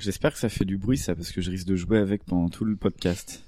[0.00, 2.48] J'espère que ça fait du bruit ça parce que je risque de jouer avec pendant
[2.48, 3.42] tout le podcast.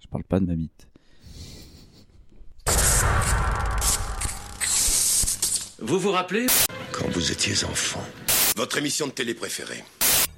[0.00, 0.88] Je parle pas de ma bite.
[5.80, 6.46] Vous vous rappelez?
[6.92, 8.02] Quand vous étiez enfant,
[8.56, 9.84] Votre émission de télé préférée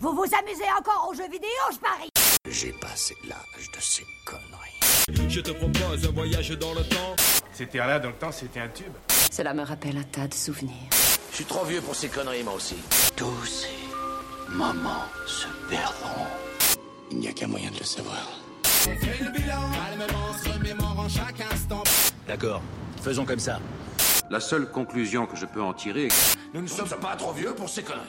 [0.01, 2.09] Vous vous amusez encore aux jeux vidéo, je parie?
[2.51, 5.29] J'ai passé l'âge de ces conneries.
[5.31, 7.15] Je te propose un voyage dans le temps.
[7.53, 8.93] C'était là dans le temps, c'était un tube.
[9.37, 10.77] Cela me rappelle un tas de souvenirs.
[11.33, 12.77] Je suis trop vieux pour ces conneries, moi aussi.
[13.17, 16.27] Tous ces moments se perdront.
[17.11, 18.29] Il n'y a qu'un moyen de le savoir.
[22.29, 22.63] D'accord,
[23.03, 23.59] faisons comme ça.
[24.31, 27.33] La seule conclusion que je peux en tirer est que Nous ne sommes pas trop
[27.33, 28.07] vieux pour ces conneries.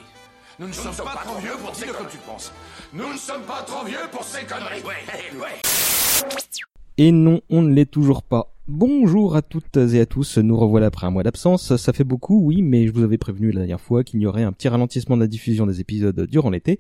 [0.59, 2.05] Nous ne sommes pas trop vieux pour ces conneries.
[2.12, 2.52] tu penses.
[2.94, 4.84] Nous ne sommes pas trop vieux pour ces conneries.
[4.84, 6.65] Ouais, ouais.
[6.98, 8.54] Et non, on ne l'est toujours pas.
[8.70, 11.76] Bonjour à toutes et à tous, nous revoilà après un mois d'absence.
[11.76, 14.44] Ça fait beaucoup, oui, mais je vous avais prévenu la dernière fois qu'il y aurait
[14.44, 16.80] un petit ralentissement de la diffusion des épisodes durant l'été.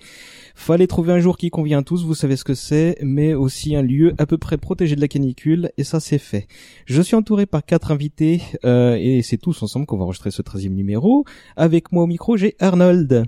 [0.55, 3.75] Fallait trouver un jour qui convient à tous, vous savez ce que c'est, mais aussi
[3.75, 6.47] un lieu à peu près protégé de la canicule, et ça c'est fait.
[6.85, 10.41] Je suis entouré par quatre invités, euh, et c'est tous ensemble qu'on va enregistrer ce
[10.41, 11.25] 13 numéro.
[11.57, 13.27] Avec moi au micro, j'ai Arnold.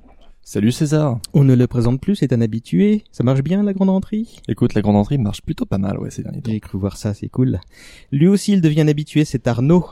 [0.49, 1.19] Salut César.
[1.33, 3.03] On ne le présente plus, c'est un habitué.
[3.11, 6.09] Ça marche bien la grande entrée Écoute, la grande entrée marche plutôt pas mal, ouais,
[6.09, 6.53] ces derniers temps.
[6.53, 7.59] J'ai cru voir ça, c'est cool.
[8.13, 9.87] Lui aussi, il devient un habitué, c'est Arnaud.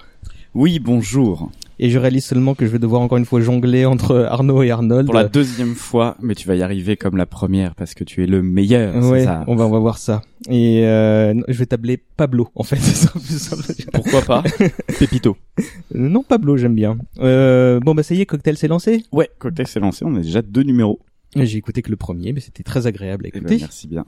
[0.54, 1.52] Oui, bonjour.
[1.80, 4.72] Et je réalise seulement que je vais devoir encore une fois jongler entre Arnaud et
[4.72, 5.06] Arnold.
[5.08, 8.24] Pour la deuxième fois, mais tu vas y arriver comme la première parce que tu
[8.24, 8.96] es le meilleur.
[9.04, 10.22] Ouais, ça on va on va voir ça.
[10.50, 12.78] Et euh, je vais t'appeler Pablo en fait.
[13.94, 14.44] Pourquoi pas
[15.00, 15.36] Pépito.
[15.60, 16.98] Euh, non, Pablo, j'aime bien.
[17.20, 19.04] Euh, bon bah ça y est, cocktail s'est lancé.
[19.12, 20.06] Ouais, cocktail s'est lancé.
[20.06, 21.00] On a déjà deux numéros.
[21.36, 23.58] J'ai écouté que le premier, mais c'était très agréable à Eh ben, écouter.
[23.60, 24.06] merci bien.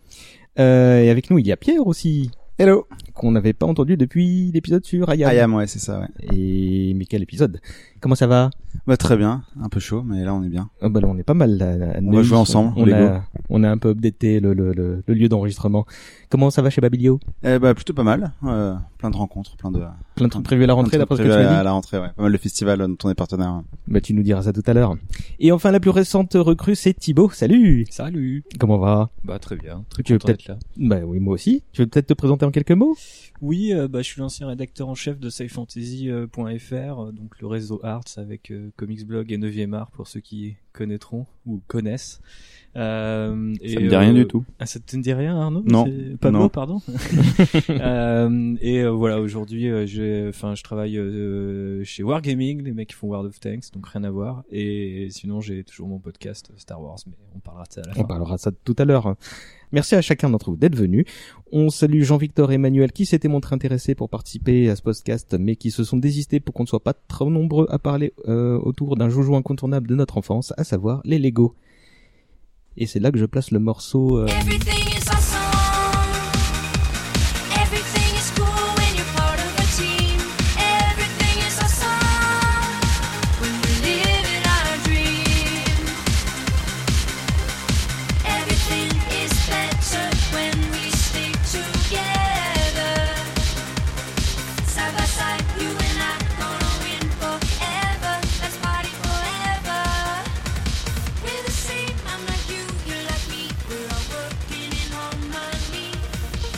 [0.59, 2.87] Euh, et avec nous, il y a Pierre aussi, Hello.
[3.13, 5.29] qu'on n'avait pas entendu depuis l'épisode sur Ayam.
[5.29, 6.35] Ayam, ouais, c'est ça, ouais.
[6.35, 7.61] Et mais quel épisode?
[7.99, 8.49] Comment ça va
[8.85, 9.43] Bah, très bien.
[9.61, 10.69] Un peu chaud, mais là, on est bien.
[10.81, 11.57] Ah bah là, on est pas mal.
[11.57, 12.97] Là, là, On va jouer ensemble, On Lego.
[12.97, 15.85] a, on a un peu updaté le, le, le, le lieu d'enregistrement.
[16.29, 18.33] Comment ça va chez Babilio Eh bah, plutôt pas mal.
[18.43, 19.81] Euh, plein de rencontres, plein de...
[20.15, 22.09] Plein de trucs prévus à la rentrée, d'après ce que tu à la rentrée, ouais.
[22.15, 23.61] Pas mal de festivals dont on est partenaire.
[23.87, 24.95] Bah tu nous diras ça tout à l'heure.
[25.39, 27.29] Et enfin, la plus récente recrue, c'est Thibaut.
[27.31, 28.43] Salut Salut.
[28.59, 30.57] Comment va Bah très bien, très Tu veux peut-être- d'être là.
[30.77, 31.63] Bah oui, moi aussi.
[31.71, 32.95] Tu veux peut-être te présenter en quelques mots?
[33.41, 37.79] Oui, euh, bah je suis l'ancien rédacteur en chef de scifantasy.fr, euh, donc le réseau
[38.17, 42.21] Avec euh, Comics Blog et 9e Art pour ceux qui connaîtront ou connaissent.
[42.77, 44.45] Euh, Ça me dit rien du tout.
[44.59, 45.85] Ah, ça te dit rien, Arnaud Non.
[46.21, 46.49] Pablo, Non.
[46.49, 46.79] pardon.
[47.69, 52.95] Euh, et euh, voilà, aujourd'hui, euh, enfin, je travaille euh, chez Wargaming, les mecs qui
[52.95, 54.43] font World of Tanks, donc rien à voir.
[54.51, 57.87] Et sinon, j'ai toujours mon podcast euh, Star Wars, mais on parlera de ça à
[57.87, 58.01] la fin.
[58.01, 59.15] On parlera de ça tout à l'heure.
[59.71, 61.05] Merci à chacun d'entre vous d'être venu.
[61.51, 65.55] On salue Jean-Victor et Emmanuel qui s'étaient montrés intéressés pour participer à ce podcast, mais
[65.55, 68.95] qui se sont désistés pour qu'on ne soit pas trop nombreux à parler euh, autour
[68.95, 71.53] d'un joujou incontournable de notre enfance, à savoir les Lego.
[72.77, 74.19] Et c'est là que je place le morceau.
[74.19, 74.27] euh,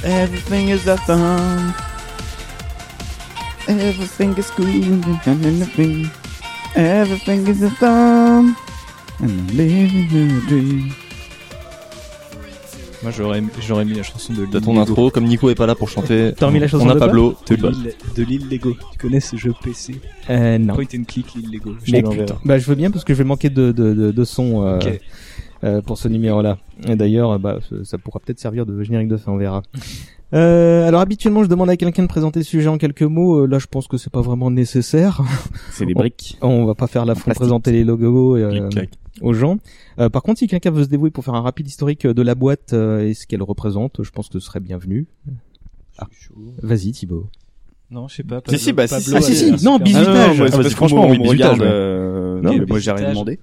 [0.10, 1.74] Everything is awesome.
[3.68, 4.66] Everything is cool.
[5.28, 6.10] Everything,
[6.76, 8.56] everything is awesome.
[9.22, 10.92] And I'm living a dream.
[13.02, 14.82] Moi, j'aurais, j'aurais mis la chanson de T'as Lille ton Lego.
[14.82, 16.34] intro, comme Nico est pas là pour chanter.
[16.36, 17.32] T'as remis la chanson On a de Pablo.
[17.48, 18.76] de T'es Lille, de Lille Lego.
[18.92, 20.74] Tu connais ce jeu PC euh, non.
[20.76, 21.76] Point and click Lille Lego.
[21.86, 22.26] Je Mais l'enverrai.
[22.44, 24.80] bah, je veux bien parce que je vais manquer de, de, de, de son euh,
[24.80, 25.00] Ok.
[25.64, 26.58] Euh, pour ce numéro-là.
[26.88, 29.62] Et d'ailleurs, euh, bah, ça- pourra peut-être servir de générique de fin, on verra.
[30.32, 33.40] Euh, alors habituellement, je demande à quelqu'un de présenter le sujet en quelques mots.
[33.40, 35.24] Euh, là, je pense que c'est pas vraiment nécessaire.
[35.72, 36.38] C'est des briques.
[36.44, 37.34] On va pas faire de plastique.
[37.34, 38.70] présenter les logos euh,
[39.22, 39.58] aux gens.
[40.00, 42.36] Euh, par contre, si quelqu'un veut se dévouer pour faire un rapide historique de la
[42.36, 45.08] boîte euh, et ce qu'elle représente, je pense que ce serait bienvenu.
[45.98, 46.06] Ah.
[46.62, 47.26] Vas-y, Thibaut.
[47.90, 48.40] Non, je sais pas.
[48.48, 50.08] Si, si, bah, si, Pablo ah, si, a si, non, bisutage.
[50.08, 52.60] Ah, non, non, moi, Ah, vas-y, parce franchement, oui, me bisutage, regarde, euh, Non, mais
[52.60, 53.40] mais moi j'ai rien demandé.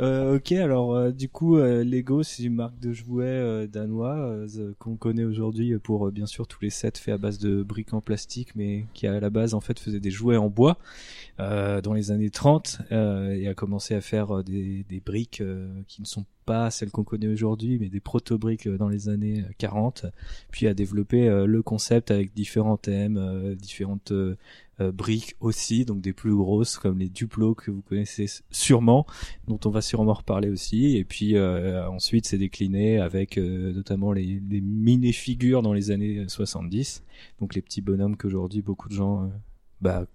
[0.00, 4.16] Euh, ok, alors euh, du coup, euh, Lego, c'est une marque de jouets euh, danois
[4.16, 7.62] euh, qu'on connaît aujourd'hui pour euh, bien sûr tous les sets faits à base de
[7.62, 10.78] briques en plastique, mais qui à la base en fait faisait des jouets en bois
[11.38, 15.42] dans les années 30 euh, et a commencé à faire des, des briques
[15.88, 19.40] qui ne sont pas celles qu'on connaît aujourd'hui, mais des proto-briques euh, dans les années
[19.40, 20.06] euh, 40,
[20.50, 24.36] puis a développé euh, le concept avec différents thèmes, euh, différentes euh,
[24.80, 29.06] euh, briques aussi, donc des plus grosses comme les Duplo que vous connaissez sûrement,
[29.46, 34.12] dont on va sûrement reparler aussi, et puis euh, ensuite c'est décliné avec euh, notamment
[34.12, 37.04] les, mini-figures dans les années 70,
[37.40, 39.28] donc les petits bonhommes qu'aujourd'hui beaucoup de gens euh,
[39.80, 40.06] bah,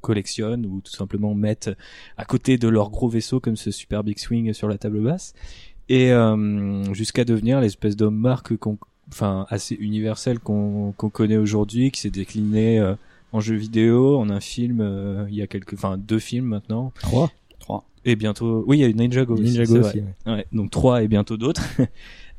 [0.00, 1.70] collectionnent ou tout simplement mettent
[2.16, 5.32] à côté de leur gros vaisseau comme ce Super Big Swing sur la table basse
[5.88, 8.78] et euh, jusqu'à devenir l'espèce d'homme marque qu'on
[9.10, 12.94] enfin assez universel qu'on qu'on connaît aujourd'hui qui s'est décliné euh,
[13.32, 16.92] en jeu vidéo en un film euh, il y a quelques enfin deux films maintenant
[17.00, 17.30] Trois.
[17.58, 17.84] Trois.
[18.04, 20.34] et bientôt oui il y a Ninjago aussi, Ninjago c'est aussi, vrai.
[20.36, 21.62] Ouais, donc trois et bientôt d'autres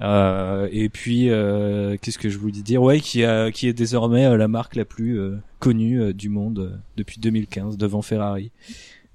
[0.02, 2.82] Euh, et puis euh, qu'est-ce que je voulais dire?
[2.82, 6.30] Ouais qui a qui est désormais euh, la marque la plus euh, connue euh, du
[6.30, 8.50] monde euh, depuis 2015 devant Ferrari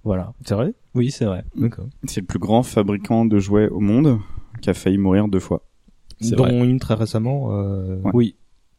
[0.05, 0.75] voilà C'est vrai?
[0.95, 1.87] Oui c'est vrai D'accord.
[2.05, 4.19] C'est le plus grand fabricant de jouets au monde
[4.61, 5.63] qui a failli mourir deux fois.
[6.21, 6.67] Dont vrai.
[6.69, 7.49] une très récemment.
[7.53, 8.11] Euh, Ouais.
[8.15, 8.37] oui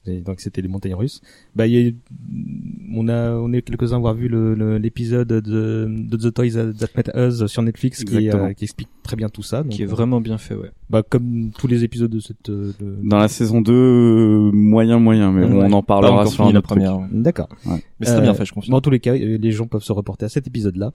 [0.08, 1.22] et donc c'était les montagnes russes.
[1.56, 1.96] Bah, il y a, eu-
[2.94, 5.40] on a, on est quelques-uns à avoir vu le- le- l'épisode de,
[5.90, 9.44] de The Toys That Met Us sur Netflix qui, euh, qui explique très bien tout
[9.44, 9.64] ça.
[9.64, 12.50] Donc, qui est euh, vraiment bien fait ouais bah, comme tous les épisodes de cette.
[12.50, 15.68] euh, de- Dans la saison 2, euh, moyen moyen, mais Ouais.
[15.70, 17.00] on en parlera encore sur la première.
[17.12, 17.50] D'accord.
[17.66, 18.82] Mais c'est très Euh, bien fait, je Dans confirme.
[18.82, 20.92] tous les cas, les gens peuvent se reporter à cet épisode-là.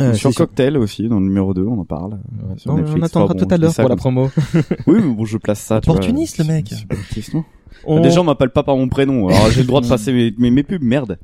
[0.00, 0.46] Euh, sur c'est sûr.
[0.46, 2.12] Cocktail aussi, dans le numéro 2, on en parle.
[2.12, 2.56] Ouais.
[2.58, 3.00] sur Non, Netflix.
[3.00, 4.30] on attendra bon, tout à l'heure pour la promo.
[4.86, 5.80] Oui, mais bon, je place ça.
[5.80, 6.66] tu vois, Opportuniste, le c'est- mec.
[6.70, 7.44] c'est pas une question.
[7.84, 10.32] On- Des gens m'appellent pas par mon prénom, alors j'ai le droit de passer mes,
[10.38, 11.18] mes, mes pubs, merde.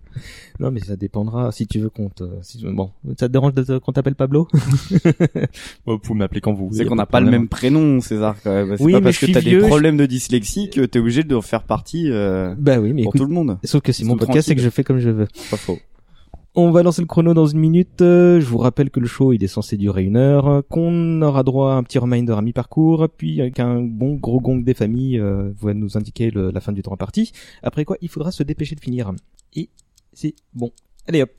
[0.60, 2.24] Non, mais ça dépendra si tu veux qu'on te...
[2.42, 2.64] Si...
[2.64, 4.46] Bon, ça te dérange de- qu'on t'appelle Pablo?
[5.86, 6.70] Vous pouvez m'appeler quand vous.
[6.72, 8.76] C'est qu'on n'a pas le même prénom, César, quand même.
[8.76, 11.24] C'est Oui, pas mais parce que t'as des je- problèmes de dyslexie que t'es obligé
[11.24, 13.58] de faire partie, euh, Bah oui, mais pour écoute, tout le monde.
[13.64, 15.26] sauf que c'est Ils mon podcast et que je fais comme je veux.
[15.50, 15.78] Pas faux.
[16.56, 17.96] On va lancer le chrono dans une minute.
[17.98, 21.72] Je vous rappelle que le show il est censé durer une heure, qu'on aura droit
[21.72, 25.50] à un petit reminder à mi-parcours, puis avec un bon gros gong des familles euh,
[25.60, 27.32] va nous indiquer le- la fin du temps imparti.
[27.64, 29.10] Après quoi, il faudra se dépêcher de finir.
[29.54, 29.68] Et
[30.12, 30.70] c'est bon.
[31.08, 31.30] Allez hop.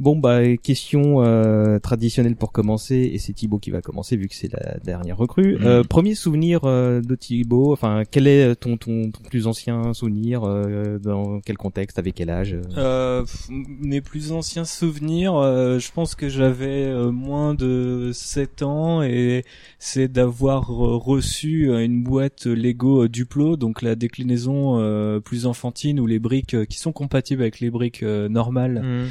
[0.00, 4.34] Bon bah question euh, traditionnelle pour commencer et c'est Thibaut qui va commencer vu que
[4.34, 5.56] c'est la dernière recrue.
[5.56, 5.66] Mhm.
[5.66, 10.42] Euh, premier souvenir euh, de Thibaut, enfin quel est ton ton, ton plus ancien souvenir
[10.42, 12.62] euh, dans quel contexte avec quel âge euh?
[12.78, 19.02] Euh, mes plus anciens souvenirs, euh, je pense que j'avais euh, moins de 7 ans
[19.02, 19.44] et
[19.78, 25.44] c'est d'avoir euh, reçu euh, une boîte Lego euh, Duplo, donc la déclinaison euh, plus
[25.44, 29.10] enfantine où les briques euh, qui sont compatibles avec les briques euh, normales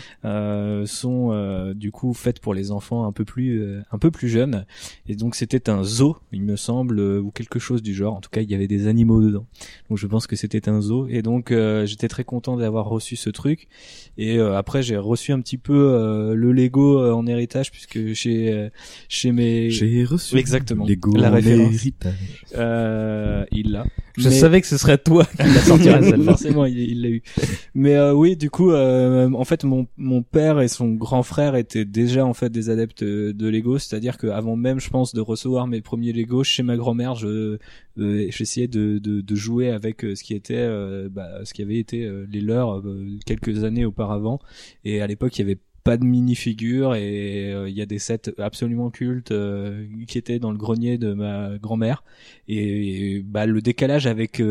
[0.82, 4.12] euh, sont euh, du coup faites pour les enfants un peu plus euh, un peu
[4.12, 4.66] plus jeunes.
[5.08, 8.16] Et donc c'était un zoo il me semble euh, ou quelque chose du genre.
[8.16, 9.46] En tout cas il y avait des animaux dedans.
[9.90, 11.08] Donc je pense que c'était un zoo.
[11.10, 13.68] Et donc euh, j'étais très content d'avoir reçu ce truc.
[14.18, 18.14] Et euh, après j'ai reçu un petit peu euh, le Lego euh, en héritage puisque
[18.14, 18.70] chez euh,
[19.08, 20.86] chez mes J'ai reçu exactement.
[20.86, 21.74] Lego la en référence.
[21.74, 22.14] héritage.
[22.56, 23.86] euh, il l'a.
[24.18, 26.18] Je Mais- savais que ce serait toi qui la sortirais.
[26.24, 27.22] Forcément, il il l'a eu.
[27.74, 31.56] Mais euh, oui, du coup, euh, en fait, mon mon père et son grand frère
[31.56, 35.22] étaient déjà en fait des adeptes euh, de Lego, c'est-à-dire qu'avant même, je pense, de
[35.22, 37.58] recevoir mes premiers Lego chez ma grand-mère, je
[38.00, 41.78] euh, j'essayais de, de jouer avec euh, ce qui était euh, bah, ce qui avait
[41.78, 42.84] été les leurs
[43.26, 44.40] quelques années auparavant.
[44.86, 48.34] Et à l'époque, il y avait pas de mini-figures et il y a des sets
[48.38, 49.34] absolument cultes
[50.08, 52.04] qui étaient dans le grenier de ma grand-mère
[52.48, 54.42] et, et, bah le décalage avec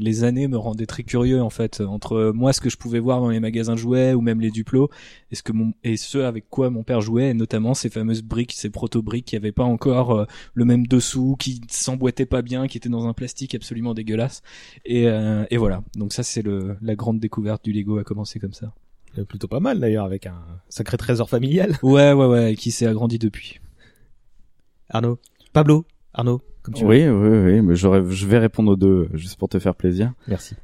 [0.00, 3.20] les années me rendait très curieux en fait entre moi ce que je pouvais voir
[3.20, 4.90] dans les magasins de jouets ou même les duplos
[5.30, 8.22] et ce que mon et ce avec quoi mon père jouait et notamment ces fameuses
[8.22, 10.24] briques ces proto briques qui avaient pas encore euh,
[10.54, 14.42] le même dessous qui s'emboîtaient pas bien qui étaient dans un plastique absolument dégueulasse.
[14.84, 15.82] Et euh, et voilà.
[15.96, 18.72] Donc ça c'est le la grande découverte du Lego a commencé comme ça.
[19.18, 21.76] Euh, Plutôt pas mal d'ailleurs avec un sacré trésor familial.
[21.82, 23.60] ouais ouais ouais qui s'est agrandi depuis.
[24.88, 25.18] Arnaud,
[25.52, 26.90] Pablo, Arnaud, comme tu veux.
[26.90, 30.12] Oui, oui, oui, mais j'aurais, je vais répondre aux deux, juste pour te faire plaisir.
[30.28, 30.54] Merci.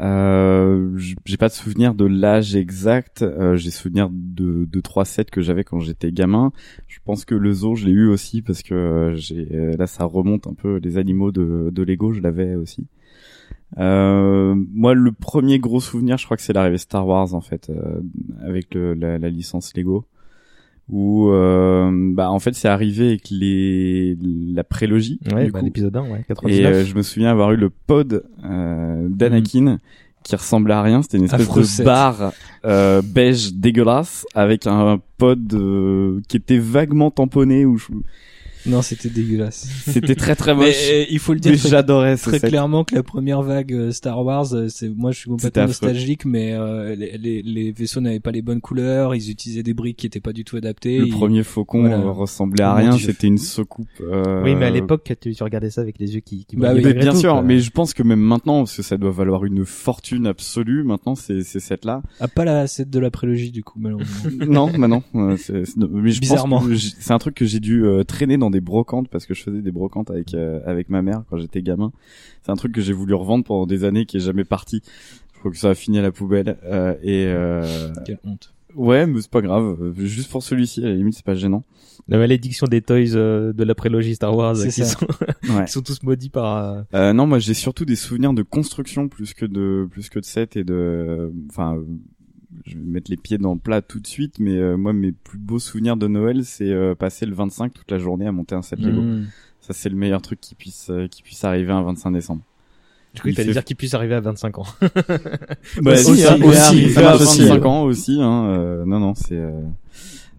[0.00, 3.20] Euh, j'ai pas de souvenir de l'âge exact.
[3.20, 6.50] Euh, j'ai souvenir de de trois sets que j'avais quand j'étais gamin.
[6.88, 9.86] Je pense que le zoo, je l'ai eu aussi parce que euh, j'ai euh, là
[9.86, 12.86] ça remonte un peu les animaux de de Lego, je l'avais aussi.
[13.78, 17.70] Euh, moi, le premier gros souvenir, je crois que c'est l'arrivée Star Wars en fait,
[17.70, 18.00] euh,
[18.42, 20.06] avec le, la, la licence Lego,
[20.88, 24.16] où euh, bah en fait c'est arrivé avec les
[24.54, 25.20] la prélogie.
[25.32, 25.64] Ouais, du bah, coup.
[25.64, 26.72] l'épisode 1, ouais, Et 99.
[26.74, 29.78] euh, je me souviens avoir eu le pod euh, d'Anakin
[30.22, 31.02] qui ressemblait à rien.
[31.02, 31.84] C'était une espèce de set.
[31.84, 32.32] barre
[32.64, 37.64] euh, beige dégueulasse avec un pod euh, qui était vaguement tamponné.
[37.64, 37.86] Où je...
[38.66, 39.66] Non, c'était dégueulasse.
[39.86, 40.88] C'était très très Mais, moche.
[40.92, 42.48] euh, il faut le dire Mais très, j'adorais très set.
[42.50, 46.24] clairement que la première vague euh, Star Wars, euh, c'est moi je suis complètement nostalgique,
[46.24, 49.96] mais euh, les, les, les vaisseaux n'avaient pas les bonnes couleurs, ils utilisaient des briques
[49.96, 50.98] qui étaient pas du tout adaptées.
[50.98, 51.98] Le premier faucon Voilà.
[52.10, 53.88] ressemblait à Oh rien, c'était une soucoupe.
[54.00, 56.72] euh, Oui, mais à l'époque, tu, tu regardais ça avec les yeux qui, qui Bah
[56.74, 56.82] oui.
[56.84, 57.42] Mais bien tout, sûr, quoi.
[57.42, 61.14] mais je pense que même maintenant, parce que ça doit valoir une fortune absolue, maintenant,
[61.16, 62.02] ces, ces sets-là.
[62.20, 64.30] Ah, pas la set de la prélogie du coup, malheureusement.
[64.46, 65.02] non, bah non.
[65.36, 66.62] c'est- c'est- mais je Bizarrement.
[67.00, 69.60] c'est un truc que j'ai dû euh, traîner dans des brocantes parce que je faisais
[69.62, 71.90] des brocantes avec euh, avec ma mère quand j'étais gamin.
[72.42, 74.80] C'est un truc que j'ai voulu revendre pendant des années qui est jamais parti.
[75.34, 77.66] Je crois que ça a fini à la poubelle euh, et euh,
[78.06, 78.54] Quelle honte.
[78.76, 79.92] ouais, mais c'est pas grave.
[79.98, 81.64] Juste pour celui-ci, à la limite, c'est pas gênant.
[82.08, 85.06] La malédiction des toys euh, de la prélogie Star Wars qui sont,
[85.50, 85.64] Ouais.
[85.66, 86.56] qui sont tous maudits par.
[86.56, 90.18] euh, Euh, non, moi j'ai surtout des souvenirs de construction plus que de plus que
[90.18, 91.84] de set et de enfin euh,
[92.66, 95.12] je vais mettre les pieds dans le plat tout de suite mais euh, moi mes
[95.12, 98.54] plus beaux souvenirs de Noël c'est euh, passer le 25 toute la journée à monter
[98.54, 99.00] un set Lego.
[99.02, 99.26] Mmh.
[99.60, 102.42] Ça c'est le meilleur truc qui puisse euh, qui puisse arriver un 25 décembre.
[103.14, 104.66] Du coup, il fallait fait- dire qu'il puisse arriver à 25 ans.
[105.82, 107.66] Bah, Aussi, si, hein, ça aussi, ça à marche aussi, 25 ouais.
[107.66, 109.60] ans aussi hein euh, non non, c'est euh,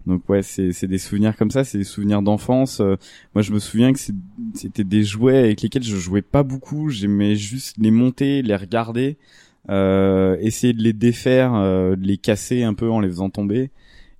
[0.06, 2.80] donc ouais, c'est c'est des souvenirs comme ça, c'est des souvenirs d'enfance.
[2.80, 2.96] Euh,
[3.34, 4.12] moi, je me souviens que c'est-
[4.54, 6.90] c'était des jouets avec lesquels je jouais pas beaucoup.
[6.90, 12.62] J'aimais juste les monter, les regarder, euh, essayer de les défaire, euh, de les casser
[12.62, 13.70] un peu en les faisant tomber,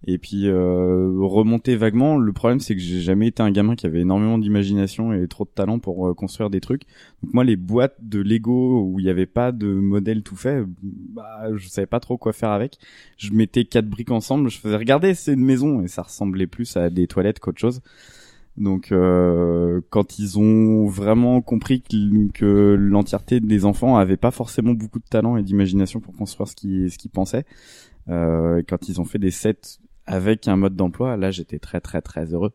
[0.06, 2.16] et puis euh, remonter vaguement.
[2.16, 5.44] Le problème, c'est que j'ai jamais été un gamin qui avait énormément d'imagination et trop
[5.44, 6.82] de talent pour euh, construire des trucs.
[7.22, 10.62] Donc moi, les boîtes de Lego où il n'y avait pas de modèle tout fait,
[10.82, 12.78] bah, je savais pas trop quoi faire avec.
[13.16, 16.76] Je mettais quatre briques ensemble, je faisais regarder, c'est une maison et ça ressemblait plus
[16.76, 17.80] à des toilettes qu'autre chose.
[18.56, 25.00] Donc euh, quand ils ont vraiment compris que, l'entièreté des enfants avaient pas forcément beaucoup
[25.00, 27.44] de talent et d'imagination pour construire ce qu'ils pensaient,
[28.08, 32.00] euh, quand ils ont fait des sets avec un mode d'emploi, là j'étais très très
[32.00, 32.52] très heureux.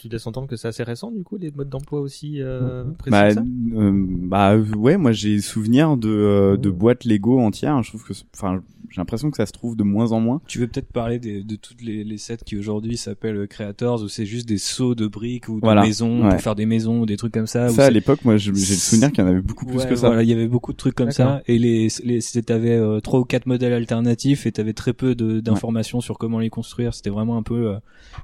[0.00, 3.10] Tu laisses entendre que c'est assez récent, du coup, les modes d'emploi aussi euh, précis
[3.10, 3.42] Bah, ça?
[3.74, 7.82] euh, bah ouais, moi j'ai souvenir de euh, de boîtes Lego entières.
[7.82, 10.40] Je trouve que, enfin, j'ai l'impression que ça se trouve de moins en moins.
[10.46, 14.08] Tu veux peut-être parler des, de toutes les, les sets qui aujourd'hui s'appellent Creators où
[14.08, 16.30] c'est juste des sauts de briques ou de Voilà, maisons ouais.
[16.30, 17.68] pour faire des maisons ou des trucs comme ça.
[17.70, 19.96] Ça à l'époque, moi j'ai le souvenir qu'il y en avait beaucoup plus Ouais, que
[19.96, 20.06] ça.
[20.06, 23.00] Voilà, il y avait beaucoup de trucs comme ça et les, les c'était- t'avais euh,
[23.00, 26.94] trois ou quatre modèles alternatifs et t'avais très peu d'informations sur comment les construire.
[26.94, 27.78] C'était vraiment un peu euh,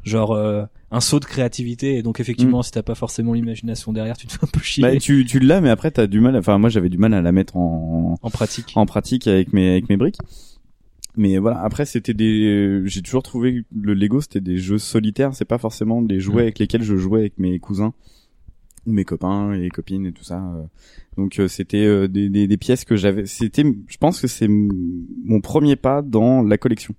[0.04, 4.16] genre euh, un saut de créativité et donc effectivement si t'as pas forcément l'imagination derrière,
[4.16, 6.36] tu te fais un peu chier Bah, tu tu l'as, mais après t'as du mal.
[6.36, 8.72] Enfin, moi j'avais du mal à la mettre en en pratique.
[8.76, 10.18] en pratique avec mes avec mes briques.
[11.16, 12.82] Mais voilà, après c'était des.
[12.86, 15.34] J'ai toujours trouvé que le Lego c'était des jeux solitaires.
[15.34, 16.46] C'est pas forcément des jouets Mm.
[16.46, 17.92] avec lesquels je jouais avec mes cousins
[18.86, 20.38] ou mes copains et copines et tout ça.
[20.38, 20.62] euh.
[21.16, 23.26] Donc euh, c'était euh, des, des des pièces que j'avais.
[23.26, 26.94] C'était, je pense que c'est mon premier pas dans la collection.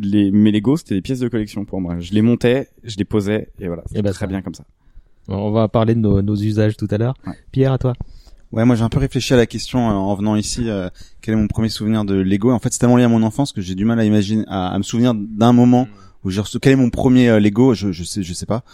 [0.00, 1.98] Les mes Lego c'était des pièces de collection pour moi.
[1.98, 3.82] Je les montais, je les posais et voilà.
[3.86, 4.64] C'était bah, très ça- bien comme ça.
[5.28, 7.14] On va parler de nos, nos usages tout à l'heure.
[7.26, 7.34] Ouais.
[7.52, 7.92] Pierre, à toi.
[8.52, 10.70] Ouais, moi j'ai un peu réfléchi à la question euh, en venant ici.
[10.70, 10.88] euh,
[11.20, 13.52] quel est mon premier souvenir de Lego En fait, c'est tellement lié à mon enfance
[13.52, 15.86] que j'ai du mal à imaginer, à, à me souvenir d'un moment
[16.24, 16.58] où j'ai reçu.
[16.58, 18.64] Quel est mon premier euh, Lego je, je sais, je sais pas.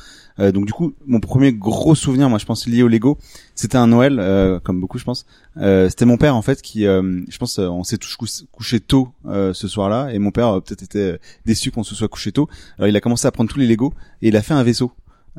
[0.40, 3.18] Euh, donc du coup, mon premier gros souvenir, moi je pense lié au Lego,
[3.54, 5.26] c'était un Noël, euh, comme beaucoup je pense.
[5.58, 8.26] Euh, c'était mon père en fait qui, euh, je pense, euh, on s'est tous cou-
[8.50, 12.32] couché tôt euh, ce soir-là, et mon père peut-être était déçu qu'on se soit couché
[12.32, 12.48] tôt.
[12.78, 14.90] Alors il a commencé à prendre tous les Lego et il a fait un vaisseau.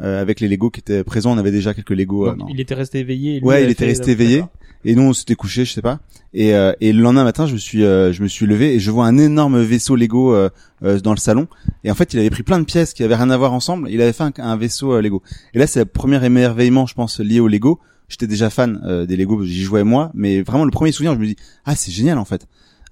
[0.02, 2.28] Euh, avec les Lego qui étaient présents, on avait déjà quelques Lego.
[2.28, 3.36] euh, Donc, il était resté éveillé.
[3.38, 4.44] et lui Ouais, il était resté éveillé.
[4.88, 6.00] Et nous, on s'était couché, je sais pas.
[6.34, 8.80] Et, euh, et le lendemain matin, je me suis, euh, je me suis levé et
[8.80, 10.50] je vois un énorme vaisseau Lego euh,
[10.84, 11.48] euh, dans le salon.
[11.84, 13.90] Et en fait, il avait pris plein de pièces qui avaient rien à voir ensemble.
[13.90, 15.24] Il avait fait un, un vaisseau Lego.
[15.56, 17.80] Et là, c'est le premier émerveillement, je pense, lié au Lego.
[18.10, 20.12] J'étais déjà fan euh, des Lego, j'y jouais moi.
[20.14, 21.36] Mais vraiment, le premier souvenir, je me dis,
[21.66, 22.46] ah, c'est génial en fait.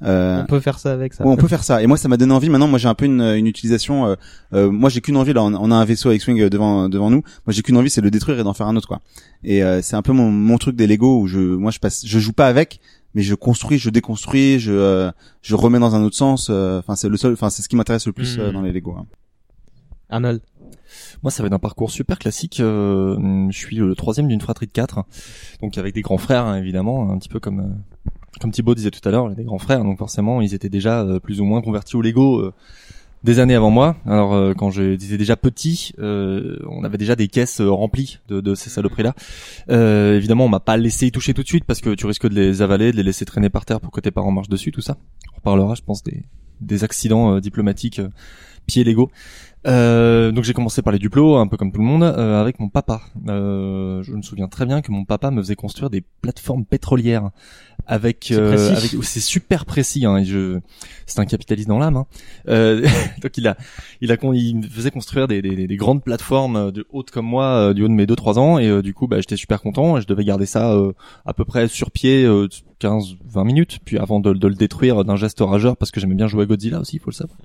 [0.05, 1.25] Euh, On peut faire ça avec ça.
[1.25, 1.81] Ouais, on peut faire ça.
[1.81, 2.49] Et moi, ça m'a donné envie.
[2.49, 4.05] Maintenant, moi, j'ai un peu une, une utilisation.
[4.05, 4.15] euh,
[4.53, 5.33] euh, moi, j'ai qu'une envie.
[5.33, 7.23] Là, on, on a un vaisseau avec swing devant devant nous.
[7.45, 9.01] Moi, j'ai qu'une envie, c'est de le détruire et d'en faire un autre, quoi.
[9.43, 12.05] Et euh, c'est un peu mon, mon truc des Lego où je, moi, je passe,
[12.05, 12.79] je joue pas avec,
[13.15, 16.47] mais je construis, je déconstruis, je euh, je remets dans un autre sens.
[16.49, 17.33] euh, Enfin, c'est le seul.
[17.33, 18.95] Enfin, c'est ce qui m'intéresse le plus euh, dans les Lego.
[18.97, 19.05] hein.
[20.09, 20.41] Arnold.
[21.23, 22.59] Moi, ça va être un parcours super classique.
[22.59, 25.05] euh, je suis le troisième d'une fratrie de quatre,
[25.61, 28.91] donc avec des grands frères hein, évidemment, un petit peu comme euh, comme Thibaut disait
[28.91, 29.83] tout à l'heure, des grands frères.
[29.83, 32.53] Donc forcément, ils étaient déjà euh, plus ou moins convertis au Lego euh,
[33.23, 33.95] des années avant moi.
[34.05, 38.69] Alors euh, quand j'étais déjà petit, on avait déjà des caisses remplies de, de ces
[38.69, 39.13] saloperies-là.
[40.15, 42.35] Évidemment, on m'a pas laissé y toucher tout de suite parce que tu risques de
[42.35, 44.81] les avaler, de les laisser traîner par terre pour que tes parents marchent dessus, tout
[44.81, 44.97] ça.
[45.33, 46.23] On reparlera, je pense, des
[46.61, 47.99] des accidents diplomatiques.
[47.99, 48.09] euh,
[48.65, 49.11] pied Lego.
[49.65, 52.59] Euh, donc j'ai commencé par les duplos, un peu comme tout le monde, euh, avec
[52.59, 53.01] mon papa.
[53.27, 57.29] Euh, je me souviens très bien que mon papa me faisait construire des plateformes pétrolières
[57.85, 60.05] avec, C'est euh, avec c'est super précis.
[60.05, 60.59] Hein, et je,
[61.05, 61.97] c'est un capitaliste dans l'âme.
[61.97, 62.05] Hein.
[62.47, 62.85] Euh,
[63.21, 63.57] donc il a,
[64.01, 67.73] il a, il me faisait construire des, des, des grandes plateformes de hautes comme moi,
[67.73, 69.97] du haut de mes 2-3 ans, et du coup, bah, j'étais super content.
[69.97, 70.93] et Je devais garder ça euh,
[71.25, 72.47] à peu près sur pied euh,
[72.81, 76.27] 15-20 minutes, puis avant de, de le détruire d'un geste rageur, parce que j'aimais bien
[76.27, 77.37] jouer à Godzilla aussi, il faut le savoir.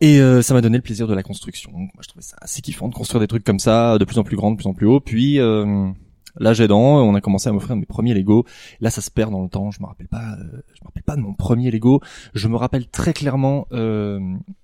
[0.00, 1.70] Et euh, ça m'a donné le plaisir de la construction.
[1.74, 4.24] Moi, je trouvais ça assez kiffant de construire des trucs comme ça, de plus en
[4.24, 5.00] plus grands, de plus en plus haut.
[5.00, 5.90] Puis euh,
[6.38, 8.46] l'âge aidant, on a commencé à m'offrir mes premiers Lego.
[8.80, 9.70] Là, ça se perd dans le temps.
[9.70, 10.36] Je me rappelle pas.
[10.38, 12.00] euh, je me rappelle pas de mon premier Lego.
[12.34, 14.20] Je me rappelle très clairement euh,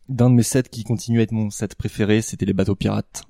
[0.09, 2.23] d'un de mes sets qui continue à être mon set préféré.
[2.23, 3.25] C'était les bateaux pirates.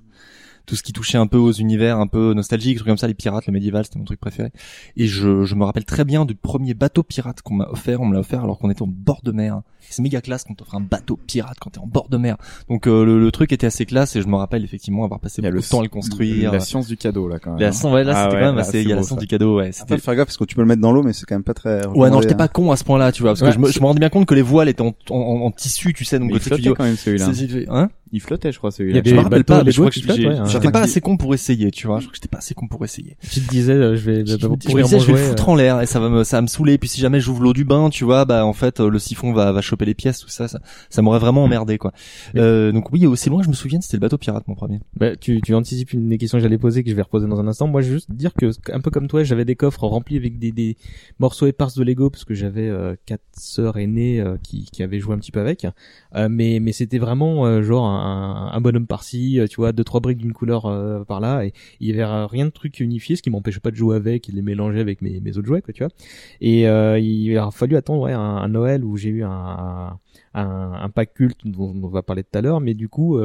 [0.67, 3.13] Tout ce qui touchait un peu aux univers un peu nostalgiques, trucs comme ça, les
[3.13, 4.51] pirates, le médiéval, c'était mon truc préféré.
[4.97, 8.01] Et je, je me rappelle très bien du premier bateau pirate qu'on m'a offert.
[8.01, 9.61] On me l'a offert alors qu'on était en bord de mer.
[9.89, 12.35] C'est méga classe quand t'offre un bateau pirate quand t'es en bord de mer.
[12.69, 15.41] Donc euh, le, le truc était assez classe et je me rappelle effectivement avoir passé
[15.41, 16.51] Il y a beaucoup le de temps à le construire.
[16.51, 17.61] La science du cadeau là quand même.
[17.61, 19.03] La science- ouais, là Ah c'était ouais, quand même là, assez, il y a la
[19.03, 19.21] science ça.
[19.21, 19.71] du cadeau, ouais.
[19.71, 21.35] C'était, faut faire gaffe parce que tu peux le mettre dans l'eau, mais c'est quand
[21.35, 21.87] même pas très.
[21.87, 22.37] ouais, non, j'étais hein.
[22.37, 23.99] pas con à ce point-là, tu vois, parce Ouais, que je me, je me rendais
[24.01, 26.39] bien compte que les voiles étaient en, en, en tissu, tu sais, donc Mais le
[26.39, 27.29] il flottait quand même celui-là.
[27.69, 27.89] hein?
[28.11, 28.99] Il flottait, je crois, Il y celui-là.
[28.99, 30.45] avait je me les rappelle bateaux pas, mais je crois que ouais, hein.
[30.45, 31.99] j'étais pas assez con pour essayer, tu vois.
[31.99, 33.17] Je crois que j'étais pas assez con pour essayer.
[33.29, 36.09] Tu te disais, euh, je vais, Je, je vais foutre en l'air et ça va
[36.09, 36.77] me, ça va me saouler.
[36.77, 39.33] Puis si jamais j'ouvre l'eau du bain, tu vois, bah en fait euh, le siphon
[39.33, 40.59] va, va choper les pièces, tout ça, ça,
[40.89, 41.91] ça m'aurait vraiment emmerdé quoi.
[42.35, 44.79] Euh, donc oui, aussi loin je me souvienne, c'était le bateau pirate mon premier.
[44.95, 47.39] Bah, tu, tu anticipes une des questions que j'allais poser que je vais reposer dans
[47.39, 47.67] un instant.
[47.67, 50.39] Moi, je vais juste dire que, un peu comme toi, j'avais des coffres remplis avec
[50.39, 50.77] des, des
[51.19, 54.99] morceaux épars de Lego parce que j'avais euh, quatre sœurs aînées euh, qui, qui avaient
[54.99, 55.65] joué un petit peu avec.
[56.15, 59.99] Euh, mais mais c'était vraiment euh, genre un, bonhomme par-ci, euh, tu vois, deux trois
[59.99, 63.15] briques d'une couleur euh, par là, et il y avait euh, rien de truc unifié,
[63.15, 65.61] ce qui m'empêchait pas de jouer avec et de les mélanger avec mes, autres jouets,
[65.61, 65.91] quoi, tu vois.
[66.41, 66.61] Et
[67.01, 69.99] il a fallu attendre un, Noël où j'ai eu un,
[70.93, 73.19] pack culte dont on va parler tout à l'heure, mais du coup.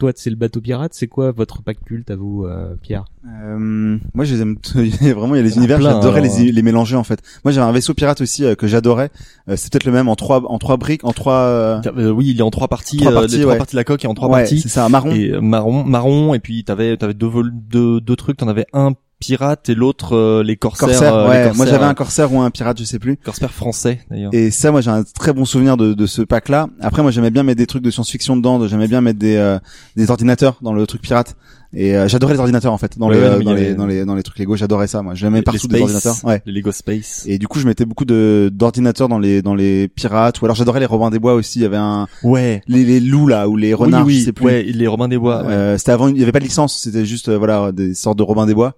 [0.00, 0.92] Toi, c'est le bateau pirate.
[0.94, 3.04] C'est quoi votre pack culte à vous, euh, Pierre?
[3.26, 4.56] Euh, moi, je les aime.
[4.74, 5.80] Vraiment, il y a les univers.
[5.80, 6.38] J'adorais alors.
[6.38, 7.20] les, les mélanger en fait.
[7.44, 9.10] Moi, j'avais un vaisseau pirate aussi euh, que j'adorais.
[9.48, 11.34] Euh, c'est peut-être le même en trois, en trois briques, en trois.
[11.34, 13.58] euh, Euh, oui, il est en trois parties, Trois euh, parties, les trois ouais.
[13.58, 14.60] parties de la coque et en trois ouais, parties.
[14.60, 15.10] C'est ça, marron.
[15.12, 18.38] Et marron, marron, et puis t'avais, t'avais deux, vol- deux, deux trucs.
[18.38, 20.88] T'en avais un pirate et l'autre euh, les corsaires.
[20.88, 21.52] Corsaire, euh, les ouais.
[21.54, 23.16] Moi, j'avais un corsaire ou un pirate, je sais plus.
[23.18, 24.30] corsaire français d'ailleurs.
[24.34, 26.68] Et ça, moi, j'ai un très bon souvenir de, de ce pack-là.
[26.80, 28.66] Après, moi, j'aimais bien mettre des trucs de science-fiction dedans.
[28.66, 29.58] J'aimais bien mettre des, euh,
[29.96, 31.36] des ordinateurs dans le truc pirate.
[31.72, 33.74] Et euh, j'adorais les ordinateurs en fait dans Ouais, les ouais, euh, dans les avait-
[33.74, 34.56] dans les dans les trucs Lego.
[34.56, 35.02] J'adorais ça.
[35.02, 36.24] Moi, j'aimais partout les des Space, ordinateurs.
[36.28, 36.42] Ouais.
[36.44, 37.24] Les Lego Space.
[37.28, 40.40] Et du coup, je mettais beaucoup de d'ordinateurs dans les dans les pirates.
[40.40, 41.60] Ou alors, j'adorais les Robins des Bois aussi.
[41.60, 42.60] Il y avait un Ouais.
[42.66, 44.04] les, les loups là ou les renards.
[44.04, 44.46] oui, oui, je sais plus.
[44.46, 45.44] ouais, les Robins des Bois.
[45.44, 48.24] Euh, c'était avant, il y avait pas de licence, c'était juste voilà des sortes de
[48.24, 48.74] Robins des Bois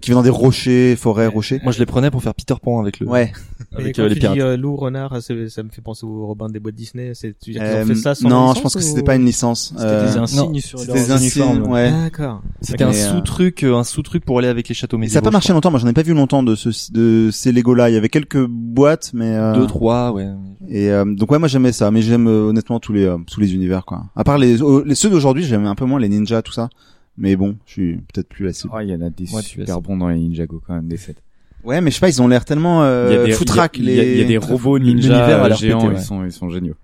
[0.00, 1.60] qui venaient dans des rochers, forêts, rochers.
[1.62, 3.06] Moi, je les prenais pour faire Peter Pan avec le.
[3.08, 3.32] Ouais.
[3.76, 4.34] Avec quand euh, tu les pirates.
[4.36, 7.12] dis euh, loup, renard, ça, ça me fait penser aux Robins des bois de Disney.
[7.14, 8.78] C'est, tu veux dire qu'ils ont Euh, fait ça sans non, licence je pense que
[8.78, 9.72] ou- c'était pas une licence.
[9.76, 11.72] C'était Euh, des insignes non, sur c'était leurs des insignes, uniformes.
[11.72, 11.90] ouais.
[11.90, 12.42] D'accord.
[12.60, 15.14] C'était un euh, sous-truc, euh, un sous-truc pour aller avec les châteaux médiévaux.
[15.14, 15.70] ça a pas marché longtemps.
[15.70, 17.90] Moi, j'en ai pas vu longtemps de ce de ces Lego là.
[17.90, 19.54] Il y avait quelques boîtes, mais euh.
[19.54, 20.28] Deux, trois, ouais.
[20.68, 23.40] et euh, donc ouais, moi j'aimais ça, mais j'aime euh, honnêtement tous les euh, tous
[23.40, 24.04] les univers quoi.
[24.16, 26.68] À part les euh, les ceux d'aujourd'hui, j'aime un peu moins les ninjas tout ça.
[27.16, 28.72] Mais bon, je suis peut-être plus la cible.
[28.74, 30.96] Oh, il y en a des Ouais, super bons dans les Ninjago quand même des
[30.96, 31.14] sets.
[31.62, 33.78] Ouais, mais je sais pas, ils ont l'air tellement Il y a euh, des- foutraques
[33.78, 34.28] il y a- il y a- il y a les.
[34.28, 36.74] des robots ninja géants, pété, ils sont ils sont géniaux.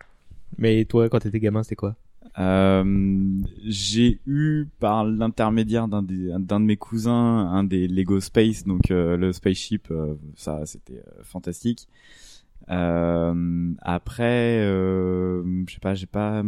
[0.58, 1.96] Mais toi, quand t'étais gamin, c'était quoi?
[2.38, 2.84] Euh,
[3.66, 8.90] j'ai eu par l'intermédiaire d'un des- d'un de mes cousins un des Lego Space, donc
[8.92, 11.88] euh, le spaceship, euh, ça c'était euh, fantastique.
[12.70, 16.42] Euh, après, euh, je sais pas, j'ai pas,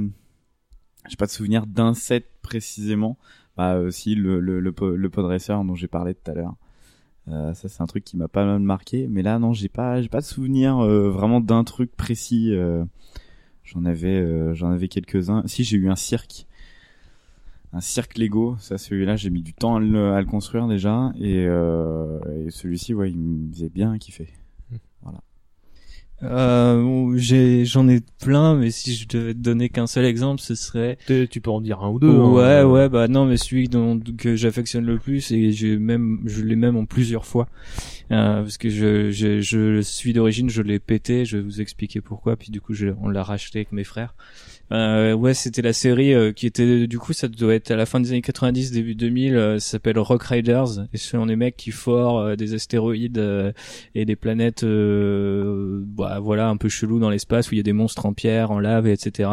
[1.09, 3.17] j'ai pas de souvenir d'un set précisément.
[3.57, 6.55] Bah aussi le le le, le Podracer dont j'ai parlé tout à l'heure.
[7.29, 10.01] Euh, ça c'est un truc qui m'a pas mal marqué, mais là non j'ai pas
[10.03, 12.55] j'ai pas de souvenir euh, vraiment d'un truc précis.
[12.55, 12.85] euh,
[13.65, 15.45] J'en avais, euh, j'en avais quelques-uns.
[15.47, 16.47] Si j'ai eu un cirque,
[17.73, 18.57] un cirque Lego.
[18.59, 22.51] Ça, celui-là, j'ai mis du temps à le, à le construire déjà, et, euh, et
[22.51, 24.29] celui-ci, ouais, il me faisait bien kiffer.
[26.23, 30.99] Euh, j'en ai plein, mais si je devais te donner qu'un seul exemple, ce serait.
[31.07, 32.09] Tu tu peux en dire un ou deux.
[32.09, 32.65] ouais, hein.
[32.65, 36.57] ouais, bah non, mais celui dont, que j'affectionne le plus et j'ai même, je l'ai
[36.57, 37.49] même en plusieurs fois,
[38.11, 42.01] euh, parce que je, je, je suis d'origine, je l'ai pété, je vais vous expliquer
[42.01, 44.15] pourquoi, puis du coup, je, on l'a racheté avec mes frères.
[44.71, 47.85] Euh, ouais, c'était la série euh, qui était, du coup, ça doit être à la
[47.85, 51.37] fin des années 90, début 2000, euh, ça s'appelle Rock Riders, et ce sont des
[51.37, 53.53] mecs qui forent euh, des astéroïdes euh,
[53.95, 57.65] et des planètes, euh, bah, voilà, un peu chelou dans l'espace où il y a
[57.65, 59.29] des monstres en pierre, en lave, et etc.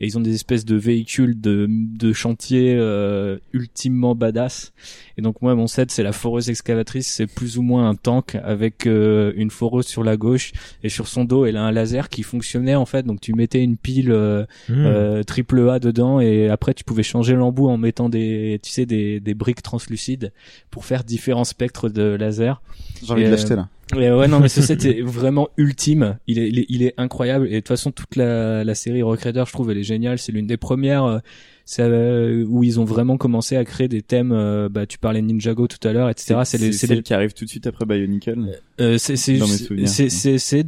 [0.00, 4.72] Et ils ont des espèces de véhicules de, de chantier euh, ultimement badass.
[5.16, 8.36] Et donc moi, mon set, c'est la foreuse excavatrice, c'est plus ou moins un tank
[8.44, 12.08] avec euh, une foreuse sur la gauche et sur son dos elle a un laser
[12.08, 14.44] qui fonctionnait en fait donc tu mettais une pile euh,
[14.84, 14.86] Mmh.
[14.86, 18.86] euh, triple A dedans et après tu pouvais changer l'embout en mettant des tu sais
[18.86, 20.32] des, des briques translucides
[20.70, 22.62] pour faire différents spectres de laser
[23.04, 23.68] J'ai envie Et, de euh, l'acheter là.
[23.94, 26.16] Ouais, ouais, non, mais ce set est vraiment ultime.
[26.26, 27.46] Il est, il est, il est incroyable.
[27.48, 30.18] Et de toute façon, toute la, la série Rock Raider, je trouve, elle est géniale.
[30.18, 31.18] C'est l'une des premières euh,
[31.66, 34.32] c'est, euh, où ils ont vraiment commencé à créer des thèmes.
[34.32, 36.40] euh, bah, tu parlais de Ninjago tout à l'heure, etc.
[36.44, 38.58] C'est les, c'est celle les- qui arrive tout de suite après Bionicle.
[38.80, 39.46] euh, c'est, c'est, Dans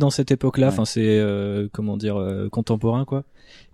[0.06, 0.66] dans cette époque-là.
[0.66, 0.72] Ouais.
[0.74, 3.24] Enfin, c'est euh, comment dire euh, contemporain, quoi.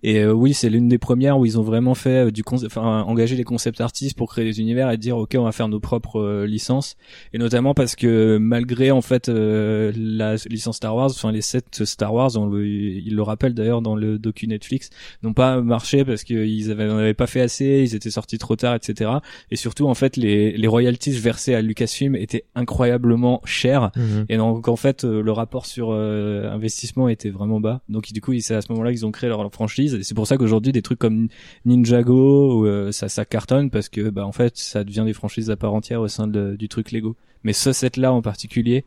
[0.03, 3.01] Et euh, oui, c'est l'une des premières où ils ont vraiment fait euh, du enfin
[3.03, 5.79] engagé les concept artistes pour créer des univers et dire ok, on va faire nos
[5.79, 6.97] propres euh, licences.
[7.31, 11.85] Et notamment parce que malgré en fait euh, la licence Star Wars, enfin les sept
[11.85, 14.89] Star Wars, on le, ils le rappellent d'ailleurs dans le docu Netflix,
[15.23, 18.57] n'ont pas marché parce qu'ils avaient, on avait pas fait assez, ils étaient sortis trop
[18.57, 19.09] tard, etc.
[19.51, 23.91] Et surtout en fait les, les royalties versées à Lucasfilm étaient incroyablement chères.
[23.95, 24.25] Mhm.
[24.27, 27.81] Et donc en fait le rapport sur euh, investissement était vraiment bas.
[27.87, 29.92] Donc du coup c'est à ce moment-là qu'ils ont créé leur, leur franchise.
[30.01, 31.27] C'est pour ça qu'aujourd'hui des trucs comme
[31.65, 35.55] Ninjago euh, ça ça cartonne parce que bah en fait ça devient des franchises à
[35.55, 37.15] part entière au sein de- du truc Lego.
[37.43, 38.85] Mais ce set là en particulier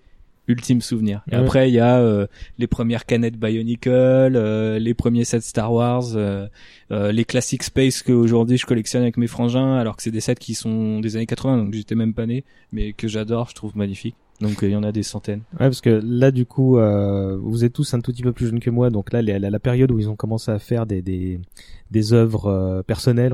[0.49, 1.23] ultime souvenir.
[1.31, 2.27] Et après il y a euh,
[2.59, 6.47] les premières canettes Bionicle, euh, les premiers sets Star Wars, euh,
[6.90, 10.37] les classiques Space que aujourd'hui je collectionne avec mes frangins alors que c'est des sets
[10.37, 13.77] qui sont des années 80 donc j'étais même pas né mais que j'adore, je trouve
[13.77, 14.14] magnifique.
[14.40, 15.40] Donc euh, il y en a des centaines.
[15.53, 18.46] Ouais, parce que là, du coup, euh, vous êtes tous un tout petit peu plus
[18.46, 20.85] jeunes que moi, donc là, la, la, la période où ils ont commencé à faire
[20.85, 21.40] des des,
[21.90, 23.33] des œuvres euh, personnelles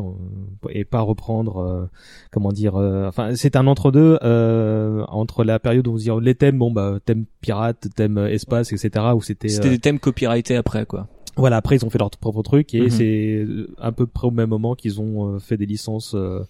[0.71, 1.87] et pas reprendre, euh,
[2.31, 6.21] comment dire, euh, enfin, c'est un entre deux euh, entre la période où dit oh,
[6.21, 9.07] les thèmes, bon bah thème pirate, thème espace, etc.
[9.17, 11.09] où c'était C'était euh, des thèmes copyrightés après quoi.
[11.37, 12.90] Voilà, après ils ont fait leur propre truc et Mhm.
[12.90, 16.40] c'est euh, à peu près au même moment qu'ils ont euh, fait des licences euh,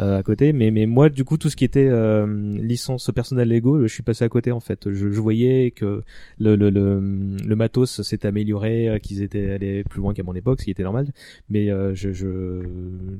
[0.00, 0.52] euh, à côté.
[0.52, 2.26] Mais mais moi du coup tout ce qui était euh,
[2.58, 4.90] licence personnelle Lego, je suis passé à côté en fait.
[4.92, 6.02] Je, je voyais que
[6.38, 7.00] le le le,
[7.46, 10.70] le matos s'était amélioré, euh, qu'ils étaient allés plus loin qu'à mon époque, ce qui
[10.72, 11.06] était normal.
[11.48, 12.62] Mais euh, je je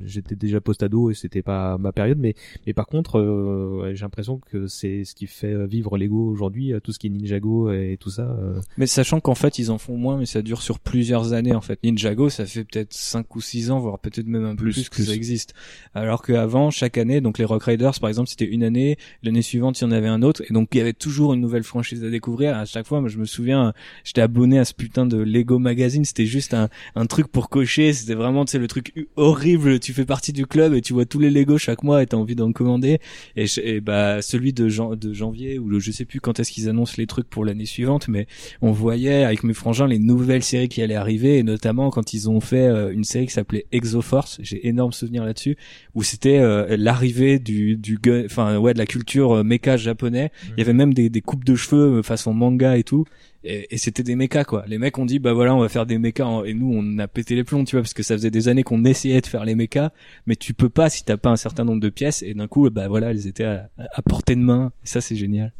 [0.05, 2.17] j'étais déjà post-ado et c'était pas ma période.
[2.19, 2.35] Mais
[2.67, 6.91] mais par contre euh, j'ai l'impression que c'est ce qui fait vivre Lego aujourd'hui, tout
[6.91, 8.35] ce qui est Ninjago et tout ça.
[8.77, 11.61] Mais sachant qu'en fait ils en font moins mais ça dure sur plusieurs années en
[11.61, 11.79] fait.
[11.83, 14.89] Ninjago ça fait peut-être 5 ou 6 ans voire peut-être même un peu Plus, plus,
[14.89, 15.05] que plus.
[15.05, 15.53] ça existe.
[15.93, 19.79] Alors qu'avant chaque année donc les Rock Riders par exemple c'était une année, l'année suivante
[19.79, 22.03] il y en avait un autre et donc il y avait toujours une nouvelle franchise
[22.03, 22.57] à découvrir.
[22.57, 23.73] À chaque fois moi je me souviens
[24.03, 27.93] j'étais abonné à ce putain de Lego Magazine, c'était juste un un truc pour cocher,
[27.93, 31.05] c'était vraiment tu sais le truc horrible, tu fais partie du club et tu vois
[31.05, 32.99] tous les Lego chaque mois et t'as envie d'en commander
[33.35, 36.51] et, et bah celui de, jan- de janvier ou le, je sais plus quand est-ce
[36.51, 38.27] qu'ils annoncent les trucs pour l'année suivante mais
[38.61, 42.29] on voyait avec mes frangins les nouvelles séries qui allaient arriver et notamment quand ils
[42.29, 44.39] ont fait euh, une série qui s'appelait Exoforce.
[44.41, 45.55] J'ai énorme souvenir là-dessus
[45.93, 47.79] où c'était euh, l'arrivée du
[48.25, 50.31] enfin ouais de la culture euh, mecha japonais.
[50.49, 53.05] Il y avait même des, des coupes de cheveux euh, façon manga et tout.
[53.43, 54.63] Et, et c'était des mechas quoi.
[54.67, 56.97] Les mecs ont dit bah voilà on va faire des mechas en- et nous on
[56.97, 59.27] a pété les plombs tu vois parce que ça faisait des années qu'on essayait de
[59.27, 59.91] faire les mechas.
[60.25, 62.23] Mais tu peux pas si t'as pas un certain nombre de pièces.
[62.23, 64.71] Et d'un coup bah voilà elles étaient à, à portée de main.
[64.83, 65.51] Et ça c'est génial.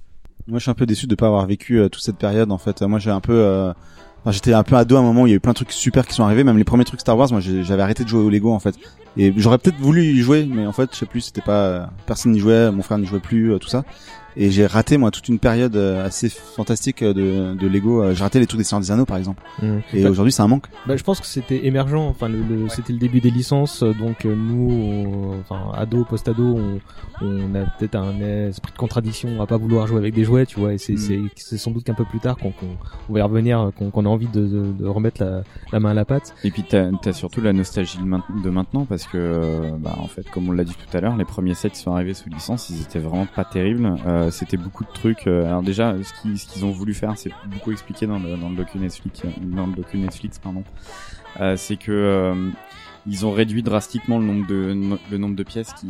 [0.46, 2.52] Moi, je suis un peu déçu de pas avoir vécu euh, toute cette période.
[2.52, 3.72] En fait, moi, j'ai un peu, euh,
[4.32, 6.08] j'étais un peu ado à un moment il y a eu plein de trucs super
[6.08, 6.44] qui sont arrivés.
[6.44, 8.76] Même les premiers trucs Star Wars, moi, j'avais arrêté de jouer au Lego en fait.
[9.18, 11.86] Et j'aurais peut-être voulu y jouer, mais en fait, je sais plus, c'était pas, euh,
[12.08, 13.84] personne n'y jouait, mon frère n'y jouait plus, euh, tout ça.
[14.36, 18.02] Et j'ai raté moi toute une période euh, assez fantastique euh, de, de Lego.
[18.04, 19.44] Euh, J'ai raté les trucs des Seigneurs des Anneaux par exemple.
[19.62, 19.82] Mhm.
[19.94, 20.66] Et Bah, aujourd'hui, c'est un manque.
[20.88, 21.96] Bah, je pense que c'était émergent.
[22.10, 23.84] Enfin, le, le- c'était le début des licences.
[23.84, 26.80] Donc nous, on- enfin ado, post-ado, on,
[27.26, 30.60] on a peut-être un esprit de contradiction à pas vouloir jouer avec des jouets, tu
[30.60, 30.74] vois.
[30.74, 30.98] Et c'est Mm.
[30.98, 32.54] c'est c'est sans doute qu'un peu plus tard qu'on
[33.10, 35.92] on va y revenir, qu'on qu'on a envie de, de, de remettre la, la main
[35.92, 36.34] à la pâte.
[36.44, 40.08] Et puis t'as as surtout la nostalgie de main- de maintenant parce que bah en
[40.08, 42.30] fait comme on l'a dit tout à l'heure les premiers sets qui sont arrivés sous
[42.30, 46.22] licence ils étaient vraiment pas terribles euh, c'était beaucoup de trucs euh, alors déjà ce
[46.22, 49.30] qu'ils ce ont voulu faire c'est beaucoup expliqué dans le dans le docu Netflix euh,
[49.42, 50.64] dans le docu Netflix pardon.
[51.40, 52.50] Euh, c'est que euh,
[53.06, 54.76] ils ont réduit drastiquement le nombre de
[55.12, 55.88] le nombre de pièces qui,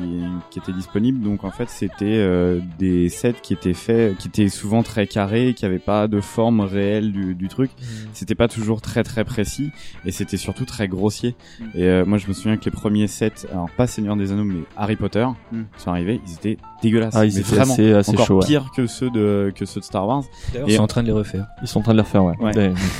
[0.49, 4.49] qui étaient disponibles donc en fait c'était euh, des sets qui étaient faits qui étaient
[4.49, 7.69] souvent très carrés qui avaient pas de forme réelle du, du truc
[8.13, 9.69] c'était pas toujours très très précis
[10.05, 11.35] et c'était surtout très grossier
[11.75, 14.43] et euh, moi je me souviens que les premiers sets alors pas Seigneur des Anneaux
[14.45, 15.61] mais Harry Potter Mm.
[15.77, 18.45] sont arrivés ils étaient dégueulasses Ah, ils mais étaient vraiment assez- assez encore ouais.
[18.45, 20.23] pire que ceux de que ceux de Star Wars
[20.55, 21.45] Et- ils sont en train de les refaire.
[21.61, 22.33] Ils sont en train de le refaire, ouais.
[22.39, 22.51] Ouais.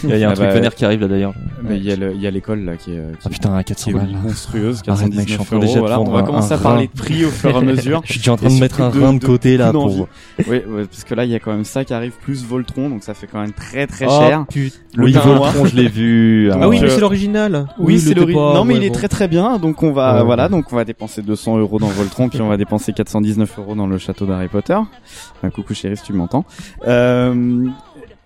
[0.03, 1.33] Il y a, il y a un Ah truc bah, vénère qui arrive là d'ailleurs.
[1.63, 3.29] mais il y a le- il y a l'école là qui est, euh, qui Ah
[3.29, 4.02] putain, à qui 400 est balles.
[4.05, 5.65] Euh, monstrueuse, Arrête, mec, je suis en 419 train euros.
[5.65, 8.01] déjà de Voilà, on va commencer à parler de prix au fur et à mesure.
[8.05, 10.07] Je suis déjà en train Et de mettre un rein de côté, là, pour-.
[10.39, 12.89] Oui, ouais, parce que là, il y a quand même ça qui arrive, plus Voltron,
[12.89, 14.45] donc ça fait quand même très très Oh, cher.
[14.49, 14.77] putain.
[14.95, 15.13] Le Oui.
[15.13, 16.49] Voltron, je l'ai vu.
[16.51, 17.67] Ah oui, Donc, mais euh, c'est l'original.
[17.79, 18.53] Oui, c'est l'original.
[18.53, 19.57] Non, mais il est très très bien.
[19.57, 22.57] Donc on va, voilà, donc on va dépenser 200 euros dans Voltron, puis on va
[22.57, 24.77] dépenser 419 euros dans le château d'Harry Potter.
[25.43, 26.45] Euh, coucou chérie, si tu m'entends.
[26.87, 27.65] Euh,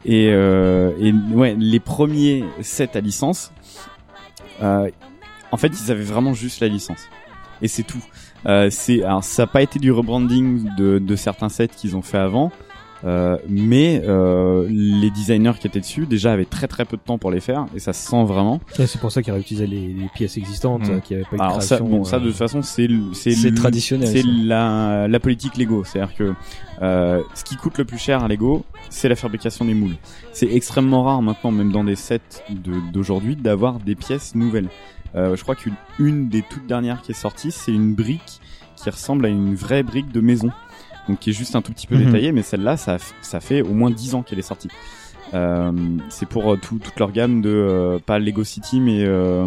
[0.05, 3.51] et, euh, et ouais, les premiers sets à licence,
[4.61, 4.89] euh,
[5.51, 7.07] en fait, ils avaient vraiment juste la licence.
[7.61, 8.03] Et c'est tout.
[8.45, 12.01] Euh, c'est, alors, ça n'a pas été du rebranding de, de certains sets qu'ils ont
[12.03, 12.51] fait avant.
[13.05, 17.19] Euh, mais euh, les designers qui étaient dessus déjà avaient très très peu de temps
[17.19, 18.59] pour les faire et ça se sent vraiment.
[18.79, 20.91] Ouais, c'est pour ça qu'ils réutilisaient les, les pièces existantes, Mm.
[20.93, 22.19] euh, qui avaient pas Alors ça, bon, ça euh.
[22.21, 26.15] de toute façon c'est le- c'est C'est le- traditionnel, C'est la la politique Lego, c'est-à-dire
[26.15, 26.33] que
[26.81, 29.95] euh, ce qui coûte le plus cher à Lego, c'est la fabrication des moules.
[30.33, 34.69] C'est extrêmement rare maintenant, même dans des sets de- d'aujourd'hui, d'avoir des pièces nouvelles.
[35.15, 38.41] Euh, je crois qu'une une des toutes dernières qui est sortie, c'est une brique
[38.75, 40.51] qui ressemble à une vraie brique de maison.
[41.09, 42.05] Donc qui est juste un tout petit peu Mhm.
[42.05, 44.67] détaillée, mais celle-là, ça, ça fait au moins 10 ans qu'elle est sortie.
[45.33, 45.73] Euh,
[46.07, 49.45] c'est pour euh, tout- toute leur gamme de euh, pas Lego City mais euh,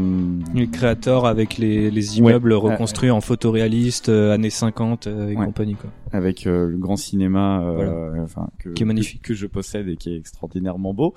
[0.54, 2.72] Les créateurs avec les, les immeubles Ouais.
[2.72, 5.46] reconstruits en photoréaliste euh, années 50 euh, et Ouais.
[5.46, 5.88] compagnie quoi.
[6.12, 9.22] avec euh, le grand cinéma euh, enfin que, Qui est magnifique.
[9.22, 11.14] que, que je possède et qui est extraordinairement beau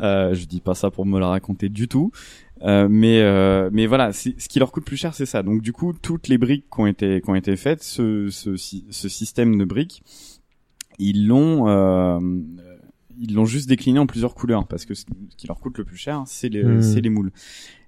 [0.00, 2.12] euh, je dis pas ça pour me la raconter du tout
[2.64, 5.72] euh, mais euh, mais voilà ce qui leur coûte plus cher c'est ça donc du
[5.72, 9.58] coup toutes les briques qui ont été qui ont été faites ce ce, ce système
[9.58, 10.02] de briques
[10.98, 12.18] ils l'ont euh,
[13.18, 15.04] ils l'ont juste décliné en plusieurs couleurs parce que ce
[15.36, 16.80] qui leur coûte le plus cher c'est les Hmm.
[16.82, 17.32] c'est les moules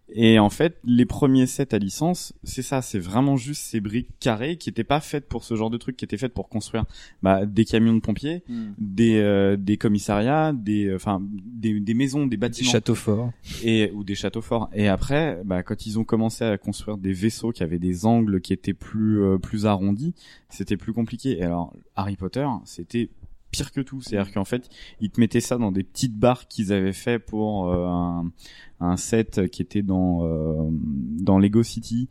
[0.08, 4.10] et en fait, les premiers sets à licence, c'est ça, c'est vraiment juste ces briques
[4.20, 6.84] carrées qui étaient pas faites pour ce genre de truc, qui étaient faites pour construire
[7.22, 8.42] bah, des camions de pompiers,
[8.78, 13.32] des euh, des commissariats, des enfin des, des maisons, des Des bâtiments, châteaux forts.
[13.64, 14.70] et ou des châteaux forts.
[14.72, 18.40] Et après, bah, quand ils ont commencé à construire des vaisseaux qui avaient des angles
[18.40, 20.14] qui étaient plus euh, plus arrondis,
[20.48, 21.38] c'était plus compliqué.
[21.38, 23.10] Et alors Harry Potter, c'était
[23.50, 24.00] pire que tout.
[24.02, 24.68] C'est-à-dire qu'en fait,
[25.00, 28.30] ils te mettaient ça dans des petites barres qu'ils avaient fait pour euh, un,
[28.80, 32.08] un set qui était dans euh, dans Lego City.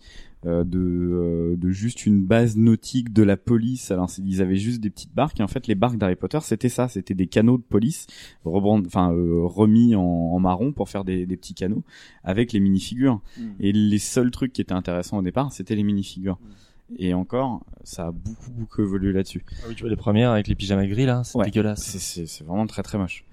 [0.48, 3.90] euh, de, euh, de juste une base nautique de la police.
[3.90, 6.38] Alors c'est- ils avaient juste des petites barques et en fait les barques d'Harry Potter
[6.44, 8.06] c'était ça, c'était des canaux de police
[8.46, 11.84] rebrand- enfin euh, remis en, en marron pour faire des, des petits canaux
[12.24, 13.22] avec les minifigures.
[13.60, 16.38] Et les seuls trucs qui étaient intéressants au départ c'était les minifigures.
[17.00, 19.44] Et encore, ça a beaucoup beaucoup évolué là-dessus.
[19.64, 21.46] Ah oui, tu vois les premières avec les pyjamas gris là, c'est Ouais.
[21.46, 21.82] dégueulasse.
[21.98, 23.26] C'est- vraiment très très moche.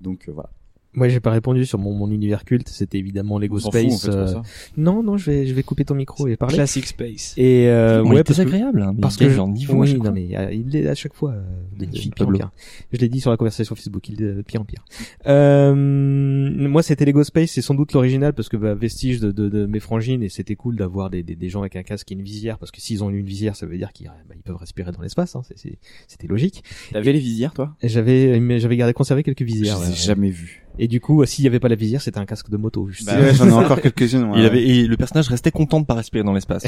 [0.00, 0.50] Donc euh, voilà.
[0.94, 2.68] Moi, j'ai pas répondu sur mon, mon univers culte.
[2.68, 4.04] C'était évidemment Lego On s'en fout, en Space.
[4.04, 4.42] fait, euh, ça.
[4.76, 6.54] Non, non, je vais, je vais couper ton micro et parler.
[6.54, 7.34] Classic Space.
[7.36, 10.12] Et euh, ouais, parce que- désagréable, hein, mais parce que je- en niveau oui, non
[10.12, 11.42] mais euh, il est à chaque fois euh,
[11.78, 12.50] de pire en pire.
[12.92, 14.84] Je l'ai dit sur la conversation Facebook, il est de pire en pire.
[15.26, 19.48] Euh, moi, c'était Lego Space, c'est sans doute l'original parce que bah, vestige de, de,
[19.48, 22.14] de mes frangines et c'était cool d'avoir des, des, des gens avec un casque et
[22.14, 24.56] une visière parce que s'ils ont une visière, ça veut dire qu'ils bah, ils peuvent
[24.56, 25.34] respirer dans l'espace.
[25.36, 26.62] Hein, c'est- c'est- c'était logique.
[26.92, 27.74] T'avais les visières toi?
[27.82, 29.76] J'avais mais j'avais gardé conservé quelques visières.
[29.76, 29.96] Je les ai ouais.
[29.96, 30.63] jamais vues.
[30.78, 32.88] Et du coup, s'il y avait pas la visière, c'était un casque de moto.
[32.88, 33.06] Juste.
[33.06, 34.32] Bah ouais, j'en ai encore quelques-unes.
[34.36, 36.64] Il avait, et le personnage restait content de pas respirer dans l'espace.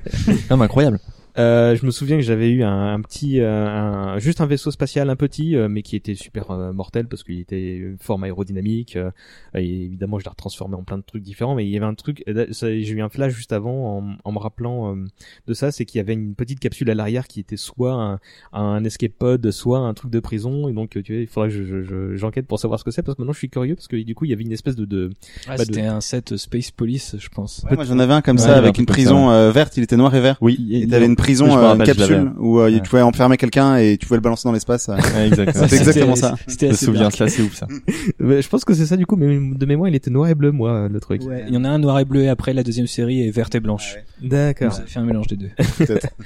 [0.50, 1.00] Incroyable.
[1.38, 4.70] Euh, je me souviens que j'avais eu un, un petit, euh, un, juste un vaisseau
[4.70, 8.24] spatial un petit, euh, mais qui était super euh, mortel parce qu'il était une forme
[8.24, 8.96] aérodynamique.
[8.96, 9.10] euh,
[9.54, 11.54] et évidemment, je l'ai retransformé en plein de trucs différents.
[11.54, 14.38] Mais il y avait un truc, j'ai eu un flash juste avant en, en me
[14.38, 15.04] rappelant euh,
[15.46, 18.18] de ça, c'est qu'il y avait une petite capsule à l'arrière qui était soit un,
[18.52, 20.68] un escape pod, soit un truc de prison.
[20.68, 22.90] Et donc, tu vois, il faudrait que je, je- je- j'enquête pour savoir ce que
[22.90, 24.52] c'est parce que maintenant je suis curieux parce que du coup, il y avait une
[24.52, 25.10] espèce de, de
[25.46, 27.64] bah, de- c'était un set Space Police, je pense.
[27.70, 29.50] Ouais, moi j'en avais un comme Ouais, il ça avait avec un une prison ça,
[29.50, 30.36] verte, il était noir et vert.
[30.40, 30.68] Oui.
[30.70, 32.80] Et t'avais une prison, Oui, euh, une capsule où euh, Ouais.
[32.80, 34.88] tu pouvais enfermer quelqu'un et tu pouvais le balancer dans l'espace.
[34.88, 34.96] euh.
[34.96, 35.66] Ouais, exactement.
[35.68, 36.34] C'est exactement ça.
[36.46, 37.66] C'était Je me assez souviens, ça c'est ouf ça.
[38.18, 40.34] Mais je pense que c'est ça du coup, mais de mémoire, il était noir et
[40.34, 41.22] bleu, moi, le truc.
[41.22, 43.30] Ouais, il y en a un noir et bleu et après la deuxième série est
[43.30, 43.96] verte et blanche.
[44.20, 44.72] D'accord.
[44.72, 45.50] Ça fait un mélange des deux.
[45.78, 46.08] Peut-être.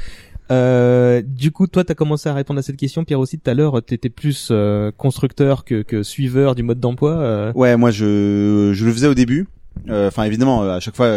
[0.50, 3.54] Euh, du coup, toi, t'as commencé à répondre à cette question, Pierre aussi tout à
[3.54, 3.82] l'heure.
[3.82, 7.12] T'étais plus euh, constructeur que, que suiveur du mode d'emploi.
[7.12, 7.52] euh.
[7.54, 9.46] Ouais, moi je je le faisais au début.
[9.88, 11.08] Euh, Enfin évidemment, à chaque fois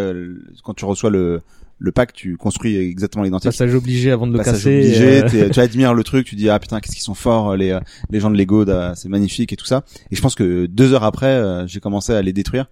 [0.63, 1.41] quand tu reçois le
[1.79, 3.45] le pack, tu construis exactement l'identique.
[3.51, 4.77] Passage obligé avant de le Passage casser.
[4.79, 5.49] obligé, euh.
[5.49, 8.19] tu admires le truc, tu dis ah putain qu'est-ce qu'ils sont forts les euh, les
[8.19, 9.83] gens de Lego, da- c'est magnifique et tout ça.
[10.11, 12.65] Et je pense que deux heures après, euh, j'ai commencé à les détruire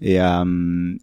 [0.00, 0.44] et à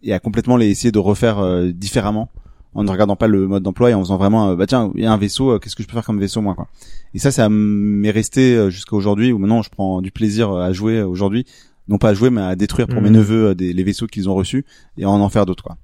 [0.02, 2.30] et à complètement les essayer de refaire euh, différemment
[2.72, 5.02] en ne regardant pas le mode d'emploi et en faisant vraiment euh, bah tiens il
[5.02, 6.68] y a un vaisseau, euh, qu'est-ce que je peux faire comme vaisseau moi quoi.
[7.14, 10.62] Et ça ça m'est resté euh, jusqu'à aujourd'hui où maintenant je prends du plaisir euh,
[10.64, 11.44] à jouer euh, aujourd'hui,
[11.88, 13.16] non pas à jouer mais à détruire pour mes Mhm.
[13.16, 14.64] neveux euh, des, les vaisseaux qu'ils ont reçus
[14.96, 15.76] et à en en faire d'autres quoi.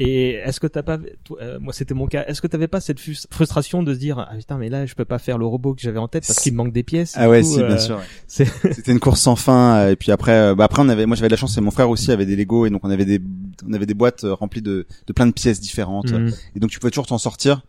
[0.00, 0.96] Et est-ce que t'as pas,
[1.40, 4.20] euh, moi c'était mon cas, est-ce que t'avais pas cette frus- frustration de se dire,
[4.20, 6.38] ah putain, mais là je peux pas faire le robot que j'avais en tête parce
[6.38, 7.14] qu'il me manque des pièces.
[7.16, 7.96] Ah ouais, si, euh, bien sûr.
[7.96, 8.02] ouais.
[8.28, 9.76] c'est- C'était une course sans fin.
[9.78, 11.60] euh, Et puis après, euh, bah après on avait, moi j'avais de la chance, et
[11.60, 13.20] mon frère aussi avait des Lego et donc on avait des,
[13.68, 16.12] on avait des boîtes euh, remplies de, de plein de pièces différentes.
[16.12, 16.32] Mhm.
[16.54, 17.62] Et donc tu pouvais toujours t'en sortir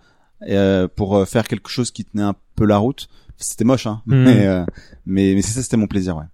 [0.47, 3.07] euh, pour euh, faire quelque chose qui tenait un peu la route.
[3.37, 4.03] C'était moche, hein.
[4.05, 4.23] Mhm.
[4.23, 4.65] Mais, euh,
[5.07, 6.25] mais mais c'est ça, c'était mon plaisir, ouais.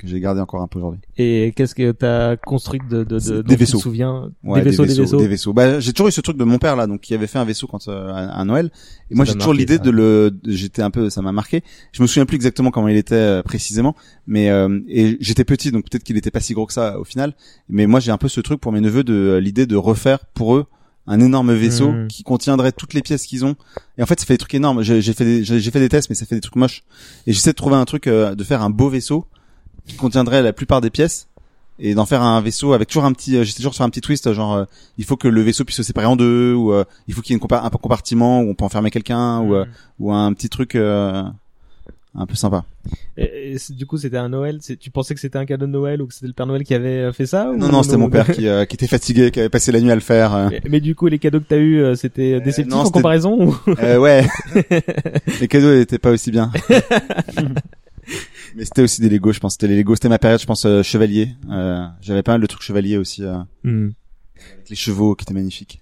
[0.00, 1.00] Que j'ai gardé encore un peu aujourd'hui.
[1.16, 3.78] Et qu'est-ce que t'as construit de, de, de des tu te vaisseaux.
[3.78, 5.16] souviens Ouais, des vaisseaux, des vaisseaux.
[5.18, 5.52] des vaisseaux.
[5.52, 7.44] Bah, j'ai toujours eu ce truc de mon père là, donc qui avait fait un
[7.44, 8.70] vaisseau quand euh, à, à Noël.
[9.10, 10.36] Et moi, j'ai toujours l'idée de le.
[10.46, 11.62] J'étais un peu, ça m'a marqué.
[11.92, 13.94] Je me souviens plus exactement comment il était euh, précisément,
[14.26, 17.04] mais euh, et j'étais petit, donc peut-être qu'il était pas si gros que ça au
[17.04, 17.34] final.
[17.68, 20.26] Mais moi, j'ai un peu ce truc pour mes neveux de euh, l'idée de refaire
[20.34, 20.66] pour eux
[21.08, 22.08] un énorme vaisseau Mhm.
[22.08, 23.54] qui contiendrait toutes les pièces qu'ils ont.
[23.96, 24.82] Et en fait, ça fait des trucs énormes.
[24.82, 26.82] J'ai fait des, j'ai j'ai fait des tests, mais ça fait des trucs moches.
[27.28, 29.24] Et j'essaie de trouver un truc, euh, de faire un beau vaisseau
[29.86, 31.28] qui contiendrait la plupart des pièces
[31.78, 33.90] et d'en faire un vaisseau avec toujours un petit, euh, j'essaie toujours de faire un
[33.90, 34.64] petit twist, genre euh,
[34.98, 37.32] il faut que le vaisseau puisse se séparer en deux ou euh, il faut qu'il
[37.32, 39.70] y ait une compa- un compartiment où on peut enfermer quelqu'un ou euh, Mhm.
[40.00, 41.22] ou un petit truc euh,
[42.18, 42.64] un peu sympa.
[43.18, 44.58] Et, du coup, c'était un Noël.
[44.80, 46.72] Tu pensais que c'était un cadeau de Noël ou que c'était le Père Noël qui
[46.72, 49.30] avait euh, fait ça ou Non non, c'était mon père qui, euh, qui était fatigué,
[49.30, 50.34] qui avait passé la nuit à le faire.
[50.34, 50.48] euh.
[50.50, 53.48] Mais, mais du coup, les cadeaux que t'as eu, euh, c'était déceptif non, en comparaison
[53.48, 53.56] ou?
[53.82, 54.26] Euh, ouais.
[55.42, 56.50] les cadeaux n'étaient pas aussi bien.
[58.56, 59.52] Mais c'était aussi des Lego, je pense.
[59.52, 61.28] C'était les Lego, c'était ma période, je pense, euh, chevalier.
[61.50, 63.90] Euh, J'avais pas mal de trucs chevaliers aussi, euh, Hmm.
[64.54, 65.80] avec les chevaux qui étaient magnifiques.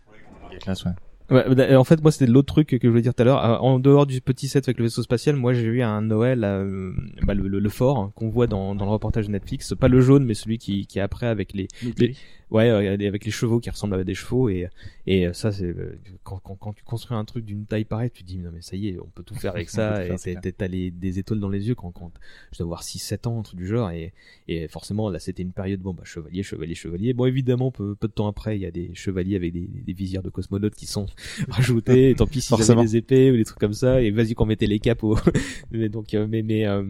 [0.60, 0.92] classe, ouais.
[1.30, 3.44] Ouais, bah, en fait, moi, c'était l'autre truc que je voulais dire tout à l'heure.
[3.44, 6.44] Euh, En dehors du petit set avec le vaisseau spatial, moi, j'ai eu un Noël,
[6.44, 9.72] euh, bah, le, le, le fort hein, qu'on voit dans, dans le reportage de Netflix.
[9.78, 12.14] Pas le jaune, mais celui qui, qui est après avec les, les-
[12.54, 14.48] ouais, euh, avec les chevaux qui ressemblent à des chevaux.
[14.48, 14.68] Et,
[15.06, 18.22] et ça, c'est euh, quand, quand, quand tu construis un truc d'une taille pareille, tu
[18.22, 20.04] te dis non mais ça y est, on peut tout faire avec ça.
[20.06, 20.16] et
[20.56, 22.10] t'as les, des étoiles dans les yeux quand, quand
[22.52, 23.90] je dois avoir 6-7 ans, un truc du genre.
[23.90, 24.12] Et,
[24.48, 27.12] et forcément, là, c'était une période bon, bah chevalier, chevalier, chevalier.
[27.12, 29.92] Bon, évidemment, peu, peu de temps après, il y a des chevaliers avec des, des
[29.92, 31.06] visières de cosmonautes qui sont
[31.48, 32.10] rajoutés.
[32.10, 32.82] Et tant pis avaient Forcément.
[32.82, 34.00] des épées ou des trucs comme ça.
[34.00, 35.16] Et vas-y qu'on mettait les au.
[35.72, 36.82] mais donc, euh, mais mais euh,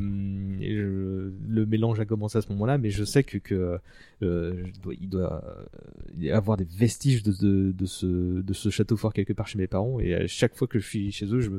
[0.60, 2.78] je- le mélange a commencé à ce moment-là.
[2.78, 3.78] Mais je sais que que
[4.22, 5.42] euh, je dois- il doit
[6.32, 10.00] avoir des vestiges de, ce château fort quelque part chez mes parents.
[10.00, 11.50] Et à chaque fois que je suis chez eux, je-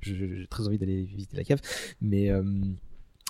[0.00, 1.60] j'ai très envie d'aller visiter la cave.
[2.00, 2.42] Mais euh,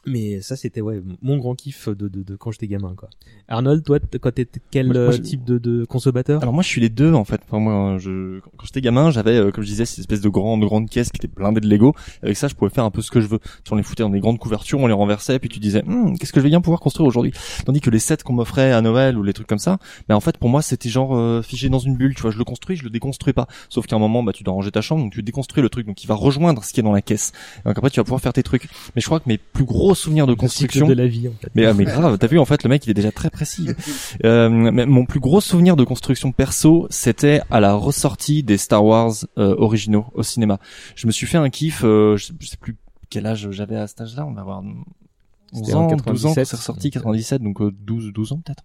[0.07, 3.09] mais ça c'était ouais mon grand kiff de, de, de quand j'étais gamin quoi.
[3.49, 6.41] Arnold, toi quand t'étais quel Moi, moi, je- type de, de consommateur?
[6.43, 7.41] Alors moi je suis les deux en fait.
[7.47, 10.61] Enfin moi je quand j'étais gamin j'avais euh, comme je disais cette espèce de grande
[10.65, 11.95] grande caisse qui était blindée de Lego.
[12.23, 13.39] Avec ça je pouvais faire un peu ce que je veux.
[13.65, 16.17] Tu on les foutait dans des grandes couvertures, on les renversait puis tu disais Hum,
[16.19, 17.33] qu'est-ce que je vais bien pouvoir construire aujourd'hui?
[17.67, 20.21] Tandis que les sets qu'on m'offrait à Noël ou les trucs comme ça, mais en
[20.21, 22.15] fait pour moi c'était genre euh, figé dans une bulle.
[22.15, 23.47] Tu vois je le construis, je le déconstruis pas.
[23.69, 25.87] Sauf qu'à un moment bah tu dois ranger ta chambre donc tu déconstruis le truc
[25.87, 27.33] donc il va rejoindre ce qui est dans la caisse.
[27.65, 28.69] Donc après tu vas pouvoir faire tes trucs.
[28.95, 31.29] Mais je crois que mes plus gros souvenirs de Le cycle construction de la vie
[31.29, 31.51] en fait.
[31.55, 33.69] mais, ah, mais grave, t'as vu en fait le mec il est déjà très précis.
[34.25, 38.85] Euh, mais mon plus gros souvenir de construction perso, c'était à la ressortie des Star
[38.85, 40.59] Wars euh, originaux au cinéma.
[40.97, 42.77] Je me suis fait un kiff, euh, je, sais, je sais plus
[43.11, 44.75] quel âge j'avais à cet âge-là, on va avoir 11
[45.53, 48.41] C'était ans, en 12 ans, quand 97, c'est ressorti, 97, donc euh, 12, 12 ans
[48.45, 48.65] peut-être.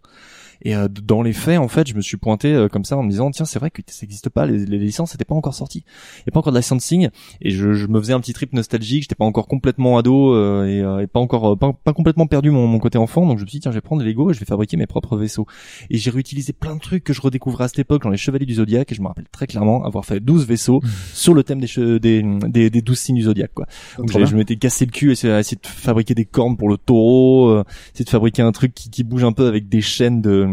[0.66, 3.04] Et euh, dans les faits, en fait, je me suis pointé euh, comme ça en
[3.04, 5.54] me disant tiens, c'est vrai que ça n'existe pas, les, les licences n'étaient pas encore
[5.56, 5.84] sorties,
[6.20, 7.10] il n'y a pas encore de licensing,
[7.42, 10.66] et je, je me faisais un petit trip nostalgique, j'étais pas encore complètement ado euh,
[10.66, 13.40] et, euh, et pas encore euh, pas, pas complètement perdu mon, mon côté enfant, donc
[13.40, 14.88] je me suis dit tiens, je vais prendre les Lego et je vais fabriquer mes
[14.88, 15.48] propres vaisseaux.
[15.90, 18.46] Et j'ai réutilisé plein de trucs que je redécouvrais à cette époque dans les Chevaliers
[18.46, 20.80] du Zodiaque, et je me rappelle très clairement avoir fait 12 vaisseaux
[21.14, 23.66] sur le thème des, che- des, des, des 12 signes du Zodiaque quoi.
[23.98, 24.28] Donc j'ai- bien.
[24.28, 27.64] je m'étais cassé le cul à essayer de fabriquer des cornes pour le taureau, euh,
[27.94, 30.48] essayer de fabriquer un truc qui, qui bouge un peu avec des chaînes de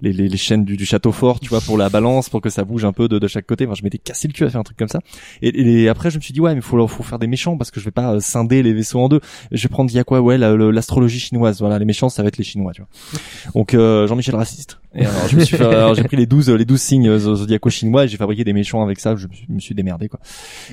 [0.00, 2.50] les, les, les chaînes du, du château fort, tu vois, pour la balance, pour que
[2.50, 3.64] ça bouge un peu de, de chaque côté.
[3.66, 5.00] Enfin, je m'étais cassé le cul à faire un truc comme ça.
[5.42, 7.70] Et, et après, je me suis dit ouais, mais faut faut faire des méchants parce
[7.70, 9.20] que je vais pas euh, scinder les vaisseaux en deux.
[9.52, 11.60] Je vais prendre il y a quoi ouais la- le- l'astrologie chinoise.
[11.60, 13.20] Voilà, les méchants ça va être les chinois, tu vois.
[13.54, 14.78] Donc euh, Jean-Michel raciste.
[14.94, 17.18] Et alors, je me suis fait- alors, j'ai pris les 12 les 12 signes euh,
[17.18, 19.16] zodiaco chinois et j'ai fabriqué des méchants avec ça.
[19.16, 20.20] Je me suis, me suis démerdé quoi.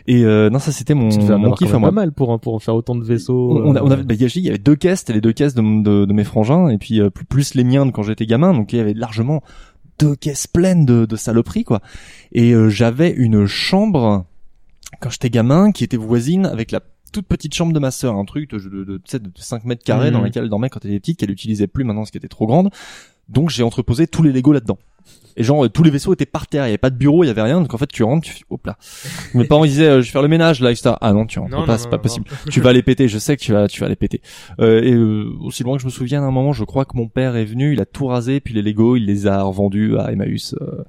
[0.08, 1.90] Et euh, non, ça c'était mon, mon kiff à moi.
[1.90, 3.62] pas mal pour pour faire autant de vaisseaux.
[3.64, 5.62] On, a- on euh, avait, bah, y avait deux caisses, c'était les deux caisses de,
[5.84, 8.54] de, de mes frangins, et puis euh, plus, plus les miens de quand j'étais gamin,
[8.54, 9.42] donc il y avait largement
[10.00, 11.82] deux caisses pleines de, de saloperies, quoi.
[12.32, 14.26] Et euh, j'avais une chambre,
[15.00, 16.82] quand j'étais gamin, qui était voisine avec la
[17.14, 19.66] toute petite chambre de ma sœur, un truc de, de, de, tu sais, de 5
[19.66, 20.14] mètres carrés Mhm.
[20.14, 22.28] dans laquelle elle dormait quand elle était petite, qu'elle utilisait plus maintenant, ce qui était
[22.30, 22.70] trop grande.
[23.30, 24.78] Donc j'ai entreposé tous les Lego là-dedans.
[25.38, 27.28] Et genre tous les vaisseaux étaient par terre, il y avait pas de bureau, il
[27.28, 27.62] y avait rien.
[27.62, 28.76] Donc en fait tu rentres, tu fais hop là.
[29.34, 30.96] Mes parents ils disaient euh, je vais faire le ménage là, etc.
[31.00, 32.26] Ah non tu rentres Non, pas, c'est pas non, possible.
[32.50, 34.22] tu vas les péter, je sais que tu vas tu vas les péter.
[34.60, 36.98] Euh, et euh, aussi loin que je me souvienne, à un moment, je crois que
[36.98, 39.98] mon père est venu, il a tout rasé, puis les Lego, il les a revendus
[39.98, 40.54] à Emmaüs.
[40.62, 40.84] Euh,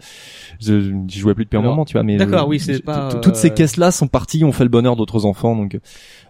[0.61, 2.03] je j'y jouais plus depuis un moment, tu vois.
[2.03, 4.53] Mais d'accord, euh, oui, c'est pas, tout- Toutes ces euh, caisses là sont parties, ont
[4.53, 5.79] fait le bonheur d'autres enfants, donc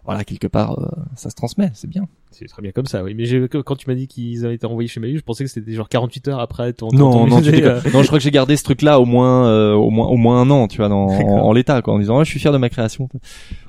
[0.05, 2.07] voilà quelque part euh, ça se transmet, c'est bien.
[2.35, 3.15] C'est très bien comme ça, oui.
[3.15, 3.25] Mais
[3.63, 5.91] quand tu m'as dit qu'ils avaient été envoyés chez Maïs, je pensais que c'était genre
[5.91, 6.89] 48 heures après ton.
[6.91, 7.51] Non, non, tu.
[7.93, 10.41] non, je crois que j'ai gardé ce truc-là au moins, euh, au moins, au moins
[10.41, 12.53] un an, tu vois, dans, en, en l'état, quoi, en disant, Ah, je suis fier
[12.53, 13.09] de ma création.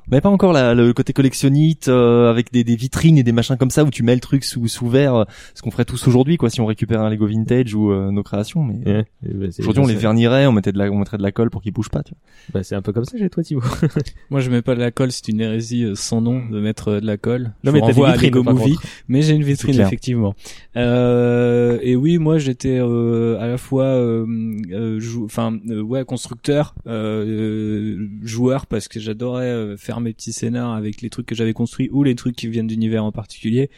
[0.07, 3.31] On n'avait pas encore la- le côté collectionnite euh, avec des, des vitrines et des
[3.31, 5.23] machins comme ça où tu mets le truc sous sous verre, euh,
[5.55, 8.23] ce qu'on ferait tous aujourd'hui, quoi, si on récupérait un Lego vintage ou euh, nos
[8.23, 8.63] créations.
[8.63, 9.05] Mais Ouais.
[9.23, 11.61] Bah, aujourd'hui, on les vernirait, on mettait de la, on mettrait de la colle pour
[11.61, 12.03] qu'ils bougent pas.
[12.03, 12.19] Tu vois.
[12.59, 13.61] Bah, c'est un peu comme ça chez toi, Thibaut.
[14.29, 16.89] Moi, je mets pas de la colle, c'est une hérésie euh, sans nom de mettre
[16.89, 17.53] euh, de la colle.
[17.63, 18.75] Non, Je mais vous t'as des renvoie à vitrines, Lego Movie,
[19.07, 20.35] mais j'ai une vitrine effectivement.
[20.75, 24.25] Euh, et oui, moi, j'étais euh, à la fois, euh,
[24.71, 31.01] euh, enfin, euh, ouais, constructeur, euh, joueur parce que j'adorais euh, mes petits scénars avec
[31.01, 33.69] les trucs que j'avais construits ou les trucs qui viennent d'univers en particulier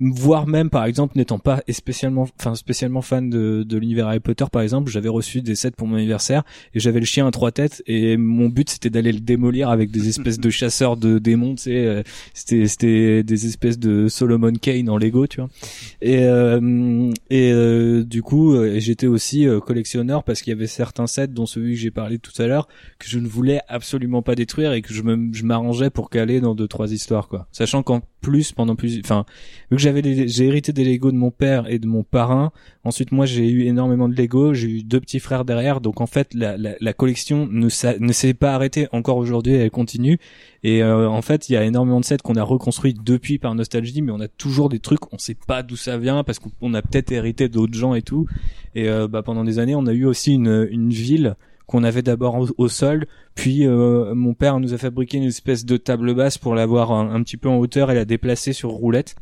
[0.00, 4.44] voire même par exemple n'étant pas spécialement enfin spécialement fan de, de l'univers Harry Potter
[4.52, 6.42] par exemple j'avais reçu des sets pour mon anniversaire
[6.74, 9.90] et j'avais le chien à trois têtes et mon but c'était d'aller le démolir avec
[9.90, 12.02] des espèces de chasseurs de démons tu sais euh,
[12.34, 15.48] c'était c'était des espèces de Solomon Kane en Lego tu vois.
[16.02, 20.66] Et euh, et euh, du coup euh, j'étais aussi euh, collectionneur parce qu'il y avait
[20.66, 22.68] certains sets dont celui que j'ai parlé tout à l'heure
[22.98, 26.40] que je ne voulais absolument pas détruire et que je me je m'arrangeais pour caler
[26.40, 27.48] dans deux trois histoires quoi.
[27.52, 29.24] Sachant qu'en plus pendant plus enfin
[29.70, 32.50] vu que j'avais j'ai hérité des Lego de mon père et de mon parrain
[32.84, 36.06] ensuite moi j'ai eu énormément de Lego j'ai eu deux petits frères derrière donc en
[36.06, 40.18] fait la, la, la collection ne, s'est pas arrêtée encore aujourd'hui elle continue.
[40.62, 43.54] Et euh, en fait il y a énormément de sets qu'on a reconstruits depuis par
[43.54, 46.50] nostalgie mais on a toujours des trucs on sait pas d'où ça vient parce qu'on
[46.60, 48.26] on a peut-être hérité d'autres gens et tout.
[48.74, 51.36] Et euh, bah, pendant des années on a eu aussi une, une ville
[51.66, 55.76] qu'on avait d'abord au, sol, puis euh, mon père nous a fabriqué une espèce de
[55.76, 59.16] table basse pour l'avoir un, un petit peu en hauteur et la déplacer sur roulette.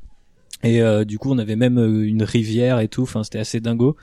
[0.64, 3.02] Et euh, du coup, on avait même euh, une rivière et tout.
[3.02, 3.96] Enfin, c'était assez dingo.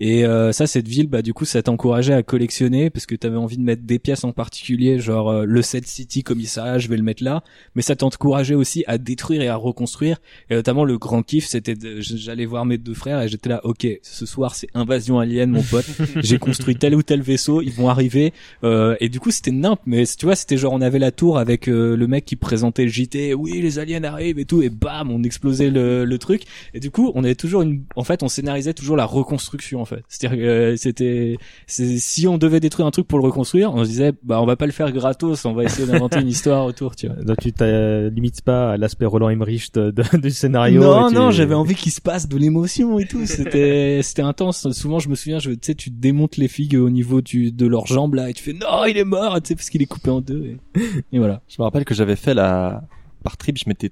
[0.00, 3.36] Et euh, ça, cette ville, bah du coup, ça t'encourageait à collectionner parce que t'avais
[3.36, 6.96] envie de mettre des pièces en particulier, genre euh, le Set City commissariat, je vais
[6.96, 7.42] le mettre là.
[7.76, 10.20] Mais ça t'encourageait aussi à détruire et à reconstruire.
[10.50, 13.86] Et notamment, le grand kiff, c'était j'allais voir mes deux frères et j'étais là, ok,
[14.02, 15.86] ce soir c'est invasion alien, mon pote.
[16.16, 18.32] J'ai construit tel ou tel vaisseau, ils vont arriver.
[18.64, 21.38] Euh, et du coup, c'était nimp, mais tu vois, c'était genre on avait la tour
[21.38, 23.34] avec euh, le mec qui présentait le JT.
[23.34, 26.42] Oui, les aliens arrivent et tout, et bam, on explosait le, le truc.
[26.74, 29.86] Et du coup, on avait toujours une, en fait, on scénarisait toujours la reconstruction en
[29.96, 30.02] fait.
[30.08, 33.84] C'est-à-dire que euh, c'était, c'est- si on devait détruire un truc pour le reconstruire, on
[33.84, 36.64] se disait, bah on va pas le faire gratos, on va essayer d'inventer une histoire
[36.66, 37.16] autour, tu vois.
[37.16, 40.82] Donc tu te limites pas à l'aspect Roland Emmerich de, de- du scénario.
[40.82, 43.26] Non, tu- non, j'avais envie qu'il se passe de l'émotion et tout.
[43.26, 44.70] C'était, c'était intense.
[44.72, 47.66] Souvent, je me souviens, je, tu sais, tu démontes les figues au niveau du, de
[47.66, 49.86] leurs jambes là et tu fais non, il est mort, tu sais, parce qu'il est
[49.86, 50.56] coupé en deux.
[50.76, 50.80] Et,
[51.12, 51.42] et voilà.
[51.48, 52.82] Je me rappelle que j'avais fait la
[53.22, 53.90] par trip, je m'étais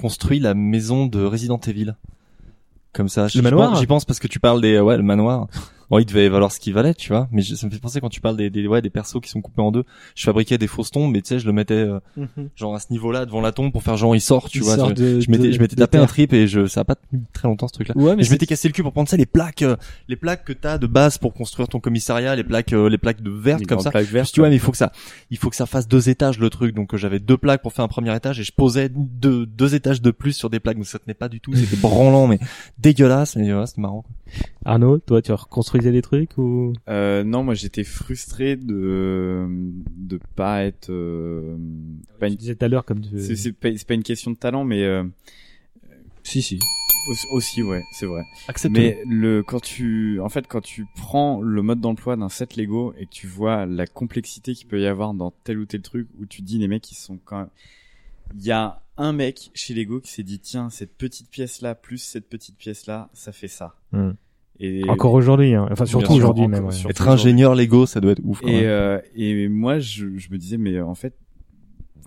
[0.00, 1.94] construit la maison de Resident Evil.
[2.92, 5.46] Comme ça, J'y manoir J'y pense parce que tu parles des ouais le manoir.
[5.90, 7.28] Bon, il devait valoir ce qu'il valait, tu vois.
[7.32, 9.30] Mais je- ça me fait penser quand tu parles des, des ouais des persos qui
[9.30, 9.84] sont coupés en deux.
[10.14, 11.98] Je fabriquais des fausses tombes, mais tu sais, je le mettais euh,
[12.56, 14.76] genre à ce niveau-là devant la tombe pour faire genre il sort, tu Il vois.
[14.76, 16.84] sort je de- je m'étais de- je m'étais tapé un trip et je ça a
[16.84, 17.94] pas tenu très longtemps ce truc-là.
[17.96, 19.76] Ouais, mais je m'étais cassé le cul pour prendre ça les plaques, euh,
[20.08, 23.22] les plaques que t'as de base pour construire ton commissariat, les plaques euh, les plaques
[23.22, 23.90] de vertes comme ça.
[23.90, 24.48] plaques vertes, ouais, ouais.
[24.50, 24.92] mais il faut que ça,
[25.30, 26.74] il faut que ça fasse deux étages le truc.
[26.74, 30.02] Donc j'avais deux plaques pour faire un premier étage et je posais deux, deux étages
[30.02, 30.76] de plus sur des plaques.
[30.76, 31.54] Donc ça tenait pas du tout.
[31.54, 32.38] C'était branlant, mais
[32.78, 33.36] dégueulasse.
[33.36, 34.04] Mais ouais, c'était marrant.
[34.64, 35.32] Arnaud, toi, tu
[35.78, 36.72] reconstruisais des trucs ou?
[36.88, 39.46] Euh, non, moi j'étais frustré de
[39.96, 40.90] de pas être.
[40.90, 41.56] Euh,
[42.18, 43.18] pas Tu une- disais tout à l'heure comme tu...
[43.20, 45.04] C'est c'est pas, c'est pas une question de talent, mais euh,
[46.24, 46.58] Si, si.
[47.10, 48.22] aussi, aussi, ouais, c'est vrai.
[48.48, 48.74] Accepte.
[48.76, 52.92] Mais le quand tu en fait quand tu prends le mode d'emploi d'un set Lego
[52.98, 56.06] et que tu vois la complexité qu'il peut y avoir dans tel ou tel truc
[56.20, 57.48] où tu dis les mecs ils sont quand même
[58.36, 61.74] il y a un mec chez Lego qui s'est dit tiens cette petite pièce là
[61.74, 63.74] plus cette petite pièce là ça fait ça.
[63.92, 64.10] Hmm.
[64.60, 65.68] Et Encore aujourd'hui, hein.
[65.70, 66.64] enfin surtout aujourd'hui même.
[66.66, 66.74] ouais.
[66.88, 68.40] Être ingénieur Lego, ça doit être ouf.
[68.40, 68.64] Quand Et, même.
[68.66, 71.14] euh, et moi, je, je me disais, mais en fait,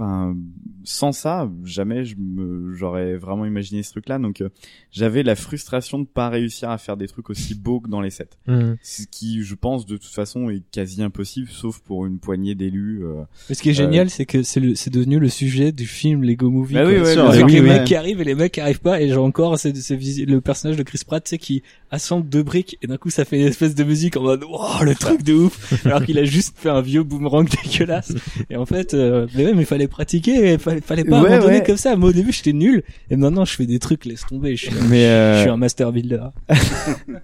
[0.02, 0.36] enfin,
[0.84, 4.18] sans ça, jamais je me, j'aurais vraiment imaginé ce truc-là.
[4.18, 4.50] Donc, euh,
[4.92, 8.10] j'avais la frustration de pas réussir à faire des trucs aussi beaux que dans les
[8.10, 8.30] sets.
[8.48, 8.78] Mhm.
[8.82, 13.02] Ce qui, je pense, de toute façon, est quasi impossible, sauf pour une poignée d'élus.
[13.04, 13.22] euh.
[13.50, 16.24] Mais ce qui est génial, c'est que c'est le, c'est devenu le sujet du film
[16.24, 16.74] Lego Movie.
[16.74, 17.48] Bah oui, ouais, bien avec sûr.
[17.48, 19.02] les Oui, mecs qui arrivent et les mecs qui arrivent pas.
[19.02, 22.42] Et j'ai encore c'est, c'est le personnage de Chris Pratt, tu sais, qui assemble deux
[22.44, 25.24] briques et d'un coup ça fait une espèce de musique en mode wow le truc
[25.24, 25.74] de ouf.
[25.86, 28.14] Alors qu'il a juste fait un vieux boomerang dégueulasse.
[28.50, 31.64] Et en fait, euh, mais ouais, mais fallait pratiquer, fallait, fallait pas Ouais, abandonner ouais.
[31.64, 31.96] comme ça.
[31.96, 32.82] Moi au début j'étais nul
[33.12, 34.56] et maintenant je fais des trucs laisse tomber.
[34.56, 36.24] Je suis, Mais, euh, je suis un master builder.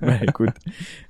[0.02, 0.50] ouais, écoute.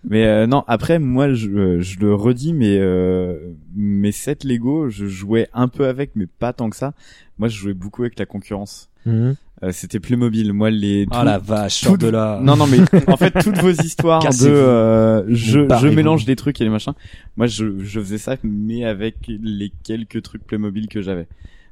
[0.07, 3.37] Mais euh, non, après moi je, euh, je le redis, mais euh,
[3.75, 6.93] mes sets Lego, je jouais un peu avec, mais pas tant que ça.
[7.39, 8.89] Moi, je jouais beaucoup avec la concurrence.
[9.05, 9.35] Mhm.
[9.63, 10.53] Euh, C'était Playmobil.
[10.53, 12.39] Moi, les Ah tout- la vache, toutes- de là.
[12.43, 12.77] Non, non, mais
[13.07, 16.93] en fait, toutes vos histoires de euh, je, je mélange des trucs et les machins.
[17.37, 21.27] Moi, je, je faisais ça, mais avec les quelques trucs Playmobil que j'avais.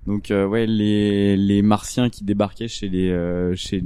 [0.07, 3.83] Donc, euh, ouais, les les martiens qui débarquaient chez les chez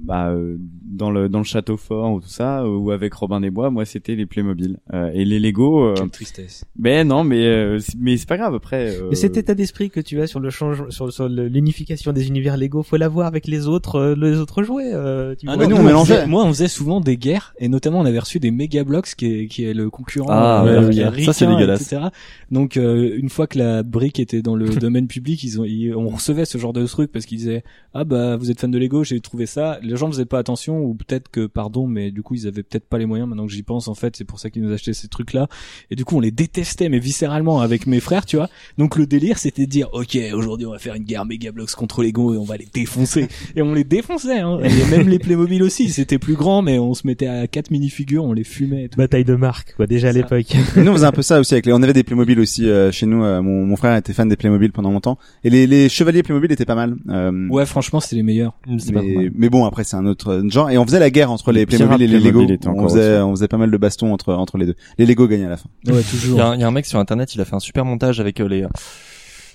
[0.00, 3.50] bah euh, dans le dans le château fort ou tout ça ou avec Robin des
[3.50, 6.64] Bois moi c'était les Playmobil euh, et les Lego euh, Quelle tristesse.
[6.76, 9.90] ben non mais euh, c'est- mais c'est pas grave après euh, Mais cet état d'esprit
[9.90, 13.46] que tu as sur le change, sur, sur l'unification des univers Lego, faut l'avoir avec
[13.46, 14.90] les autres, euh, les autres jouets.
[14.92, 15.66] euh, tu Ah vois.
[15.66, 18.40] non, nous, on faisait- moi, on faisait souvent des guerres, et notamment, on avait reçu
[18.40, 21.24] des Megablox, qui est, qui est le concurrent Ah, euh, ouais, qui est.
[21.24, 21.82] Ça, c'est ricain, dégueulasse.
[21.82, 22.08] etc.
[22.50, 25.94] Donc, euh, une fois que la brique était dans le domaine public, ils ont, ils-
[25.94, 27.62] on recevait ce genre de truc parce qu'ils disaient,
[27.94, 29.78] ah bah, vous êtes fan de Lego, j'ai trouvé ça.
[29.82, 32.86] Les gens faisaient pas attention, ou peut-être que, pardon, mais du coup, ils avaient peut-être
[32.86, 33.28] pas les moyens.
[33.28, 35.48] Maintenant que j'y pense, en fait, c'est pour ça qu'ils nous achetaient ces trucs-là.
[35.90, 38.48] Et du coup, on les détestait, mais viscéralement, avec mes frères, tu vois.
[38.78, 42.02] Donc, le délire, c'était de dire, ok, aujourd'hui, on va faire une guerre Megablox contre
[42.02, 43.28] Lego et on va les défoncer.
[43.56, 44.58] et on les défonçait, hein.
[44.62, 48.24] Et même les Playmobil aussi, c'était plus grand, mais on se mettait à quatre minifigures,
[48.24, 48.98] on les fumait et tout.
[48.98, 50.46] Bataille de marque, quoi, déjà à l'époque.
[50.76, 52.90] Nous on faisait un peu ça aussi avec les on avait des Playmobil aussi euh,
[52.90, 55.88] chez nous euh, mon, mon frère était fan des Playmobil pendant longtemps et les, les
[55.88, 58.54] chevaliers Playmobil étaient pas mal euh, Ouais, franchement, c'était les meilleurs.
[58.66, 60.70] mais, mais bon après c'est un autre genre.
[60.70, 62.42] Et on faisait la guerre entre les Les Playmobil et les Lego.
[62.66, 63.22] On faisait au-dessus.
[63.22, 64.74] on faisait pas mal de bastons entre entre les deux.
[64.98, 65.68] Les Lego gagnaient à la fin.
[65.86, 66.38] Ouais, Il toujours.
[66.38, 67.84] y, a un, il y a un mec sur internet, il a fait un super
[67.84, 68.64] montage avec euh, les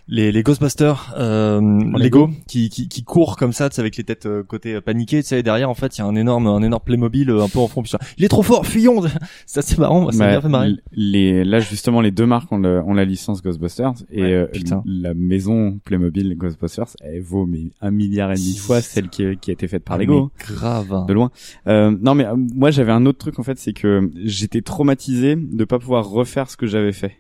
[0.08, 1.60] les, les Ghostbusters euh,
[1.97, 5.30] Lego qui, qui qui courent comme ça, avec les têtes euh, côté euh, paniquées, tu
[5.30, 7.60] sais, derrière en fait il y a un énorme un énorme Playmobil euh, un peu
[7.60, 9.01] en puis ça, Il est trop fort, fuyons
[9.45, 10.74] Ça c'est marrant, moi, ça m'a Bah, bien fait marrer.
[10.91, 14.45] Les, là justement les deux marques ont, le- ont la licence Ghostbusters et Ouais, euh,
[14.47, 14.84] putain.
[14.86, 19.38] la maison Playmobil Ghostbusters elle vaut mais un milliard et demi de fois celle qui,
[19.38, 21.06] qui a été faite par Ah, Lego mais grave.
[21.08, 21.32] de loin.
[21.68, 25.64] Euh, non mais moi j'avais un autre truc en fait c'est que j'étais traumatisé de
[25.66, 27.14] pas pouvoir refaire ce que j'avais fait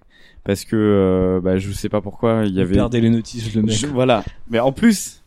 [0.45, 3.63] parce que euh, bah, je sais pas pourquoi il y avait perdait les notices, le
[3.63, 3.75] mec.
[3.75, 5.21] Je- voilà mais en plus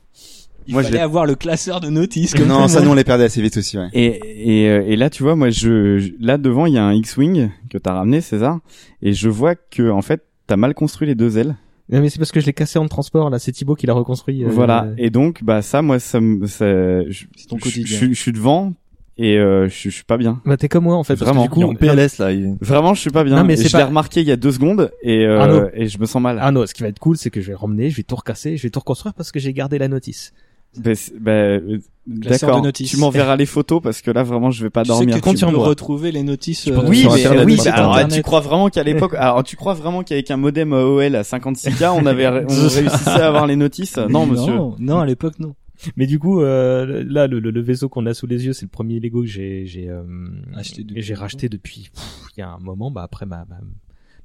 [0.67, 2.35] Il Moi, je fallait l'ai- avoir le classeur de notices.
[2.35, 4.97] Comme non ça nous on les perdait assez vite aussi ouais Et, et, euh, et
[4.97, 8.21] là, tu vois, moi, je, là devant, il y a un X-wing que t'as ramené,
[8.21, 8.59] César,
[9.01, 11.57] et je vois que en fait, t'as mal construit les deux ailes.
[11.91, 13.95] Non, mais c'est parce que je l'ai cassé en transport, là, c'est Thibaut qui l'a
[13.95, 14.45] reconstruit.
[14.45, 14.85] euh, voilà.
[14.85, 16.67] euh, Et donc, bah ça, moi, ça, me- ça,
[17.09, 17.87] je, ton je- quotidien.
[17.87, 18.75] Je, suis- je suis devant
[19.19, 20.41] et euh, je, suis- je suis pas bien.
[20.47, 21.15] Bah, t'es comme moi, en fait.
[21.17, 21.43] parce que Vraiment.
[21.43, 22.33] du coup, en PLS là.
[22.33, 23.37] il- Vraiment, je suis pas bien.
[23.37, 25.71] Non, mais c'est je pas- l'ai remarqué il y a deux secondes et euh, Ah,
[25.75, 26.39] et je me sens mal.
[26.41, 28.03] Ah non, ce qui va être cool, c'est que je vais le ramener, je vais
[28.05, 30.33] tout recasser, je vais tout reconstruire parce que j'ai gardé la notice.
[30.77, 30.93] Bah,
[32.07, 32.63] d'accord.
[32.73, 35.17] Tu m'enverras les photos parce que là, vraiment, je vais pas Tu sais dormir.
[35.17, 36.69] que compte tu peux retrouver les notices.
[36.69, 38.17] euh, Oui, sur mais Internet, oui, bah, alors Internet.
[38.17, 41.91] tu crois vraiment qu'à l'époque, alors tu crois vraiment qu'avec un modem AOL à 56K,
[41.95, 43.97] on avait, on réussissait à avoir les notices?
[44.09, 44.55] Non, monsieur.
[44.55, 45.55] Non, non, à l'époque, non.
[45.97, 48.67] Mais du coup, euh, là, le, le- le vaisseau qu'on a sous les yeux, c'est
[48.67, 50.03] le premier Lego que j'ai, j'ai, euh,
[50.55, 51.91] Acheté depuis j'ai racheté depuis,
[52.37, 53.61] il y a un moment, bah après ma, ma,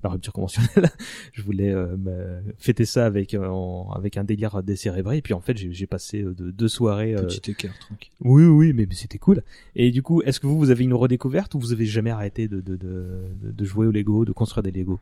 [0.04, 0.90] ma rupture conventionnelle,
[1.34, 5.34] je voulais euh, me- fêter ça avec euh, en- avec un délire décérébré, et puis
[5.34, 7.16] en fait, j'ai, j'ai passé euh, de, deux soirées.
[7.16, 8.12] euh, Petit écart, tranquille.
[8.22, 9.44] Oui, oui, mais, mais c'était cool.
[9.76, 12.48] Et du coup, est-ce que vous, vous avez une redécouverte ou vous avez jamais arrêté
[12.48, 13.20] de, de, de,
[13.52, 15.00] de- jouer au Lego, de construire des Lego?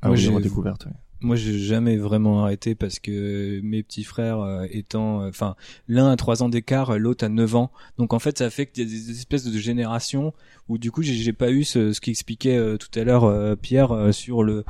[0.00, 0.86] Ah Moi, oui, j'ai- redécouverte.
[0.86, 0.92] ouais.
[1.22, 5.54] Moi, j'ai jamais vraiment arrêté parce que mes petits frères euh, étant, euh, enfin,
[5.88, 7.70] l'un a trois ans d'écart, l'autre a 9 ans.
[7.98, 10.32] Donc en fait, ça fait qu'il y a des espèces de générations
[10.68, 14.42] où du coup, j'ai pas eu ce, ce qu'expliquait euh, tout à l'heure Pierre sur
[14.42, 14.64] le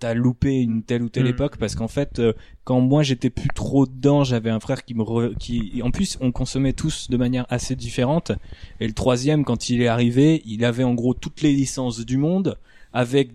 [0.00, 1.28] t'as loupé une telle ou telle Mm.
[1.28, 2.20] époque parce qu'en fait,
[2.64, 6.18] quand moi j'étais plus trop dedans, j'avais un frère qui me re- qui en plus
[6.20, 8.32] on consommait tous de manière assez différente.
[8.80, 12.16] Et le troisième, quand il est arrivé, il avait en gros toutes les licences du
[12.16, 12.58] monde
[12.92, 13.30] avec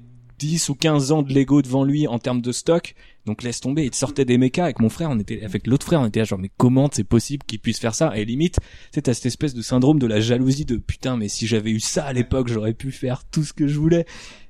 [0.47, 2.95] 10 ou 15 ans de Lego devant lui en termes de stock.
[3.25, 6.01] Donc laisse tomber, il sortait des mechas avec mon frère, on était avec l'autre frère,
[6.01, 8.11] on était là genre mais comment c'est possible qu'il puisse faire ça?
[8.17, 8.59] Et limite,
[8.93, 11.79] sais t'as cette espèce de syndrome de la jalousie de putain mais si j'avais eu
[11.79, 14.05] ça à l'époque, j'aurais pu faire tout ce que je voulais.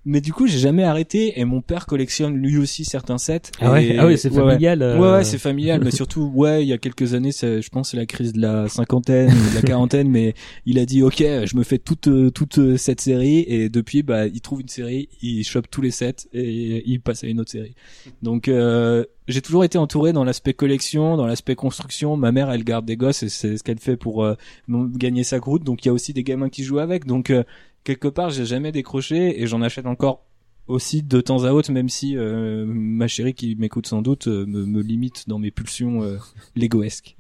[0.06, 3.52] Mais du coup, j'ai jamais arrêté et mon père collectionne lui aussi certains sets.
[3.62, 4.82] Ah ouais, Et- ah ouais, c'est ouais, familial.
[4.82, 5.00] euh.
[5.00, 7.98] Ouais, ouais, c'est familial, mais surtout, ouais, il y a quelques années, je pense, c'est
[7.98, 10.34] la crise de la cinquantaine, ou de la quarantaine, mais
[10.66, 14.42] il a dit, ok, je me fais toute toute cette série, et depuis, bah, il
[14.42, 17.74] trouve une série, il chope tous les sets et il passe à une autre série.
[18.22, 22.18] Donc, euh, j'ai toujours été entouré dans l'aspect collection, dans l'aspect construction.
[22.18, 24.36] Ma mère, elle garde des gosses et c'est ce qu'elle fait pour euh,
[24.68, 25.64] gagner sa croûte.
[25.64, 27.06] Donc, il y a aussi des gamins qui jouent avec.
[27.06, 27.44] Donc, euh,
[27.84, 30.26] quelque part, j'ai jamais décroché et j'en achète encore
[30.68, 34.46] aussi de temps à autre, même si euh, ma chérie qui m'écoute sans doute euh,
[34.46, 36.18] me, me limite dans mes pulsions euh,
[36.56, 37.16] Legoesques.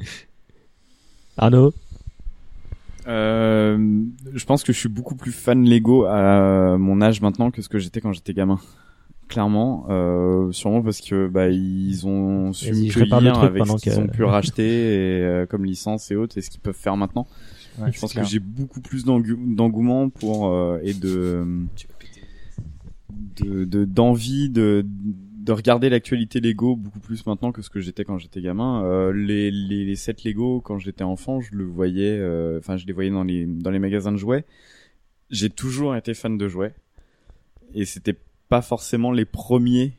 [1.37, 1.73] Arnaud?
[3.07, 7.61] Euh, je pense que je suis beaucoup plus fan Lego à mon âge maintenant que
[7.61, 8.59] ce que j'étais quand j'étais gamin.
[9.29, 14.23] Clairement, euh, sûrement parce que bah ils ont su me avec ce qu'ils ont pu
[14.23, 17.25] racheter et euh, comme licence et autres et ce qu'ils peuvent faire maintenant.
[17.79, 18.23] Ouais, je pense clair.
[18.23, 21.45] que j'ai beaucoup plus d'engouement pour euh, et de
[23.09, 28.05] de de- d'envie de de regarder l'actualité Lego beaucoup plus maintenant que ce que j'étais
[28.05, 28.83] quand j'étais gamin.
[28.85, 32.85] Euh, les, les les sets Lego quand j'étais enfant, je le voyais, euh, enfin je
[32.85, 34.45] les voyais dans les dans les magasins de jouets.
[35.29, 36.73] J'ai toujours été fan de jouets
[37.73, 38.17] et c'était
[38.49, 39.93] pas forcément les premiers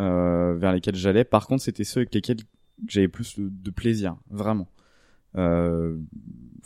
[0.00, 1.24] euh, vers lesquels j'allais.
[1.24, 2.38] Par contre, c'était ceux avec lesquels
[2.86, 4.68] j'avais plus de, de plaisir, vraiment.
[5.36, 5.96] Euh,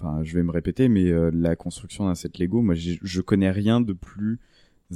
[0.03, 3.51] enfin, je vais me répéter, mais euh, la construction d'un set Lego, moi, je connais
[3.51, 4.41] rien de plus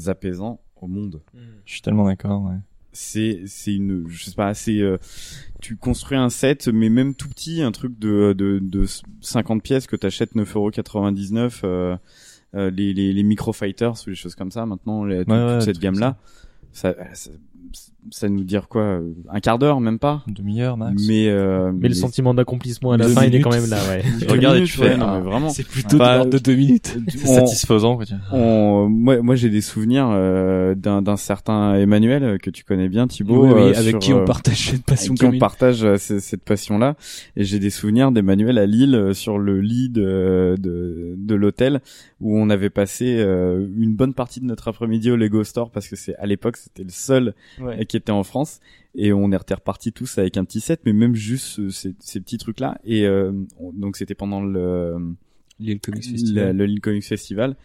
[0.07, 1.23] apaisant au monde.
[1.65, 2.43] Je suis tellement d'accord.
[2.45, 2.57] Ouais.
[2.93, 4.97] C'est, c'est une, je sais pas, c'est, euh,
[5.61, 8.87] tu construis un set, mais même tout petit, un truc de, de, de
[9.21, 11.97] 50 pièces que t'achètes 9,99€, euh,
[12.55, 15.53] euh, les, les, les Micro Fighters ou les choses comme ça, maintenant, les, toute, ouais,
[15.55, 16.17] toute cette tout gamme-là,
[16.77, 17.31] ça, ça,
[18.13, 20.23] ça nous dire quoi, euh, un quart d'heure, même pas?
[20.29, 21.03] Une demi-heure max.
[21.09, 23.43] Mais, euh, Mais le sentiment d'accomplissement à la fin, il est minutes.
[23.45, 24.03] quand même là, ouais.
[24.29, 25.49] Regarde tu fais, ouais, non, ah, mais vraiment.
[25.49, 26.97] C'est plutôt Bah, de l'ordre de deux minutes.
[27.09, 27.97] C'est on- satisfaisant.
[27.97, 28.39] Quoi, tu vois.
[28.39, 32.89] on, moi, moi j'ai des souvenirs euh, d'un d'un certain Emmanuel euh, que tu connais
[32.89, 35.25] bien, Thibaut, Oui, oui, euh, avec sur, qui on euh, partage cette passion avec qui
[35.25, 35.41] on commune.
[35.41, 36.95] partage euh, ce- cette passion-là.
[37.37, 41.81] Et j'ai des souvenirs d'Emmanuel à Lille euh, sur le lit de, de, de l'hôtel
[42.21, 45.89] où on avait passé euh, une bonne partie de notre après-midi au Lego Store parce
[45.89, 47.85] que c'est à l'époque c'était le seul Ouais.
[47.87, 48.61] qui était en France.
[48.95, 52.39] Et on est repartis tous avec un petit set mais même juste ces, ces petits
[52.39, 55.15] trucs là et euh, on- donc c'était pendant le
[55.59, 56.57] Lille Comics la- Festival.
[56.57, 57.57] le Lille Comics Festival.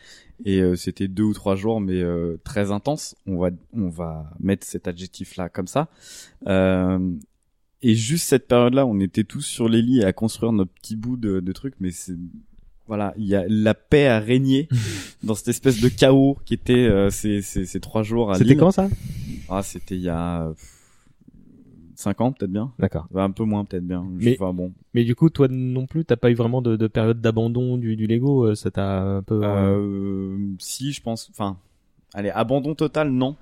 [0.43, 3.16] Et euh, c'était deux ou trois jours mais euh, très intense.
[3.28, 5.88] On va on va mettre cet adjectif là comme ça.
[6.47, 7.12] Euh,
[7.82, 10.95] et juste cette période là on était tous sur les lits à construire notre petit
[10.95, 12.16] bout de, de trucs mais c'est
[12.91, 14.67] voilà il y a la paix à régner
[15.23, 18.57] dans cette espèce de chaos qui était euh, ces, ces, ces trois jours à C'était
[18.57, 18.89] quand ça?
[19.47, 20.53] Ah c'était il y a euh,
[21.95, 23.07] cinq ans peut-être bien D'accord.
[23.09, 26.03] Bah, un peu moins peut-être bien Mais- enfin bon Mais du coup, toi non plus,
[26.03, 29.23] t'as pas eu vraiment de, de période d'abandon du, du Lego, euh, ça t'a un
[29.23, 29.39] peu...
[29.41, 31.29] euh, si, je pense.
[31.31, 31.57] Enfin,
[32.13, 33.37] allez, abandon total, non.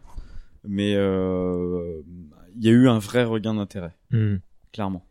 [0.67, 4.35] Mais il y a eu un vrai regain d'intérêt, hmm.
[4.73, 5.03] clairement.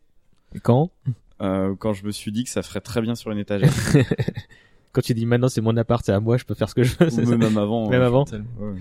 [0.55, 0.93] Et Quand?
[1.41, 3.73] Euh, quand je me suis dit que ça ferait très bien sur une étagère.
[4.93, 6.83] Quand tu dis maintenant c'est mon appart, c'est à moi, je peux faire ce que
[6.83, 7.11] je veux.
[7.11, 7.89] ça même avant.
[7.91, 8.75] Même avant ouais.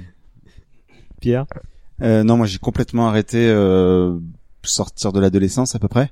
[1.19, 1.45] Pierre
[2.01, 4.17] Euh, non, moi j'ai complètement arrêté euh,
[4.63, 6.11] sortir de l'adolescence à peu près.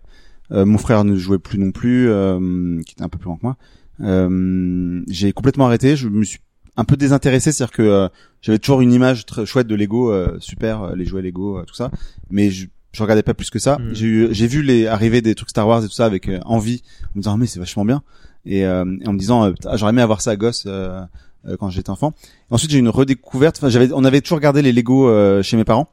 [0.51, 3.37] Euh, mon frère ne jouait plus non plus, euh, qui était un peu plus grand
[3.37, 3.57] que moi.
[4.01, 5.95] Euh, j'ai complètement arrêté.
[5.95, 6.39] Je me suis
[6.77, 8.09] un peu désintéressé, c'est-à-dire que euh,
[8.41, 11.63] j'avais toujours une image très chouette de Lego, euh, super, euh, les jouets Lego, euh,
[11.63, 11.89] tout ça,
[12.29, 13.77] mais je, je regardais pas plus que ça.
[13.77, 13.93] Mm.
[13.93, 16.39] J'ai eu, j'ai vu les arriver des trucs Star Wars et tout ça avec euh,
[16.45, 18.01] envie, en me disant ah, mais c'est vachement bien,
[18.45, 20.63] et, euh, et en me disant euh, j'aurais aimé avoir ça à gosse.
[20.65, 21.01] euh,
[21.47, 22.11] euh, quand j'étais enfant.
[22.49, 23.57] Ensuite, j'ai eu une redécouverte.
[23.59, 25.87] Enfin, j'avais, on avait toujours regardé les Lego euh, chez mes parents.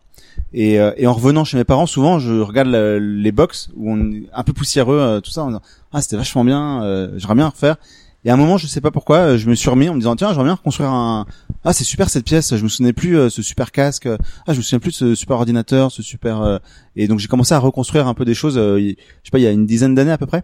[0.54, 3.92] Et, euh, et en revenant chez mes parents, souvent, je regarde la- les box où
[3.92, 5.42] on est un peu poussiéreux, tout ça.
[5.42, 5.60] En disant,
[5.92, 6.82] ah, c'était vachement bien.
[6.84, 7.76] euh, j'aimerais bien refaire.
[8.24, 9.98] Et à un moment, je sais pas pourquoi, euh, je me suis remis en me
[9.98, 11.26] disant tiens, j'aimerais bien reconstruire un.
[11.64, 12.54] Ah, c'est super cette pièce.
[12.56, 14.06] Je me souvenais plus euh, ce super casque.
[14.46, 16.40] Ah, je me souviens plus de ce super ordinateur, ce super.
[16.40, 16.58] euh,
[16.96, 18.58] Et donc j'ai commencé à reconstruire un peu des choses.
[18.58, 20.42] euh, il- je sais pas, il y a une dizaine d'années à peu près.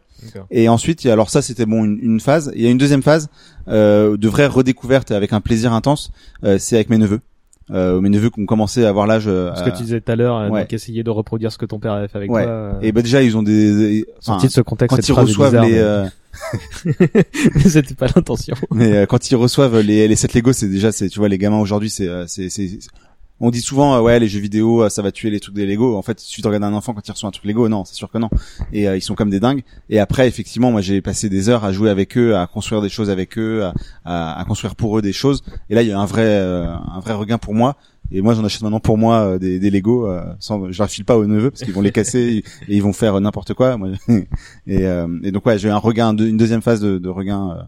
[0.51, 2.53] Et ensuite, y a- alors ça, c'était bon une, une phase.
[2.57, 3.29] Il y a une deuxième phase
[3.68, 6.11] euh, de vraie redécouverte avec un plaisir intense.
[6.45, 7.20] euh, c'est avec mes neveux.
[7.70, 9.24] Euh, mes neveux qui ont commencé à avoir l'âge.
[9.26, 10.66] euh, Ce que tu disais tout à l'heure, euh, ouais.
[10.70, 12.45] essayer de reproduire ce que ton père avait fait avec Ouais.
[12.45, 12.51] toi.
[12.53, 13.74] euh, Et bah déjà, ils ont des.
[13.76, 15.76] des- Sorti de ce contexte, quand ils reçoivent bizarre, les.
[15.79, 16.11] euh, mais
[17.68, 18.55] c'était pas l'intention.
[18.72, 21.38] mais euh, quand ils reçoivent les les sets Lego, c'est déjà c'est tu vois les
[21.38, 22.49] gamins aujourd'hui, c'est euh, c'est
[23.40, 25.66] on dit souvent euh, ouais les jeux vidéo euh, ça va tuer les trucs des
[25.66, 25.96] Lego.
[25.96, 27.94] En fait, si tu regardes un enfant quand il reçoit un truc Lego, non, c'est
[27.94, 28.30] sûr que non.
[28.72, 29.62] Et euh, ils sont comme des dingues.
[29.90, 32.88] Et après effectivement, moi j'ai passé des heures à jouer avec eux, à construire des
[32.88, 33.74] choses avec eux, à,
[34.05, 35.42] à, à construire pour eux des choses.
[35.70, 37.76] Et là il y a un vrai euh, un vrai regain pour moi.
[38.11, 40.06] Et moi j'en achète maintenant pour moi euh, des, des Lego.
[40.06, 42.82] Euh, sans, je leur file pas aux neveux parce qu'ils vont les casser et, ils
[42.82, 43.76] vont faire euh, n'importe quoi.
[43.76, 43.90] Moi,
[44.66, 47.50] et, euh, et donc ouais j'ai eu un regain, une deuxième phase de, de regain
[47.50, 47.62] euh,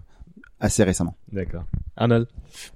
[0.60, 1.16] assez récemment.
[1.32, 1.64] D'accord.
[1.96, 2.26] Arnold?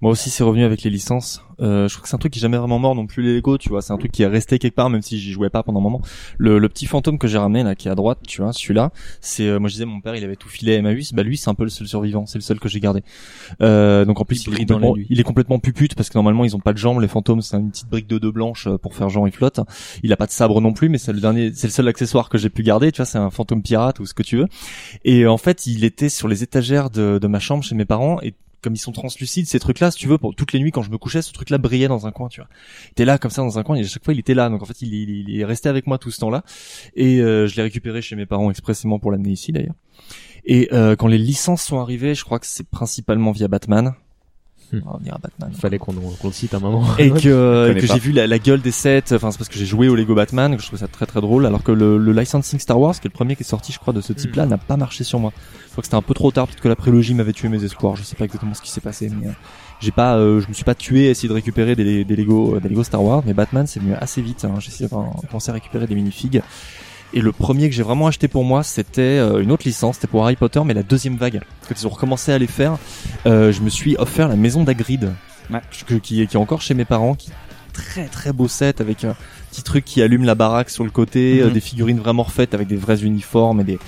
[0.01, 1.43] Moi aussi, c'est revenu avec les licences.
[1.61, 3.35] Euh, je trouve que c'est un truc qui est jamais vraiment mort non plus les
[3.37, 3.81] Lego, tu vois.
[3.81, 5.83] C'est un truc qui est resté quelque part, même si j'y jouais pas pendant un
[5.83, 6.01] moment.
[6.37, 8.91] Le, le petit fantôme que j'ai ramené là, qui est à droite, tu vois, celui-là,
[9.21, 11.13] c'est, euh, moi je disais, mon père, il avait tout filé à Emmaüs.
[11.13, 12.27] Bah lui, c'est un peu le seul survivant.
[12.27, 13.03] C'est le seul que j'ai gardé.
[13.63, 15.07] Euh, donc en plus, Il il, est brille dans la complètement, nuit.
[15.11, 17.01] il est complètement pupute parce que normalement ils ont pas de jambes.
[17.01, 19.61] Les fantômes, c'est une petite brique de deux blanches euh, pour faire genre il flotte.
[20.03, 22.29] Il a pas de sabre non plus, mais c'est le dernier, c'est le seul accessoire
[22.29, 22.91] que j'ai pu garder.
[22.91, 24.47] Tu vois, c'est un fantôme pirate ou ce que tu veux.
[25.05, 28.21] Et en fait, il était sur les étagères de, de ma chambre chez mes parents
[28.23, 30.83] et comme ils sont translucides, ces trucs-là, si tu veux, pour toutes les nuits quand
[30.83, 32.49] je me couchais, ce truc-là brillait dans un coin, tu vois.
[32.87, 34.49] Il était là comme ça dans un coin et à chaque fois il était là.
[34.49, 36.43] Donc en fait, il, est resté avec moi tout ce temps-là
[36.97, 39.75] et euh, je l'ai récupéré chez mes parents expressément pour l'amener ici d'ailleurs.
[40.47, 43.95] Et euh, quand les licences sont arrivées, je crois que c'est principalement via Batman.
[44.73, 44.79] Hmm.
[44.83, 45.53] On va revenir à Batman.
[45.53, 46.85] Fallait qu'on qu'on le cite un moment.
[46.99, 49.59] Et que, euh, que j'ai vu la, la gueule des sets, enfin c'est parce que
[49.59, 51.99] j'ai joué au Lego Batman, que je trouve ça très très drôle, alors que le,
[51.99, 54.13] le licensing Star Wars, qui est le premier qui est sorti je crois de ce
[54.13, 55.33] type-là, n'a pas marché sur moi.
[55.67, 57.63] Je crois que c'était un peu trop tard, peut-être que la prélogie m'avait tué mes
[57.65, 59.33] espoirs, je sais pas exactement ce qui s'est passé, mais euh,
[59.81, 62.57] j'ai pas, euh, je me suis pas tué à essayer de récupérer des, des Lego,
[62.57, 64.55] euh, des Lego Star Wars, mais Batman c'est venu assez vite, hein.
[64.61, 66.43] j'ai essayé de penser à récupérer des minifigs.
[67.17, 70.09] Et le premier que j'ai vraiment acheté pour moi, c'était euh, une autre licence, c'était
[70.09, 71.41] pour Harry Potter, mais la deuxième vague.
[71.69, 72.77] Quand ils ont recommencé à les faire,
[73.27, 75.13] euh, je me suis offert la maison d'Agrid,
[76.03, 77.31] qui, est- qui est encore chez mes parents, qui
[77.73, 79.17] très très beau set avec un
[79.51, 81.49] petit truc qui allume la baraque sur le côté, Mhm.
[81.49, 83.79] euh, des figurines vraiment refaites avec des vrais uniformes et des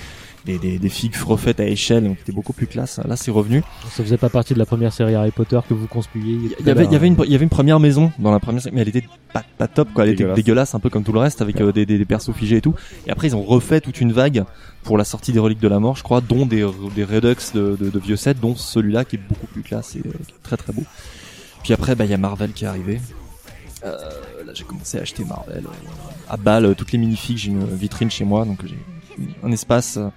[0.47, 2.99] des, des, des figues refaites à échelle, donc c'était beaucoup plus classe.
[3.05, 3.61] Là, c'est revenu.
[3.91, 6.39] Ça faisait pas partie de la première série Harry Potter que vous conspuiez.
[6.59, 8.39] Il y avait, il y avait une, il y avait une première maison dans la
[8.39, 10.05] première série, mais elle était pas, pas top, quoi.
[10.05, 10.31] Elle Dégueulasse.
[10.31, 12.57] était dégueulasse, un peu comme tout le reste, avec euh, des, des, des persos figés
[12.57, 12.73] et tout.
[13.05, 14.45] Et après, ils ont refait toute une vague
[14.83, 17.75] pour la sortie des reliques de la mort, je crois, dont des, des redux de,
[17.79, 20.43] de, de vieux sets, dont celui-là qui est beaucoup plus classe et euh, qui est
[20.43, 20.83] très très beau.
[21.63, 23.01] Puis après, bah, il y a Marvel qui est arrivé.
[23.85, 23.95] Euh,
[24.45, 27.37] là, j'ai commencé à acheter Marvel euh, à balle, euh, toutes les minifigs.
[27.37, 28.77] J'ai une vitrine chez moi, donc j'ai
[29.43, 30.09] un espace, euh,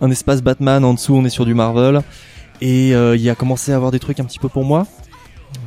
[0.00, 0.84] un espace Batman.
[0.84, 2.02] En dessous, on est sur du Marvel.
[2.60, 4.86] Et euh, il a commencé à avoir des trucs un petit peu pour moi.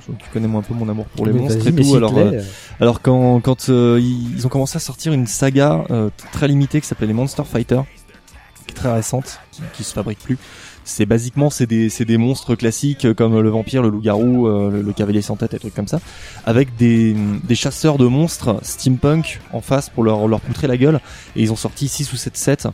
[0.05, 1.95] Tu connais moi un peu mon amour pour les Mais monstres et tout.
[1.95, 2.41] Alors, euh,
[2.79, 5.85] alors quand quand euh, ils, ont commencé à sortir une saga
[6.31, 7.81] très limitée qui s'appelait les Monster Fighter,
[8.65, 10.37] qui est très récente, qui, qui se fabrique plus.
[10.91, 14.69] C'est basiquement c'est des c'est des monstres classiques euh, comme le vampire, le loup-garou, euh,
[14.69, 16.01] le, le cavalier sans tête, et des trucs comme ça,
[16.45, 20.99] avec des des chasseurs de monstres steampunk en face pour leur leur poutrer la gueule.
[21.35, 22.67] Et ils ont sorti 6 ou 7 sets.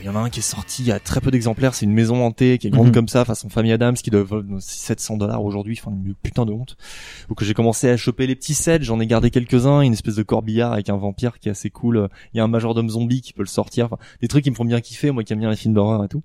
[0.00, 1.86] Il y en a un qui est sorti, il y a très peu d'exemplaires, c'est
[1.86, 2.92] une maison hantée qui est grande Mhm.
[2.92, 6.52] comme ça, façon famille Adams, qui doit valoir 700 dollars aujourd'hui, enfin une putain de
[6.52, 6.76] honte.
[7.28, 10.22] Donc j'ai commencé à choper les petits sets, j'en ai gardé quelques-uns, une espèce de
[10.22, 13.32] corbillard avec un vampire qui est assez cool, il y a un majordome zombie qui
[13.32, 15.50] peut le sortir, enfin, des trucs qui me font bien kiffer, moi qui aime bien
[15.50, 16.22] les films d'horreur et tout.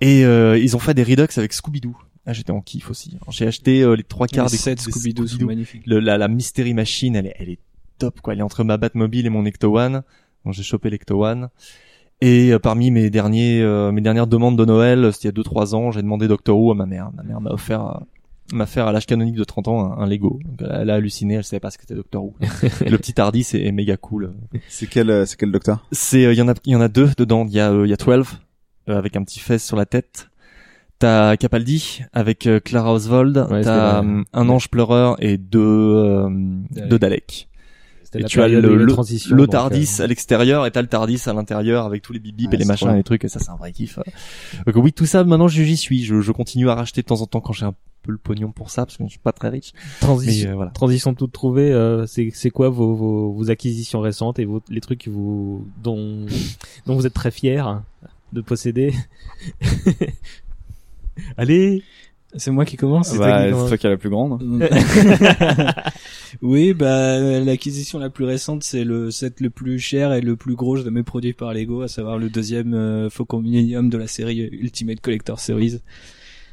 [0.00, 1.94] Et euh, ils ont fait des Redux avec Scooby-Doo.
[2.26, 3.16] Ah, j'étais en kiff aussi.
[3.30, 5.82] J'ai acheté euh, les trois quarts Les des sets des Scooby-Doo sont magnifiques.
[5.86, 7.58] Le- la, la Mystery Machine, elle est, elle est
[7.98, 8.32] top quoi.
[8.34, 10.02] Elle est entre ma Batmobile et mon Ecto One.
[10.44, 11.48] Donc j'ai chopé l'Ecto One.
[12.22, 15.42] Et euh, parmi mes derniers, euh, mes dernières demandes de Noël, c'était il y a
[15.42, 17.10] 2-3 ans, j'ai demandé Doctor Who à ma mère.
[17.14, 20.06] Ma mère m'a offert, euh, m'a offert à l'âge canonique de 30 ans un, un
[20.06, 20.38] Lego.
[20.44, 22.34] Donc elle, a- elle a halluciné, elle savait pas ce que c'était Doctor Who.
[22.86, 24.34] le petit Hardy, c'est méga cool.
[24.68, 25.86] C'est quel, euh, c'est quel docteur?
[25.92, 27.46] C'est, euh, il y en a, il y en a deux dedans.
[27.48, 28.22] Il y a, euh, il y a 12 euh,
[28.86, 30.28] avec un petit fez sur la tête.
[30.98, 33.46] T'as Capaldi avec euh, Clara Oswald.
[33.50, 36.28] Ouais, T'as euh, un ange pleureur et deux, euh,
[36.88, 37.48] deux Daleks.
[38.12, 41.86] Et tu as le, le, Tardis euh, à l'extérieur et t'as le Tardis à l'intérieur
[41.86, 43.72] avec tous les bip et les machins et les trucs et ça c'est un vrai
[43.72, 43.98] kiff.
[44.66, 46.04] Donc oui tout ça maintenant j'y suis.
[46.04, 48.50] Je, je continue à racheter de temps en temps quand j'ai un peu le pognon
[48.50, 49.72] pour ça parce que je suis pas très riche.
[50.00, 50.70] Transition, euh, voilà.
[50.72, 51.70] transition toute trouvée.
[51.72, 56.26] euh, c'est quoi vos, vos vos acquisitions récentes et vos, les trucs vous dont
[56.86, 57.62] dont vous êtes très fiers?
[58.32, 58.92] De posséder.
[61.36, 61.82] Allez.
[62.36, 63.16] C'est moi qui commence.
[63.18, 64.40] Bah, c'est toi qui as la plus grande.
[66.42, 70.54] oui, bah l'acquisition la plus récente, c'est le set le plus cher et le plus
[70.54, 74.38] gros jamais produit par Lego, à savoir le deuxième euh, Faucon Millennium de la série
[74.52, 75.80] Ultimate Collector Series.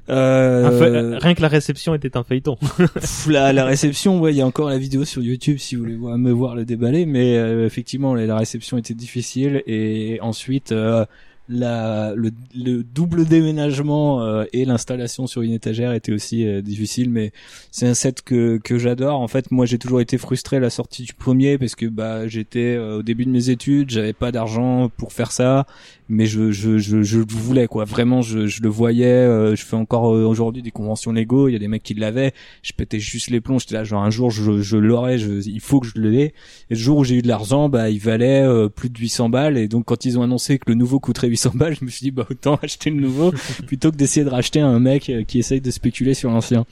[0.10, 2.58] Euh, rien que la réception était un feuilleton.
[3.30, 5.96] La, la réception, ouais, il y a encore la vidéo sur YouTube si vous voulez
[5.98, 10.72] voir- me voir le déballer, mais euh, effectivement, la, la réception était difficile et ensuite
[10.72, 11.06] euh,
[11.50, 17.10] la, le, le double déménagement euh, et l'installation sur une étagère était aussi euh, difficile,
[17.10, 17.32] mais
[17.72, 19.20] c'est un set que que j'adore.
[19.22, 22.28] En fait, moi, j'ai toujours été frustré à la sortie du premier parce que bah
[22.28, 25.66] j'étais euh, au début de mes études, j'avais pas d'argent pour faire ça,
[26.10, 27.86] mais je je je, je le voulais quoi.
[27.86, 29.06] Vraiment, je je le voyais.
[29.08, 31.48] euh, je fais encore euh, aujourd'hui des conventions Lego.
[31.48, 32.34] Il y a des mecs qui l'avaient.
[32.64, 33.60] Je pétais juste les plombs.
[33.60, 35.16] J'étais là genre un jour je je l'aurai.
[35.18, 36.22] Il faut que je l'ai.
[36.24, 36.34] Et
[36.72, 39.58] le jour où j'ai eu de l'argent, bah il valait euh, plus de 800 balles.
[39.58, 42.04] Et donc quand ils ont annoncé que le nouveau coûterait 800 balles, je me suis
[42.04, 43.32] dit bah autant acheter le nouveau
[43.68, 46.66] plutôt que d'essayer de racheter un mec euh, qui essaye de spéculer sur l'ancien.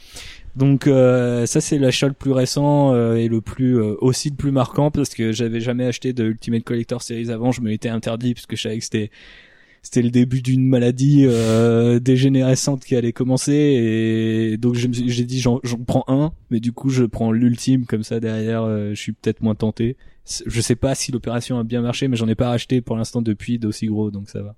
[0.55, 4.36] Donc euh, ça c'est l'achat le plus récent euh, et le plus euh, aussi le
[4.36, 7.89] plus marquant parce que j'avais jamais acheté de Ultimate Collector Series avant, je me l'étais
[7.89, 9.11] interdit parce que je savais que c'était
[9.86, 14.88] c'était le début d'une maladie euh, dégénérescente qui allait commencer et donc j'ai
[15.26, 18.91] dit j'en j'en prends un mais du coup je prends l'ultime comme ça derrière euh,
[18.95, 19.95] je suis peut-être moins tenté.
[20.45, 23.21] Je sais pas si l'opération a bien marché mais j'en ai pas racheté pour l'instant
[23.21, 24.55] depuis d'aussi gros donc ça va.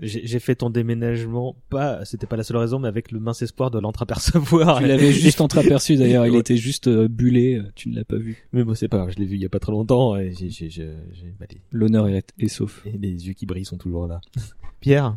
[0.00, 3.42] J'ai j'ai fait ton déménagement, pas, c'était pas la seule raison, mais avec le mince
[3.42, 4.78] espoir de l'entreapercevoir.
[4.78, 6.38] Tu l'avais juste entreaperçu d'ailleurs, il Ouais.
[6.38, 8.46] était juste euh, bullé, euh, tu ne l'as pas vu.
[8.52, 10.32] Mais bon, c'est pas grave, je l'ai vu il y a pas très longtemps et
[10.38, 12.86] j'ai, j'ai, j'ai, j'ai- bah, les, L'honneur est, est sauf.
[12.86, 14.20] et les yeux qui brillent sont toujours là.
[14.80, 15.16] Pierre,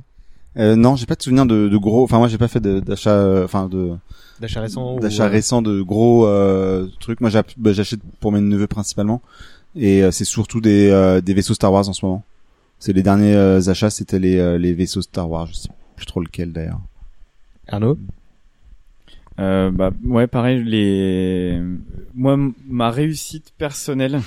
[0.58, 2.04] euh, Non, j'ai pas de souvenir de, de gros.
[2.04, 3.12] Enfin, moi, j'ai pas fait d'achat.
[3.12, 3.91] euh, Enfin, de
[4.39, 7.22] d'achat récent d'achat euh, récent de gros euh, trucs.
[7.22, 9.22] Moi, bah, j'achète pour mes neveux principalement,
[9.76, 12.24] et euh, c'est surtout des euh, des vaisseaux Star Wars en ce moment.
[12.80, 15.45] C'est les derniers euh, achats, c'était les euh, les vaisseaux Star Wars.
[15.47, 16.80] Je sais plus trop lequel d'ailleurs.
[17.68, 17.97] Arnaud?
[19.39, 20.64] Euh, bah ouais, pareil.
[20.64, 21.62] Les,
[22.14, 22.38] moi,
[22.68, 24.22] ma réussite personnelle,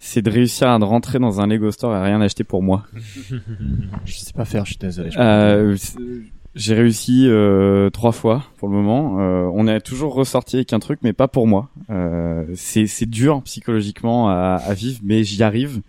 [0.00, 2.86] c'est de réussir à rentrer dans un Lego Store et rien acheter pour moi.
[4.06, 5.10] Je sais pas faire, je suis désolé.
[5.16, 5.76] Euh,
[6.54, 9.20] j'ai réussi euh, trois fois pour le moment.
[9.20, 11.68] Euh, on est toujours ressorti avec un truc, mais pas pour moi.
[11.90, 15.82] Euh, c'est dur psychologiquement à, à vivre, mais j'y arrive.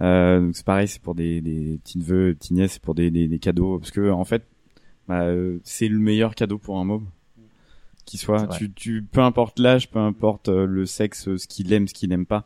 [0.00, 3.10] Euh, donc c'est pareil, c'est pour des, des petits neveux, petits nièces, c'est pour des,
[3.10, 4.44] des, des cadeaux, parce que en fait,
[5.06, 7.06] bah, euh, c'est le meilleur cadeau pour un môme
[8.04, 8.48] qui soit.
[8.48, 12.26] Tu, tu, peu importe l'âge, peu importe le sexe, ce qu'il aime, ce qu'il n'aime
[12.26, 12.44] pas.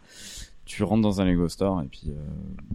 [0.67, 2.13] Tu rentres dans un Lego store et puis euh,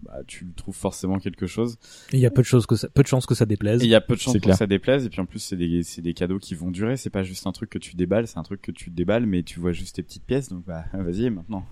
[0.06, 1.78] bah, tu trouves forcément quelque chose.
[2.14, 3.84] Il y a peu de choses que ça, peu de chances que ça déplaise.
[3.84, 4.54] Il y a peu de chances clair.
[4.56, 6.98] que ça déplaise et puis en plus c'est des c'est des cadeaux qui vont durer.
[6.98, 9.44] C'est pas juste un truc que tu déballes, c'est un truc que tu déballes mais
[9.44, 10.50] tu vois juste tes petites pièces.
[10.50, 11.66] Donc bah vas-y maintenant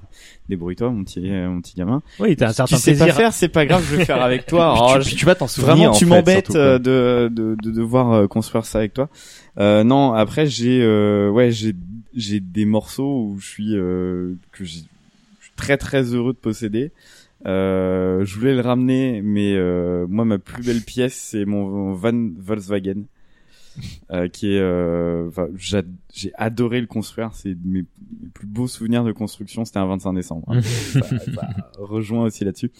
[0.49, 2.01] débrouille-toi mon petit euh, mon petit gamin.
[2.19, 3.07] Oui, t'as un Tu certain sais plaisir.
[3.07, 4.73] pas faire, c'est pas grave, je vais faire avec toi.
[4.75, 7.29] Puis Oh, tu- je- puis tu vas t'en souvenir, Vraiment, en tu m'embêtes euh, de,
[7.33, 9.09] de de devoir euh, construire ça avec toi.
[9.57, 11.73] Euh, non, après j'ai euh, ouais j'ai
[12.13, 14.89] j'ai des morceaux où je suis euh, que j'ai je suis
[15.59, 16.91] très très heureux de posséder.
[17.45, 22.29] Euh, je voulais le ramener, mais euh, moi ma plus belle pièce c'est mon van
[22.37, 23.03] Volkswagen,
[24.11, 27.31] euh, qui est, euh, j'ai adoré le construire.
[27.33, 27.85] C'est mes,
[28.21, 29.63] mes plus beaux souvenirs de construction.
[29.65, 30.45] C'était un 25 décembre.
[30.49, 30.61] hein.
[30.61, 31.47] ça, ça
[31.77, 32.71] rejoint aussi là-dessus.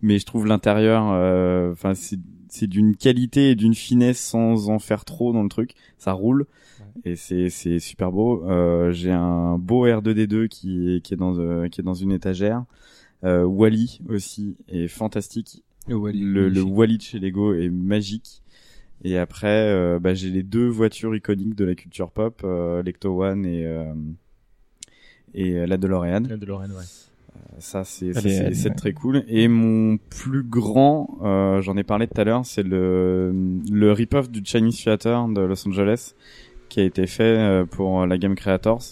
[0.00, 2.18] Mais je trouve l'intérieur, euh, enfin c'est
[2.50, 5.72] c'est d'une qualité et d'une finesse sans en faire trop dans le truc.
[5.98, 6.46] Ça roule
[7.04, 8.44] et c'est c'est super beau.
[8.48, 12.12] Euh, j'ai un beau R2D2 qui est qui est dans euh, qui est dans une
[12.12, 12.64] étagère.
[13.24, 15.64] Euh, Wally aussi est fantastique.
[15.88, 16.62] Le Wall-E, le, le.
[16.62, 18.42] Wally de chez Lego est magique.
[19.04, 23.22] Et après, euh, bah, j'ai les deux voitures iconiques de la culture pop, euh, l'Ecto
[23.22, 23.92] One et euh,
[25.34, 26.24] et la DeLorean.
[26.28, 26.84] La DeLorean, ouais.
[27.60, 28.12] Ça, c'est
[28.54, 29.24] c'est très cool.
[29.28, 33.32] Et mon plus grand, euh, j'en ai parlé tout à l'heure, c'est le
[33.70, 36.14] le rip-off du Chinese Theater de Los Angeles
[36.68, 38.82] qui a été fait euh, pour la Game Creators.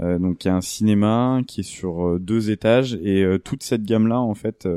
[0.00, 3.62] Euh, donc il y a un cinéma qui est sur euh, deux étages et toute
[3.62, 4.68] cette gamme là en fait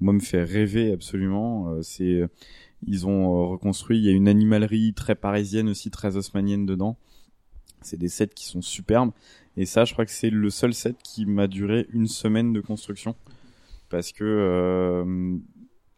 [0.00, 1.82] moi me fait rêver absolument.
[1.82, 2.22] C'est
[2.86, 6.96] ils ont reconstruit il y a une animalerie très parisienne aussi très haussmanienne dedans.
[7.82, 9.10] C'est des sets qui sont superbes.
[9.56, 12.60] Et ça je crois que c'est le seul set qui m'a duré une semaine de
[12.60, 13.14] construction.
[13.88, 15.36] Parce que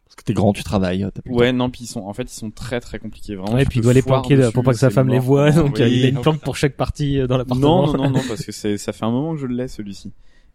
[0.09, 1.05] Parce que t'es grand, tu travailles.
[1.13, 3.35] t'as plus le ouais non puis ils sont en fait ils sont très très compliqués
[3.35, 5.51] vraiment Ouais, tu puis il doit les planquer pour pas que sa femme les voie,
[5.51, 5.81] donc Oui.
[5.83, 7.85] euh, il a une planque pour chaque partie euh, dans l'appartement.
[7.87, 10.11] Non, non, non, non, parce que c'est, ça fait un moment que je l'ai celui-ci.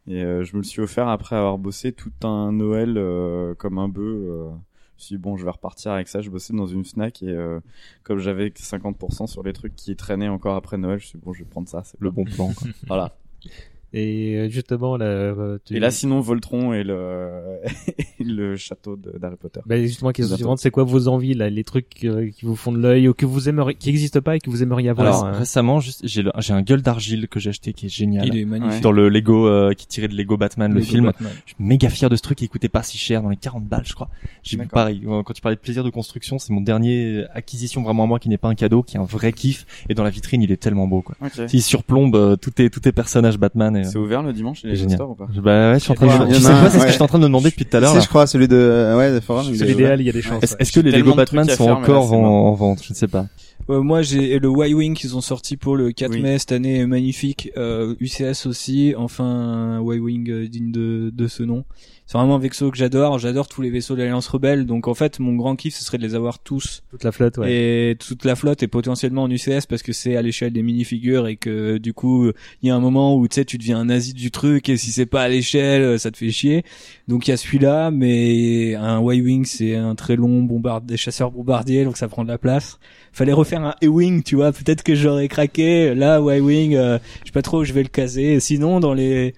[0.06, 3.78] Et euh, je me le suis offert après avoir bossé tout un Noël euh, comme
[3.78, 4.04] un bœuf.
[4.04, 6.20] Euh, je me suis dit, bon, je vais repartir avec ça.
[6.20, 7.58] Je bossais dans une Fnac et euh,
[8.02, 11.18] comme j'avais que 50% sur les trucs qui traînaient encore après Noël, je me suis
[11.18, 11.82] dit, bon, je vais prendre ça.
[11.84, 12.52] C'est Le bon plan.
[12.52, 12.68] quoi.
[12.86, 13.16] Voilà.
[13.96, 15.76] Et euh, justement, là, euh, tu...
[15.76, 17.28] Et là, sinon, Voltron et le,
[18.18, 19.60] et le château de- d'Harry Potter.
[19.66, 20.36] Bah, justement, la question Bientôt.
[20.38, 23.14] suivante, c'est quoi vos envies, là, les trucs euh, qui vous font de l'œil ou
[23.14, 25.32] que vous aimeriez, qui existent pas et que vous aimeriez avoir Alors hein.
[25.38, 28.26] récemment, juste, j'ai le- j'ai un gueule d'argile que j'ai acheté qui est génial.
[28.26, 28.82] Il est magnifique.
[28.82, 31.04] Dans le Lego euh, qui tirait de Lego Batman, le film.
[31.06, 31.30] Batman.
[31.46, 32.42] Je suis méga fier de ce truc.
[32.42, 34.08] Il coûtait pas si cher, dans les 40 balles, je crois.
[34.42, 35.02] J'ai pareil.
[35.06, 38.18] euh, Quand tu parlais de plaisir de construction, c'est mon dernier acquisition vraiment à moi
[38.18, 39.66] qui n'est pas un cadeau, qui est un vrai kiff.
[39.88, 41.14] Et dans la vitrine, il est tellement beau, quoi.
[41.24, 41.48] Ok.
[41.48, 43.76] S'il surplombe euh, tous tes tous tes personnages Batman.
[43.76, 44.96] Et, C'est ouvert le dimanche les génial.
[44.96, 46.34] stores ou pas Bah ouais, je suis en train de.
[46.34, 47.76] Tu sais quoi, c'est ce que je suis en train de me demander depuis tout
[47.76, 48.00] à l'heure.
[48.00, 49.44] Je crois, celui de, euh, ouais, de Forum.
[49.54, 50.56] C'est est- l'idéal, il y a des chances.
[50.58, 53.26] Est-ce que les Lego Batman sont encore en vente Je ne sais pas.
[53.70, 56.20] Euh, moi, j'ai le Y-Wing qu'ils ont sorti pour le 4 Oui.
[56.20, 57.50] mai cette année, est magnifique.
[57.56, 61.64] Euh, UCS aussi, enfin Y-Wing euh, digne de, de ce nom.
[62.06, 63.18] C'est vraiment un vaisseau que j'adore.
[63.18, 64.66] J'adore tous les vaisseaux de l'Alliance Rebelle.
[64.66, 67.38] Donc en fait, mon grand kiff, ce serait de les avoir tous Toute la flotte,
[67.38, 67.90] ouais.
[67.92, 71.26] et toute la flotte est potentiellement en UCS parce que c'est à l'échelle des minifigures
[71.26, 72.30] et que du coup
[72.62, 74.76] il y a un moment où tu sais tu deviens un nazi du truc et
[74.76, 76.62] si c'est pas à l'échelle ça te fait chier
[77.06, 81.30] donc il y a celui-là mais un Y-wing c'est un très long bombard des chasseurs
[81.30, 82.78] bombardiers donc ça prend de la place.
[83.12, 84.52] Fallait refaire un E-wing tu vois.
[84.52, 85.94] Peut-être que j'aurais craqué.
[85.94, 88.40] Là Y-wing euh, je sais pas trop où je vais le caser.
[88.40, 89.34] Sinon dans les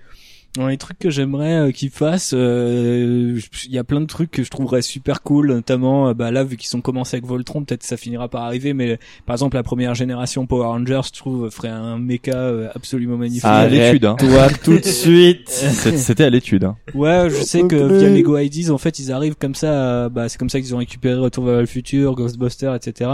[0.56, 4.30] dans les trucs que j'aimerais euh, qu'ils fassent, euh, il y a plein de trucs
[4.30, 7.64] que je trouverais super cool, notamment euh, bah là vu qu'ils sont commencés avec Voltron,
[7.64, 11.50] peut-être ça finira par arriver, mais par exemple la première génération Power Rangers, je trouve
[11.50, 13.44] ferait un mecha euh, absolument magnifique.
[13.44, 14.16] à l'étude, hein.
[14.18, 15.48] Toi tout de suite.
[15.48, 16.64] C'était à l'étude.
[16.64, 16.76] Hein.
[16.94, 20.04] Ouais, je sais que via Lego IDs, en fait, ils arrivent comme ça.
[20.04, 23.10] à- bah, c'est comme ça qu'ils ont récupéré Retour vers le futur, Ghostbusters, etc.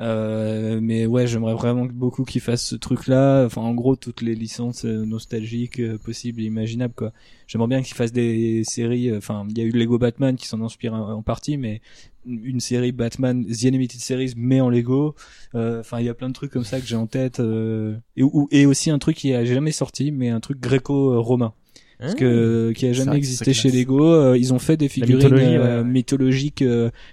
[0.00, 3.44] Euh, mais ouais, j'aimerais vraiment beaucoup qu'ils fassent ce truc-là.
[3.46, 6.50] Enfin, en gros, toutes les licences nostalgiques euh, possibles et
[6.94, 7.12] quoi.
[7.46, 9.10] J'aimerais bien qu'ils fassent des séries.
[9.10, 11.80] euh, Enfin, il y a eu Lego Batman qui s'en inspire en, en partie, mais
[12.26, 15.14] une série Batman The Animated Series mais en Lego
[15.56, 17.96] Euh, enfin il y a plein de trucs comme ça que j'ai en tête euh,
[18.16, 21.52] et, ou- et aussi un truc qui a jamais sorti mais un truc gréco-romain
[21.98, 23.70] parce que qui a jamais existé chez.
[23.70, 24.34] Lego.
[24.34, 25.84] Ils ont fait des figurines mythologie, euh, ouais, ouais.
[25.84, 26.64] mythologiques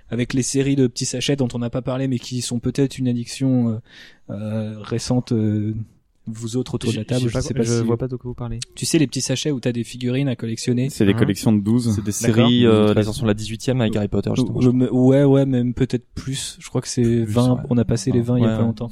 [0.09, 2.97] avec les séries de petits sachets dont on n'a pas parlé, mais qui sont peut-être
[2.97, 3.81] une addiction
[4.29, 5.31] récente.
[6.33, 8.15] Vous autres autour de la table, je je, sais pas, je si- vois pas de
[8.15, 8.59] quoi vous parlez.
[8.75, 10.89] Tu sais les petits sachets où t'as des figurines à collectionner.
[10.89, 11.93] C'est les Hein collections de 12.
[11.95, 14.59] C'est des séries, euh, la version de la 18e avec Harry Potter, justement.
[14.59, 16.57] Ou- ou- ouais, ouais, même peut-être plus.
[16.59, 17.53] Je crois que c'est 20.
[17.53, 17.59] ouais.
[17.69, 18.89] On a passé les 20 il y a pas longtemps.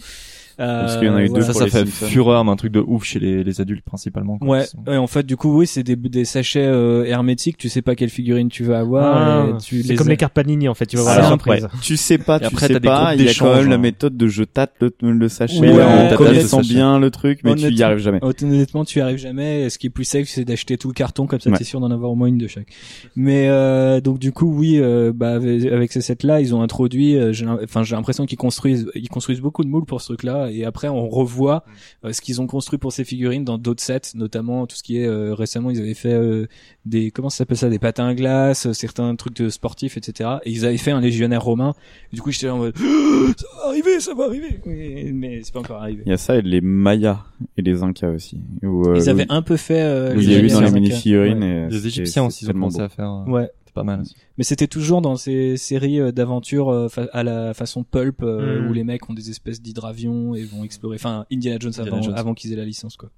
[0.57, 2.05] Parce qu'il y en a eu deux ça, ça fait Simpsons.
[2.07, 4.37] fureur, mais un truc de ouf chez les, les adultes principalement.
[4.39, 4.47] quoi.
[4.47, 7.57] Ouais, sont- ouais, en fait, du coup, oui, c'est des, des sachets euh, hermétiques.
[7.57, 9.53] Tu sais pas quelle figurine tu vas avoir.
[9.55, 11.63] Ah, c'est comme les cartes Panini en fait, tu vas voir Alors, la surprise.
[11.63, 13.15] ouais, tu sais pas, Et tu après, sais pas.
[13.15, 13.77] Il y a quand même la hein.
[13.77, 16.69] méthode de je tâte le, le sachet Ouais, en on connaissant connaît.
[16.69, 18.19] bien le truc, mais tu y arrives jamais.
[18.23, 19.63] Honnêtement, tu y arrives jamais.
[19.63, 21.79] Et Ce qui est plus safe, c'est d'acheter tout le carton, comme ça, t'es sûr
[21.79, 22.67] d'en avoir au moins une de chaque.
[23.15, 27.15] Mais euh, donc du coup, oui, euh, bah avec, ces sets-là, ils ont introduit.
[27.15, 27.31] euh,
[27.63, 30.13] Enfin, j'ai l'impression qu'ils construisent, ils construisent beaucoup de moules pour ce
[30.49, 31.63] Et après, on revoit
[32.05, 34.97] euh, ce qu'ils ont construit pour ces figurines dans d'autres sets, notamment tout ce qui
[34.99, 36.47] est euh, récemment, ils avaient fait euh,
[36.85, 40.29] des comment ça s'appelle ça, des patins à glace, euh, certains trucs de sportifs, etc.
[40.43, 41.73] Et ils avaient fait un légionnaire romain.
[42.11, 42.75] Et du coup, j'étais là en mode,
[43.37, 44.59] ça va arriver, ça va arriver.
[44.65, 46.03] Mais, mais c'est pas encore arrivé.
[46.05, 47.19] Il y a ça et les Mayas
[47.57, 48.39] et les Incas aussi.
[48.63, 49.81] Où, euh, Ils avaient où- un peu fait.
[49.81, 51.39] Euh, y a eu dans les légionnaires mini-figurines.
[51.43, 51.47] Ouais.
[51.49, 52.83] et, euh, Les Égyptiens aussi ils ont commencé beau.
[52.83, 53.09] à faire.
[53.27, 53.49] euh, Ouais.
[53.77, 54.15] C'est pas mal aussi.
[54.37, 58.69] Mais c'était toujours dans ces séries euh, d'aventures euh, à la façon pulp euh, Mm.
[58.69, 60.95] où les mecs ont des espèces d'hydravions et vont explorer.
[60.95, 62.13] Enfin, Indiana Jones Indiana avant, Jones.
[62.17, 63.09] avant qu'ils aient la licence quoi.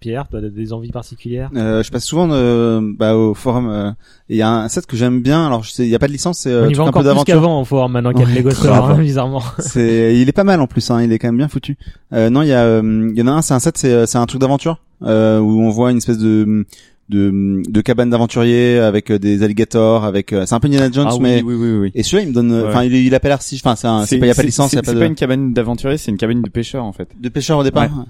[0.00, 1.48] Pierre, tu as des envies particulières?
[1.54, 3.68] Euh, je passe souvent de, bah, au forum.
[3.70, 3.92] euh,
[4.28, 5.46] Il y a un set que j'aime bien.
[5.46, 6.82] Alors, je sais, il y a pas de licence, c'est euh, On y truc va
[6.82, 7.34] un encore peu plus d'aventure.
[7.36, 9.42] qu'avant au forum maintenant qu'il y a Lego Store, hein, bizarrement.
[9.60, 10.90] C'est, il est pas mal en plus.
[10.90, 11.78] Hein, il est quand même bien foutu.
[12.12, 13.42] Euh, non, il y a, il y en a un.
[13.42, 16.66] C'est un set, c'est, c'est un truc d'aventure euh, où on voit une espèce de
[17.12, 20.32] de, de cabane d'aventurier avec euh, des alligators, avec.
[20.32, 21.42] euh, c'est un peu Indiana Jones, Ah oui, mais.
[21.42, 21.90] oui, oui, oui.
[21.94, 22.50] Et celui-là, il me donne.
[22.52, 22.68] euh, Ouais.
[22.70, 23.56] Enfin, il, il a pas l'air si.
[23.56, 24.04] Enfin, c'est un.
[24.06, 24.26] C'est pas.
[24.26, 24.72] Il y a pas de licence.
[24.72, 24.98] Il y a c'est pas de.
[25.00, 27.08] pas une cabane d'aventurier, c'est une cabane de pêcheur en fait.
[27.20, 27.84] de pêcheurs au départ.
[27.84, 28.04] Ouais.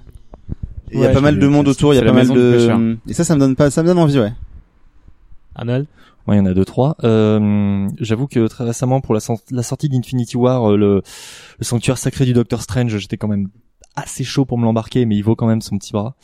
[0.93, 1.93] Et Il y a pas mal de monde autour.
[1.95, 2.81] Il y a pas mal de pêcheurs.
[3.09, 3.71] Et ça, ça me donne pas.
[3.71, 4.33] Ça me donne envie, ouais.
[5.55, 5.87] Arnold
[6.29, 6.97] Ouais, il y en a deux trois.
[7.03, 11.03] Euh, J'avoue que très récemment, pour la, sor- la sortie d'Infinity War, euh, le,
[11.59, 13.49] le sanctuaire sacré du Doctor Strange, j'étais quand même
[13.97, 16.15] assez chaud pour me l'embarquer, mais il vaut quand même son petit bras.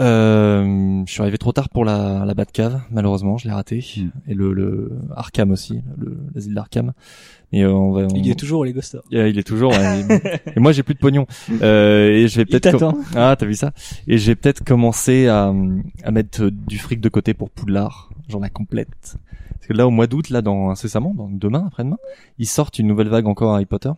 [0.00, 3.84] Euh, je suis arrivé trop tard pour la, la Batcave, malheureusement, je l'ai raté.
[3.96, 4.08] Mm.
[4.30, 6.92] Et le, le Arkham aussi, le l'asile d'Arkham.
[7.52, 8.02] Et euh, on va.
[8.04, 9.02] on- Il est toujours au Lego Store.
[9.10, 9.72] Yeah, il est toujours.
[9.72, 11.26] ouais, et, et moi, j'ai plus de pognon.
[11.62, 12.70] Euh, et je vais peut-être.
[12.78, 12.96] t'attend.
[13.14, 13.72] Ah, t'as vu ça?
[14.08, 15.52] Et j'ai peut-être commencé à,
[16.04, 18.08] à mettre du fric de côté pour Poudlard.
[18.28, 19.16] J'en la complète.
[19.54, 21.98] Parce que là, au mois d'août, là, dans incessamment, dans demain, après-demain,
[22.38, 23.90] ils sortent une nouvelle vague encore Harry Potter.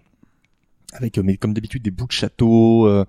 [0.92, 2.86] Avec, euh, mais comme d'habitude, des bouts de château.
[2.88, 3.04] euh,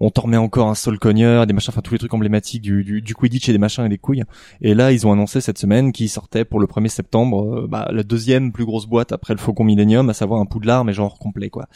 [0.00, 2.82] on t'en remet encore un sol cogneur, des machins, enfin tous les trucs emblématiques du,
[2.84, 4.24] du, du Quidditch et des machins et des couilles.
[4.62, 7.88] Et là, ils ont annoncé cette semaine qu'ils sortaient pour le 1er septembre euh, bah,
[7.92, 11.18] la deuxième plus grosse boîte après le Faucon Millennium, à savoir un Poudlard, mais genre
[11.18, 11.66] complet, quoi.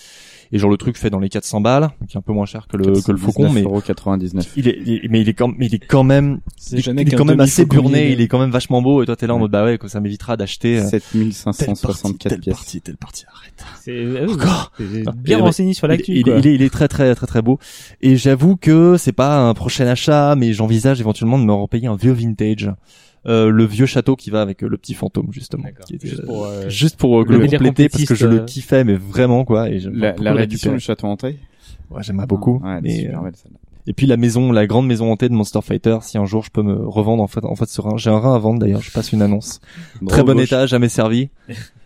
[0.54, 2.68] Et genre le truc fait dans les 400 balles, qui est un peu moins cher
[2.68, 4.52] que le, que le Faucon, mais 99.
[4.56, 6.82] il est, il est- mais il est quand, mais il est quand même, C'est il,
[6.82, 9.16] jamais il est quand même assez burné, il est quand même vachement beau, et toi
[9.16, 12.54] t'es là en mode bah ouais, ça m'évitera d'acheter euh, telle partie, 7564 telle pièces.
[12.54, 13.64] partie, telle partie, arrête.
[13.82, 16.12] C'est ah Encore c'est bien et renseigné sur l'actu.
[16.12, 16.36] il, quoi.
[16.38, 17.58] il est, il est très très très très beau.
[18.00, 21.96] Et j'avoue que c'est pas un prochain achat, mais j'envisage éventuellement de me repayer un
[21.96, 22.70] vieux vintage.
[23.26, 25.86] Euh, le vieux château qui va avec euh, le petit fantôme justement D'accord.
[25.86, 28.40] qui était, Juste euh, pour, euh, juste pour euh, le compléter parce que je le
[28.40, 28.44] euh.
[28.44, 30.74] kiffais mais vraiment quoi et La, récupérer.
[30.74, 31.38] du château hanté.
[31.90, 33.58] ouais j'aimerais beaucoup Ouais, mais, super euh, belle celle-là.
[33.86, 36.50] et puis la maison la grande maison hantée de Monster Fighter si un jour je
[36.50, 38.82] peux me revendre en fait en fait sur un j'ai un rein à vendre d'ailleurs
[38.82, 39.60] je passe une annonce
[40.06, 40.44] très bon gauche.
[40.44, 41.30] état jamais servi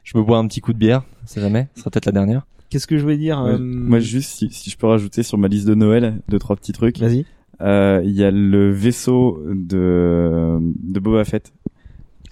[0.03, 2.47] je me bois un petit coup de bière c'est jamais ce sera peut-être la dernière
[2.70, 3.53] Qu'est-ce que je voulais dire Ouais.
[3.53, 6.55] euh, Moi juste si, si je peux rajouter sur ma liste de Noël deux trois
[6.55, 6.99] petits trucs.
[6.99, 7.24] Vas-y.
[7.61, 11.52] Euh, Il y a le vaisseau de de Boba Fett.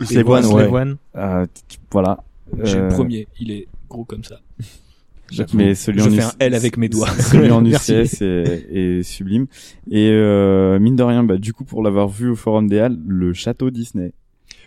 [0.02, 0.66] Slave One, ouais.
[0.68, 0.96] One.
[1.16, 1.46] Euh,
[1.90, 2.22] voilà.
[2.62, 3.26] J'ai le Euh, premier.
[3.40, 4.36] Il est gros comme ça.
[5.54, 7.08] Mais celui Je en fais un L avec mes doigts.
[7.18, 7.64] Celui en.
[7.66, 9.46] UCS est, est sublime.
[9.90, 12.98] Et euh, mine de rien, bah du coup pour l'avoir vu au Forum des Halles,
[13.08, 14.12] le château Disney.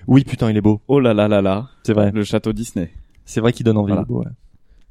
[0.08, 1.70] oui putain il est beau Oh là là là là.
[1.84, 2.92] c'est vrai Le château Disney.
[3.24, 4.04] c'est vrai qu'il donne envie Voilà.
[4.04, 4.26] beau, ouais.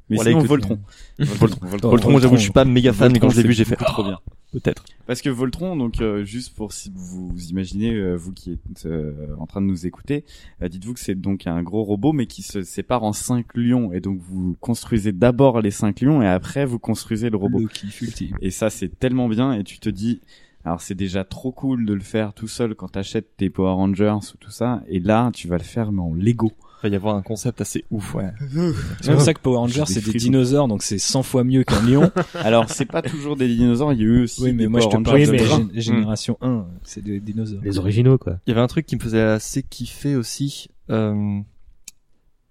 [0.09, 0.79] Mais Voilà, sinon écoute, Voltron.
[1.19, 1.67] Voltron.
[1.67, 1.89] Voltron.
[1.91, 4.03] Voltron j'avoue je suis pas méga fan mais quand je l'ai vu j'ai fait trop
[4.03, 4.17] bien.
[4.51, 8.85] Peut-être Parce que Voltron, donc euh, juste pour si vous imaginez, euh, vous qui êtes
[8.85, 10.25] euh, en train de nous écouter,
[10.61, 13.93] euh, dites-vous que c'est donc un gros robot, mais qui se sépare en cinq lions,
[13.93, 17.59] et donc vous construisez d'abord les cinq lions, et après vous construisez le robot.
[17.59, 17.67] Le.
[18.41, 20.21] Et ça, c'est tellement bien, et tu te dis,
[20.65, 24.17] alors c'est déjà trop cool de le faire tout seul quand t'achètes tes Power Rangers
[24.33, 26.51] ou tout ça, et là, tu vas le faire mais en Lego.
[26.83, 28.31] Il va y avoir un concept assez ouf ouais
[29.01, 31.81] C'est pour ça que Power Rangers c'est des dinosaures donc c'est 100 fois mieux qu'un
[31.81, 32.11] lion.
[32.35, 34.79] Alors c'est pas toujours des dinosaures, il y a eu aussi oui mais des moi
[34.79, 36.65] je te Rangers de mais- gé- génération 1.
[36.83, 37.59] C'est des dinosaures.
[37.63, 38.37] Les originaux quoi.
[38.47, 40.67] Il y avait un truc qui me faisait assez kiffer aussi.
[40.89, 41.39] Euh...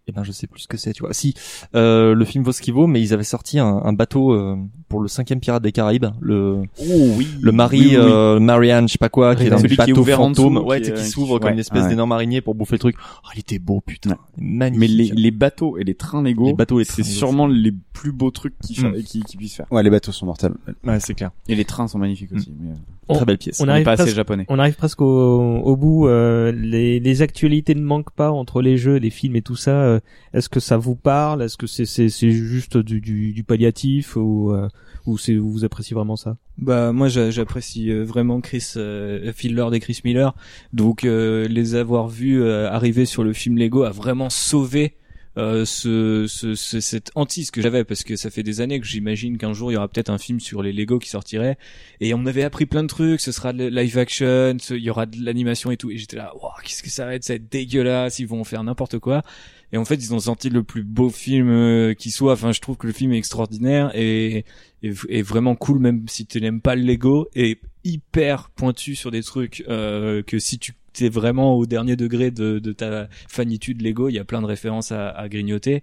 [0.09, 1.13] Eh ben, je sais plus ce que c'est, tu vois.
[1.13, 1.35] Si,
[1.75, 4.57] euh, le film vaut ce qu'il vaut, mais ils avaient sorti un, un bateau euh,
[4.89, 6.85] pour le cinquième pirate des Caraïbes, le Oh
[7.19, 7.29] oui.
[7.43, 8.03] le Mari Oui, oui, oui.
[8.11, 10.55] euh, Marianne, je sais pas quoi, qui est un qui est bateau ouvert en fantôme,
[10.55, 11.89] dessous, ouais, qui tu sais, est- qui s'ouvre qui- comme une espèce ouais.
[11.91, 12.97] d'énorme araignée pour bouffer le truc.
[12.99, 14.81] Oh, il était beau, putain, magnifique.
[14.81, 18.31] Mais les, les bateaux et les trains Lego, Les bateaux c'est sûrement les plus beaux
[18.31, 19.03] trucs Mm.
[19.03, 19.67] qu'ils- qu'ils puissent faire.
[19.71, 20.55] Ouais, les bateaux sont mortels.
[20.85, 21.33] Ouais, c'est clair.
[21.49, 22.51] Et les trains sont magnifiques aussi.
[22.59, 22.75] Mais, euh,
[23.09, 23.61] On- Très belle pièce.
[23.61, 24.45] on on est arrive assez presque- japonais.
[24.49, 25.07] On arrive presque au,
[25.59, 26.09] au bout.
[26.09, 29.71] euh, les, les actualités ne manquent pas entre les jeux, les films et tout ça.
[29.83, 30.01] euh,
[30.35, 31.43] Est-ce que ça vous parle?
[31.43, 34.69] Est-ce que c'est c'est c'est juste du, du, du palliatif ou euh,
[35.07, 36.37] ou c'est vous appréciez vraiment ça?
[36.59, 40.35] Bah moi j'a- j'apprécie euh, vraiment Chris euh, Phil Lord et Chris Miller,
[40.75, 44.97] donc euh, les avoir vus euh, arriver sur le film Lego a vraiment sauvé
[45.39, 48.87] euh, ce, ce, ce- cette hantise que j'avais parce que ça fait des années que
[48.87, 51.57] j'imagine qu'un jour il y aura peut-être un film sur les Lego qui sortirait
[52.01, 55.07] et on m'avait appris plein de trucs, ce sera de live action, il y aura
[55.07, 57.37] de l'animation et tout et j'étais là, waouh qu'est-ce que ça va être, ça va
[57.37, 59.23] être dégueulasse, ils vont faire n'importe quoi.
[59.71, 62.33] Et en fait, ils ont sorti le plus beau film euh, qui soit.
[62.33, 64.47] Enfin, je trouve que le film est extraordinaire et,
[64.83, 69.11] et, et vraiment cool, même si tu n'aimes pas le Lego, et hyper pointu sur
[69.11, 73.83] des trucs euh, que si tu t'es vraiment au dernier degré de, de ta fanitude
[73.83, 75.83] Lego, il y a plein de références à, à grignoter.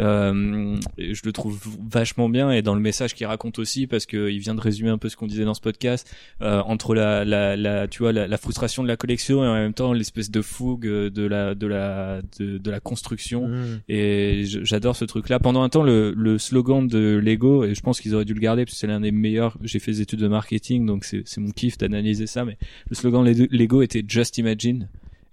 [0.00, 1.58] Euh, je le trouve
[1.88, 4.90] vachement bien et dans le message qu'il raconte aussi, parce que il vient de résumer
[4.90, 6.12] un peu ce qu'on disait dans ce podcast,
[6.42, 9.54] euh, entre la, la, la, tu vois, la, la frustration de la collection et en
[9.54, 13.46] même temps l'espèce de fougue de la, de la, de, de la construction.
[13.46, 13.80] Mm.
[13.88, 15.38] Et j'adore ce truc-là.
[15.38, 18.40] Pendant un temps, le, le slogan de Lego, et je pense qu'ils auraient dû le
[18.40, 19.56] garder parce que c'est l'un des meilleurs.
[19.62, 22.44] J'ai fait des études de marketing, donc c'est mon kiff d'analyser ça.
[22.44, 22.58] Mais
[22.90, 24.55] le slogan Lego était Just Imagine.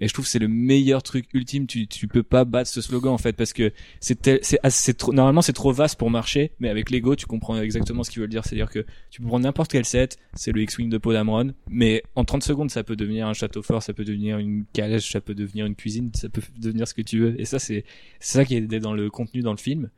[0.03, 1.65] Et je trouve c'est le meilleur truc ultime.
[1.65, 3.71] Tu tu peux pas battre ce slogan en fait parce que
[4.01, 7.57] c'est c'est c'est trop normalement c'est trop vaste pour marcher, mais avec Lego tu comprends
[7.61, 8.43] exactement ce qu'ils veulent dire.
[8.43, 12.03] C'est-à-dire que tu peux prendre n'importe quel set, c'est le X-wing de Poe Dameron, mais
[12.15, 15.21] en 30 secondes ça peut devenir un château fort, ça peut devenir une calèche, ça
[15.21, 17.39] peut devenir une cuisine, ça peut devenir ce que tu veux.
[17.39, 17.85] Et ça c'est
[18.19, 19.89] c'est ça qui est dans le contenu dans le film.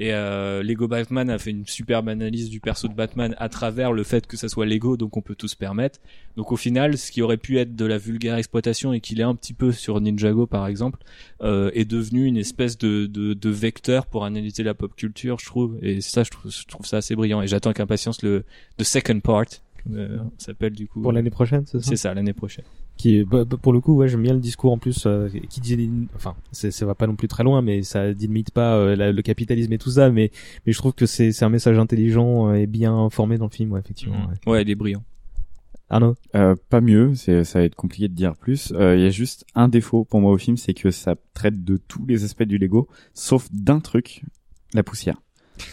[0.00, 3.92] Et euh, Lego Batman a fait une superbe analyse du perso de Batman à travers
[3.92, 5.98] le fait que ça soit Lego, donc on peut tout se permettre.
[6.36, 9.24] Donc au final, ce qui aurait pu être de la vulgaire exploitation et qu'il est
[9.24, 11.00] un petit peu sur Ninjago par exemple,
[11.42, 15.46] euh, est devenu une espèce de, de, de vecteur pour analyser la pop culture, je
[15.46, 15.76] trouve.
[15.82, 17.42] Et ça, je trouve, je trouve ça assez brillant.
[17.42, 18.44] Et j'attends avec impatience le
[18.76, 19.46] the second part,
[19.92, 21.00] euh, s'appelle du coup.
[21.02, 21.88] Pour l'année prochaine, c'est ça?
[21.88, 22.64] C'est ça, l'année prochaine.
[22.98, 25.60] Qui bah, bah, pour le coup ouais j'aime bien le discours en plus euh, qui
[25.62, 28.94] dit enfin c'est ça va pas non plus très loin mais ça limite pas euh,
[28.96, 30.30] la- le capitalisme et tout ça mais
[30.66, 33.50] mais je trouve que c'est c'est un message intelligent euh, et bien formé dans le
[33.50, 34.52] film ouais, effectivement ouais.
[34.52, 35.02] Ouais, il est brillant.
[35.90, 38.72] Arnaud Euh, pas mieux, c'est ça va être compliqué de dire plus.
[38.74, 41.64] Euh, Il y a juste un défaut pour moi au film, c'est que ça traite
[41.64, 44.22] de tous les aspects du Lego, sauf d'un truc,
[44.74, 45.22] la poussière.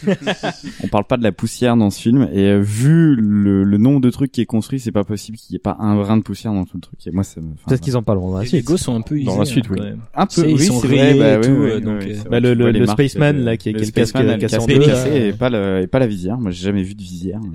[0.84, 4.00] On parle pas de la poussière dans ce film et euh, vu le, le nombre
[4.00, 6.22] de trucs qui est construit, c'est pas possible qu'il y ait pas un brin de
[6.22, 6.98] poussière dans tout le truc.
[7.06, 7.52] Et moi, ça me.
[7.52, 9.44] enfin, peut-être qu'ils en parleront dans la Les suite Lego sont un peu Dans la
[9.44, 9.86] suite, hein, oui.
[10.14, 12.14] Un peu, ils oui, sont bah, euh, euh.
[12.30, 14.38] Bah, le- le- les le Spaceman, là, qui est- le qui est le casque Spaceman,
[14.38, 16.38] cassé en casque deux, et pas le et pas la visière.
[16.38, 17.40] Moi, j'ai jamais vu de visière.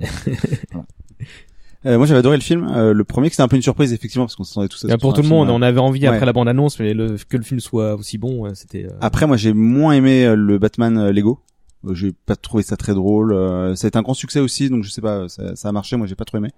[1.84, 2.64] Euh, moi j'avais adoré le film.
[2.72, 4.94] Euh, le premier c'était un peu une surprise effectivement parce qu'on s'attendait tous à Bah,
[4.94, 7.16] ce pour tout le monde film, on avait envie après la bande annonce mais le,
[7.28, 11.08] que le film soit aussi bon c'était euh, Après, moi, j'ai moins aimé le Batman
[11.10, 11.40] Lego.
[11.86, 13.32] Euh, J'ai pas trouvé ça très drôle.
[13.32, 15.72] Euh, ça a été un grand succès aussi, donc je sais pas, ça, ça a
[15.72, 15.96] marché.
[15.96, 16.50] Moi, j'ai pas trop aimé.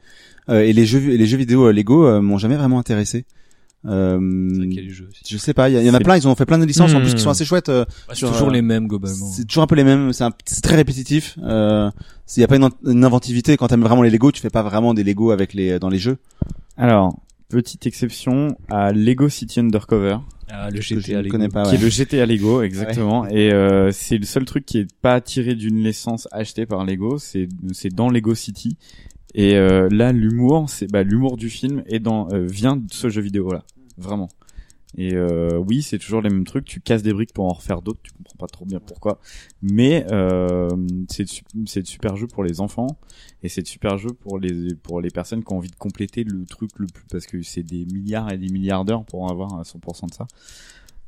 [0.49, 3.25] Euh, et les jeux, et les jeux vidéo euh, Lego euh, m'ont jamais vraiment intéressé.
[3.87, 5.05] Euh, aussi.
[5.29, 6.17] je sais pas, il y, y en a plein.
[6.17, 7.19] Ils ont fait plein de licences en plus qui Hmm.
[7.25, 7.69] sont assez chouettes.
[7.69, 9.27] euh, Bah, c'est sur, toujours euh, les mêmes globalement.
[9.27, 10.13] C'est toujours un peu les mêmes.
[10.15, 11.39] C'est un- c'est très répétitif.
[11.43, 11.91] Euh,
[12.37, 13.57] Il y a pas une, une inventivité.
[13.59, 15.99] Quand t'aimes vraiment les Lego, tu fais pas vraiment des Lego avec les dans les
[15.99, 16.17] jeux.
[16.79, 17.15] Alors,
[17.49, 20.19] petite exception à Lego City Undercover.
[20.49, 21.31] Ah, le que je GTA Lego.
[21.33, 21.63] connais pas.
[21.65, 25.21] qui est le GTA Lego exactement et euh, c'est le seul truc qui est pas
[25.21, 28.77] tiré d'une licence achetée par Lego c'est c'est dans Lego City
[29.35, 33.09] et euh, là l'humour c'est bah l'humour du film est dans euh, vient de ce
[33.09, 33.65] jeu vidéo là
[33.97, 34.29] vraiment
[34.97, 37.83] et euh, oui c'est toujours les mêmes trucs tu casses des briques pour en refaire
[37.83, 39.19] d'autres tu comprends pas trop bien pourquoi
[39.63, 40.69] mais euh,
[41.11, 42.97] c'est de su- c'est de super jeu pour les enfants
[43.43, 46.25] et c'est de super jeu pour les pour les personnes qui ont envie de compléter
[46.25, 49.29] le truc le plus parce que c'est des milliards et des milliards d'heures pour en
[49.29, 50.27] avoir à 100% de ça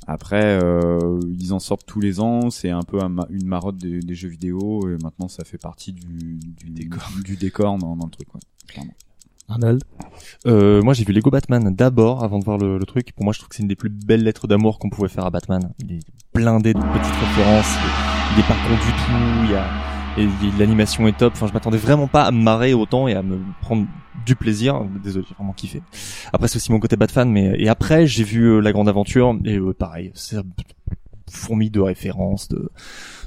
[0.08, 2.50] après, euh, ils en sortent tous les ans.
[2.50, 6.38] C'est un peu une marotte des, des jeux vidéo et maintenant ça fait partie du,
[6.38, 8.32] du décor, du décor dans, dans le truc.
[8.34, 8.94] Ouais, clairement.
[9.48, 9.82] Arnold
[10.46, 13.12] Euh, moi, j'ai vu Lego Batman d'abord avant de voir le, le truc.
[13.14, 15.24] Pour moi, je trouve que c'est une des plus belles lettres d'amour qu'on pouvait faire
[15.24, 15.72] à Batman.
[15.80, 16.00] Il est
[16.34, 17.74] blindé de petites références.
[18.34, 19.44] Il est, pas con du tout.
[19.44, 19.66] Il y a,
[20.18, 21.34] et l'animation est top.
[21.34, 23.86] Enfin, je m'attendais vraiment pas à me marrer autant et à me prendre
[24.24, 24.82] du plaisir.
[25.02, 25.82] Désolé, j'ai vraiment kiffé.
[26.32, 29.36] Après, c'est aussi mon côté Batman, mais et après, j'ai vu euh, La Grande Aventure
[29.44, 30.36] et euh, pareil, c'est
[31.30, 32.70] fourmi de références, de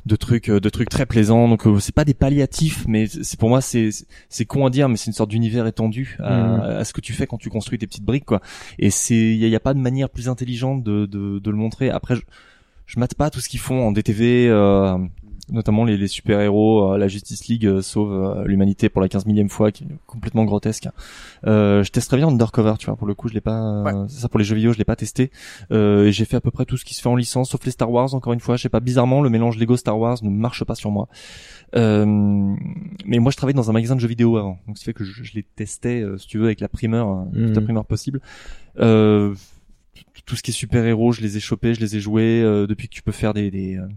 [0.05, 1.47] de trucs euh, de trucs très plaisants.
[1.49, 3.89] Donc euh, c'est pas des palliatifs mais c'est pour moi c'est
[4.29, 7.13] c'est con à dire mais c'est une sorte d'univers étendu à, à ce que tu
[7.13, 8.41] fais quand tu construis tes petites briques quoi.
[8.79, 11.51] Et c'est il y, a- y a pas de manière plus intelligente de de, de
[11.51, 11.89] le montrer.
[11.89, 12.21] Après je,
[12.85, 14.97] je mate pas tout ce qu'ils font en DTV euh,
[15.51, 19.25] notamment les, les super héros la Justice League euh, sauve euh, l'humanité pour la 15
[19.25, 20.87] millième fois qui est complètement grotesque.
[21.45, 24.19] Euh, je testerais bien Undercover tu vois pour le coup je l'ai pas euh, c'est
[24.21, 25.31] ça pour les jeux vidéo je l'ai pas testé.
[25.71, 27.63] Euh, et j'ai fait à peu près tout ce qui se fait en licence sauf
[27.65, 28.55] les Star Wars encore une fois.
[28.57, 31.07] Je sais pas bizarrement le mélange Lego Star Wars ne marche pas sur moi.
[31.75, 32.05] Euh,
[33.05, 34.59] mais moi je travaillais dans un magasin de jeux vidéo avant.
[34.67, 36.67] Donc ce qui fait que je, je les testais euh, si tu veux avec la
[36.69, 37.63] primeur euh, toute la Mhm.
[37.63, 38.21] primeur possible.
[38.79, 39.33] Euh,
[40.25, 42.67] tout ce qui est super héros je les ai chopés je les ai joués euh,
[42.67, 43.87] depuis que tu peux faire des des, euh,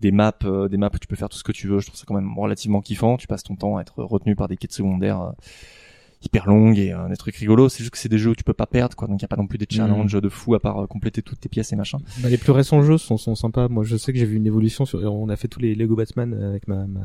[0.00, 1.80] des maps, euh, des maps où tu peux faire tout ce que tu veux.
[1.80, 3.16] Je trouve ça quand même relativement kiffant.
[3.16, 5.32] Tu passes ton temps à être retenu par des quêtes secondaires euh,
[6.22, 7.68] hyper longues et euh, des trucs rigolos.
[7.68, 9.06] C'est juste que c'est des jeux où tu peux pas perdre, quoi.
[9.08, 11.22] Donc il y a pas non plus des challenges de fou à part euh, compléter
[11.22, 11.98] toutes tes pièces et machin.
[12.22, 13.68] Bah, les plus récents jeux sont, sont sympas.
[13.68, 15.00] Moi, je sais que j'ai vu une évolution sur.
[15.02, 17.00] On a fait tous les Lego Batman avec ma, ma,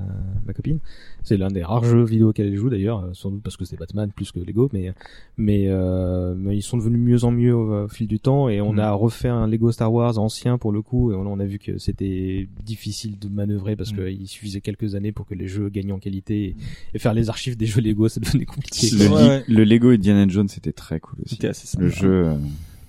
[0.46, 0.80] ma copine.
[1.24, 3.78] C'est l'un des rares jeux vidéo qu'elle joue d'ailleurs, euh, sans doute parce que c'est
[3.78, 4.92] Batman plus que Lego, mais
[5.38, 8.50] mais, euh, mais ils sont devenus mieux en mieux au, au fil du temps.
[8.50, 8.80] Et on Mm.
[8.80, 11.60] a refait un Lego Star Wars ancien pour le coup, et on, on a vu
[11.60, 13.96] que c'était difficile de manœuvrer parce Mm.
[14.18, 16.56] qu'il suffisait quelques années pour que les jeux gagnent en qualité et,
[16.96, 18.88] et faire les archives des jeux Lego, ça devenait compliqué.
[19.10, 19.44] Le, li- ouais.
[19.48, 21.36] le Lego Indiana Jones c'était très cool aussi.
[21.36, 21.84] C'était assez sympa.
[21.84, 22.10] Le jeu.
[22.28, 22.36] euh,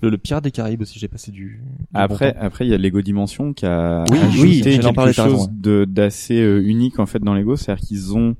[0.01, 1.45] Le, le Pirate des Caraïbes aussi, j'ai passé du.
[1.45, 1.61] du
[1.93, 5.25] Après, bon après, il y a Lego Dimension qui a Oui, ajouté quelque parler, chose
[5.25, 5.49] raison, ouais.
[5.51, 8.35] de d'assez euh, unique en fait dans Lego, c'est-à-dire qu'ils ont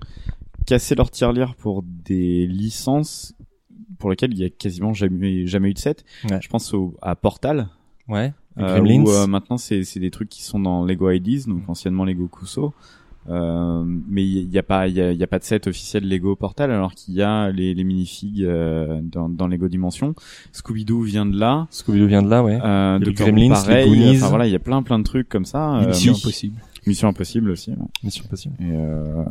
[0.66, 3.34] cassé leur tirelire pour des licences
[4.00, 6.04] pour lesquelles il y a quasiment jamais jamais eu de set.
[6.30, 6.40] Ouais.
[6.42, 7.70] Je pense au, à Portal.
[8.08, 8.34] Ouais.
[8.58, 11.68] les Euh, où, euh, maintenant c'est c'est des trucs qui sont dans Lego Ideas, donc
[11.70, 12.74] anciennement Lego Kuso.
[13.28, 16.08] Euh, mais il y, a pas il y a, y a pas de set officiel
[16.08, 20.14] Lego Portal alors qu'il y a les, les minifigs euh, dans, dans Lego Dimension.
[20.52, 21.68] Scooby Doo vient de là.
[21.72, 22.60] Scooby-Doo vient de là, ouais.
[22.64, 23.90] Euh, Les Doctor Gremlins, les pareil.
[23.90, 24.18] Goonies.
[24.18, 25.78] Enfin voilà, il y a plein plein de trucs comme ça.
[25.78, 26.56] Euh, Mission impossible.
[26.88, 27.72] Mission Impossible aussi.
[27.72, 27.78] ouais.
[28.04, 28.54] Mission Impossible.
[28.60, 29.24] Et, euh,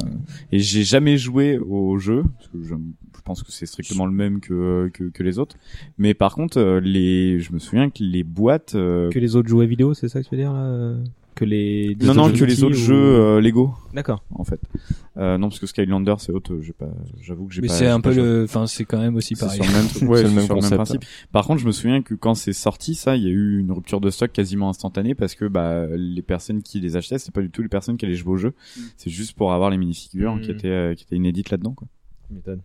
[0.50, 4.12] et j'ai jamais joué au jeu parce que je, je pense que c'est strictement le
[4.12, 5.54] même que, que que les autres.
[5.96, 8.74] Mais par contre, euh, les, je me souviens que les boîtes.
[8.74, 10.94] euh, Que les autres jouets vidéo, c'est ça que tu veux dire là
[11.34, 14.22] Que les non non autres que les autres ou- jeux euh, Lego D'accord.
[14.34, 14.60] en fait.
[15.16, 16.58] Euh, non parce que Skylander c'est autre.
[16.60, 16.88] J'ai pas.
[17.20, 17.74] J'avoue que j'ai Mais pas.
[17.74, 19.60] c'est un peu le, enfin c'est quand même aussi pareil.
[19.60, 21.04] sur le même, ouais, le sur principe.
[21.32, 23.72] Par contre, je me souviens que quand c'est sorti, ça, il y a eu une
[23.72, 27.42] rupture de stock quasiment instantanée parce que bah les personnes qui les achetaient, c'est pas
[27.42, 28.52] du tout les personnes qui allaient jouer au jeu.
[28.96, 30.40] C'est juste pour avoir les minifigures Mm.
[30.40, 31.72] qui étaient euh, qui étaient inédites là-dedans.
[31.72, 31.88] Quoi.
[32.28, 32.60] Tu m'étonnes.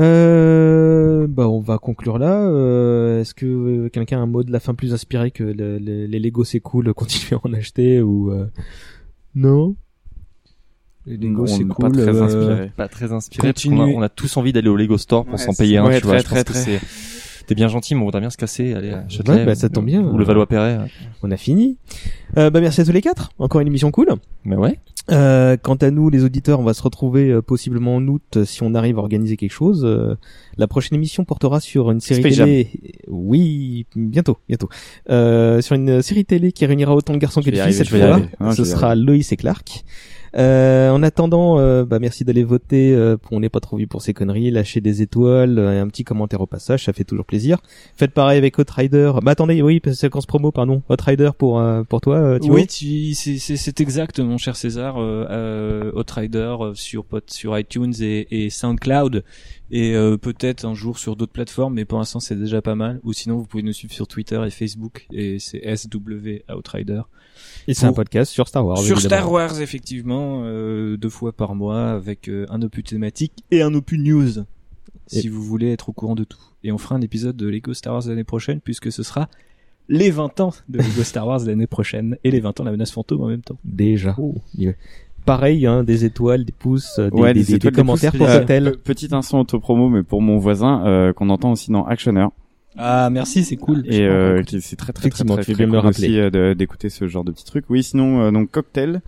[0.00, 2.40] Euh, bah on va conclure là.
[2.42, 5.78] Euh, Est-ce que euh, quelqu'un a un mot de la fin plus inspiré que le-
[5.78, 8.46] le- les Lego c'est cool, continuez à en acheter ou euh...
[9.34, 9.74] non?
[11.06, 11.90] Les Lego c'est cool.
[11.92, 12.72] Pas très euh, inspiré.
[12.76, 13.52] Pas très inspiré.
[13.52, 15.86] parce a, on a tous envie d'aller au Lego Store pour s'en payer un.
[15.86, 16.78] ouais, tu vois, très, je pense très, que très.
[16.78, 17.17] c'est.
[17.48, 19.36] T'es bien gentil, mais on voudrait bien se casser, aller à Châtelet.
[19.36, 20.02] Ouais, bah, ça tombe bien.
[20.02, 20.80] Ou le Valois-Perret.
[21.22, 21.78] On a fini.
[22.36, 23.30] Euh, bah merci à tous les quatre.
[23.38, 24.08] Encore une émission cool.
[24.44, 24.78] Mais ouais.
[25.10, 28.44] Euh, quant à nous, les auditeurs, on va se retrouver euh, possiblement en août euh,
[28.44, 29.82] si on arrive à organiser quelque chose.
[29.86, 30.14] Euh,
[30.58, 32.70] la prochaine émission portera sur une série Space télé.
[33.06, 34.68] Oui, bientôt, bientôt.
[35.08, 38.18] Euh, sur une série télé qui réunira autant de garçons que de filles cette fois.
[38.40, 39.84] Non, je Ce sera Loïs et Clark.
[40.38, 42.94] Euh, en attendant, euh, bah merci d'aller voter.
[42.94, 44.50] euh, on n'est pas trop vu pour ces conneries.
[44.50, 47.58] Lâchez des étoiles euh, et un petit commentaire au passage, ça fait toujours plaisir.
[47.96, 49.12] Faites pareil avec Outrider.
[49.22, 50.82] Bah attendez, oui, séquence promo, pardon.
[50.88, 54.96] Outrider pour euh, pour toi, Oui, c'est exact, mon cher César.
[55.94, 59.24] Outrider sur sur iTunes et SoundCloud
[59.70, 63.00] et euh, peut-être un jour sur d'autres plateformes, mais pour l'instant c'est déjà pas mal.
[63.04, 67.02] Ou sinon vous pouvez nous suivre sur Twitter et Facebook et c'est SW Outrider.
[67.68, 68.78] Et c'est un podcast sur Star Wars.
[68.78, 69.20] Sur évidemment.
[69.22, 73.74] Star Wars effectivement, euh, deux fois par mois avec euh, un opus thématique et un
[73.74, 74.44] opus news.
[75.06, 76.40] Si vous voulez être au courant de tout.
[76.64, 79.28] Et on fera un épisode de Lego Star Wars l'année prochaine puisque ce sera
[79.88, 82.72] les 20 ans de Lego Star Wars l'année prochaine et les 20 ans de la
[82.72, 83.58] menace fantôme en même temps.
[83.64, 84.14] Déjà.
[84.56, 84.74] Il-
[85.28, 88.18] Pareil, hein, des étoiles, des pouces, euh, des, Ouais, des, des étoiles, des commentaires pouces,
[88.20, 88.64] pour euh, Cocktail.
[88.72, 92.26] pe- Petit instant autopromo, mais pour mon voisin, euh, qu'on entend aussi dans Actioner.
[92.80, 93.82] Ah merci, c'est cool.
[93.86, 95.88] Et euh, c'est très très très très, très, me cool rappeler.
[96.20, 97.64] aussi euh, d'écouter ce genre de petits trucs.
[97.70, 99.00] Oui, sinon euh, donc cocktail.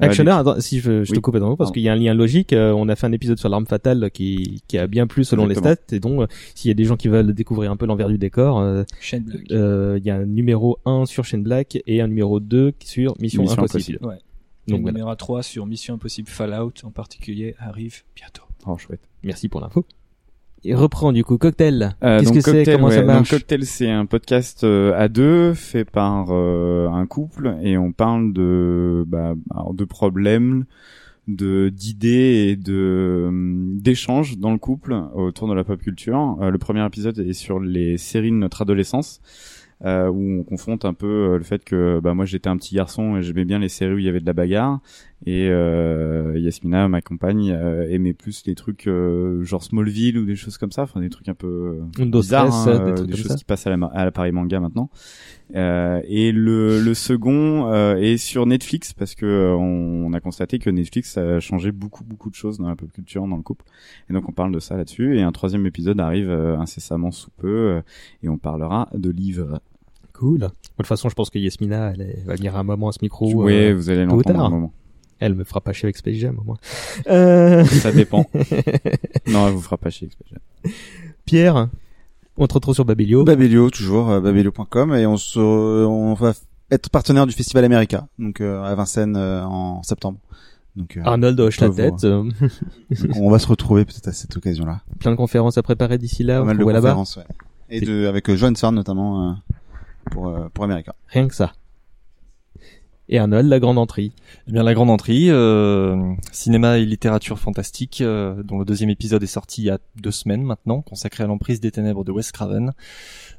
[0.00, 1.20] Euh, Actioner, attends, si je, je te Oui.
[1.20, 1.72] coupe dans parce Pardon.
[1.72, 2.52] qu'il y a un lien logique.
[2.52, 5.48] euh, on a fait un épisode sur l'arme fatale qui, qui a bien plu selon
[5.48, 5.70] Exactement.
[5.70, 5.96] les stats.
[5.96, 8.18] Et donc, euh, s'il y a des gens qui veulent découvrir un peu l'envers du
[8.18, 9.22] décor, euh, Black.
[9.50, 13.14] euh, il y a un numéro 1 sur Shane Black et un numéro 2 sur
[13.20, 13.98] Mission, Mission Impossible.
[14.02, 14.14] Ouais.
[14.68, 14.98] Donc le voilà.
[14.98, 18.42] numéro 3 sur Mission Impossible Fallout en particulier arrive bientôt.
[18.66, 19.00] Oh chouette.
[19.22, 19.86] Merci pour l'info.
[20.64, 21.94] Et reprend du coup Cocktail.
[22.02, 22.52] Euh, Qu'est-ce que c'est?
[22.52, 26.88] Cocktail, Comment ça marche donc Cocktail, c'est un podcast euh, à deux fait par euh,
[26.88, 29.34] un couple et on parle de bah,
[29.72, 30.64] de problèmes,
[31.28, 36.36] de d'idées et de hum, d'échanges dans le couple autour de la pop culture.
[36.40, 39.20] Euh, le premier épisode est sur les séries de notre adolescence.
[39.84, 42.74] Euh, où on confronte un peu euh, le fait que bah moi j'étais un petit
[42.74, 44.80] garçon et j'aimais bien les séries où il y avait de la bagarre.
[45.26, 50.36] Et euh, Yasmina ma compagne euh, aimait plus les trucs euh, genre Smallville ou des
[50.36, 50.82] choses comme ça.
[50.82, 53.34] Enfin des trucs un peu Windows bizarres 13, hein, des euh, trucs des choses ça.
[53.36, 54.90] qui passent à la- à l'appareil manga maintenant.
[55.54, 60.20] Euh, et le, le second euh, est sur Netflix parce que euh, on, on a
[60.20, 63.42] constaté que Netflix a changé beaucoup beaucoup de choses dans la pop culture dans le
[63.42, 63.64] couple.
[64.10, 65.16] Et donc on parle de ça là-dessus.
[65.18, 67.80] Et un troisième épisode arrive euh, incessamment sous peu euh,
[68.22, 69.60] et on parlera de livres
[70.18, 70.38] Cool.
[70.40, 70.46] De
[70.76, 73.32] toute façon, je pense que Yasmina, elle va venir à un moment à ce micro.
[73.44, 74.50] ouais euh, vous allez l'entendre à un tard.
[74.50, 74.72] moment
[75.20, 76.56] Elle me fera pas chier avec Space Jam au moins.
[77.08, 77.64] Euh...
[77.64, 78.24] ça dépend
[79.28, 80.08] non elle vous fera pas chier
[81.24, 81.68] Pierre,
[82.36, 83.24] on te retrouve sur Babelio.
[83.24, 86.32] Babelio toujours euh, babelio.com et on se on va
[86.70, 90.18] être partenaire du festival America, donc euh, à Vincennes euh, en septembre.
[90.76, 92.04] Donc euh, Arnold hoche la tête.
[92.04, 92.30] euh,
[93.16, 94.82] on va se retrouver peut-être à cette occasion-là.
[95.00, 96.36] plein de conférences à préparer d'ici là.
[96.38, 97.24] Pas on mal de conférences, ouais.
[97.70, 99.32] Et de avec euh, Johan Sarn notamment euh,
[100.10, 100.94] pour euh, pour America.
[101.08, 101.52] Rien que ça.
[103.08, 104.12] Et Arnold, la grande entrée.
[104.48, 109.22] Eh bien, la grande entrée, euh, cinéma et littérature fantastique, euh, dont le deuxième épisode
[109.22, 112.30] est sorti il y a deux semaines maintenant, consacré à l'emprise des ténèbres de Wes
[112.32, 112.72] Craven,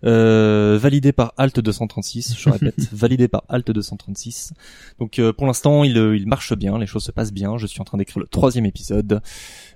[0.05, 4.53] euh, validé par Alt 236, je répète, validé par Alt 236.
[4.99, 7.57] Donc, euh, pour l'instant, il, euh, il marche bien, les choses se passent bien.
[7.57, 9.21] Je suis en train d'écrire le troisième épisode.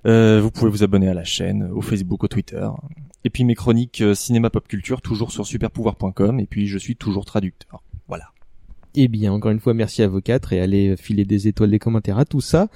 [0.06, 2.68] Euh, vous pouvez vous abonner à la chaîne, au Facebook, au Twitter.
[3.26, 6.40] Et puis mes chroniques cinéma pop culture, toujours sur superpouvoir.com.
[6.40, 7.84] Et puis je suis toujours traducteur.
[8.96, 11.80] Eh bien, encore une fois, merci à vous quatre et allez filer des étoiles, des
[11.80, 12.68] commentaires à tout ça.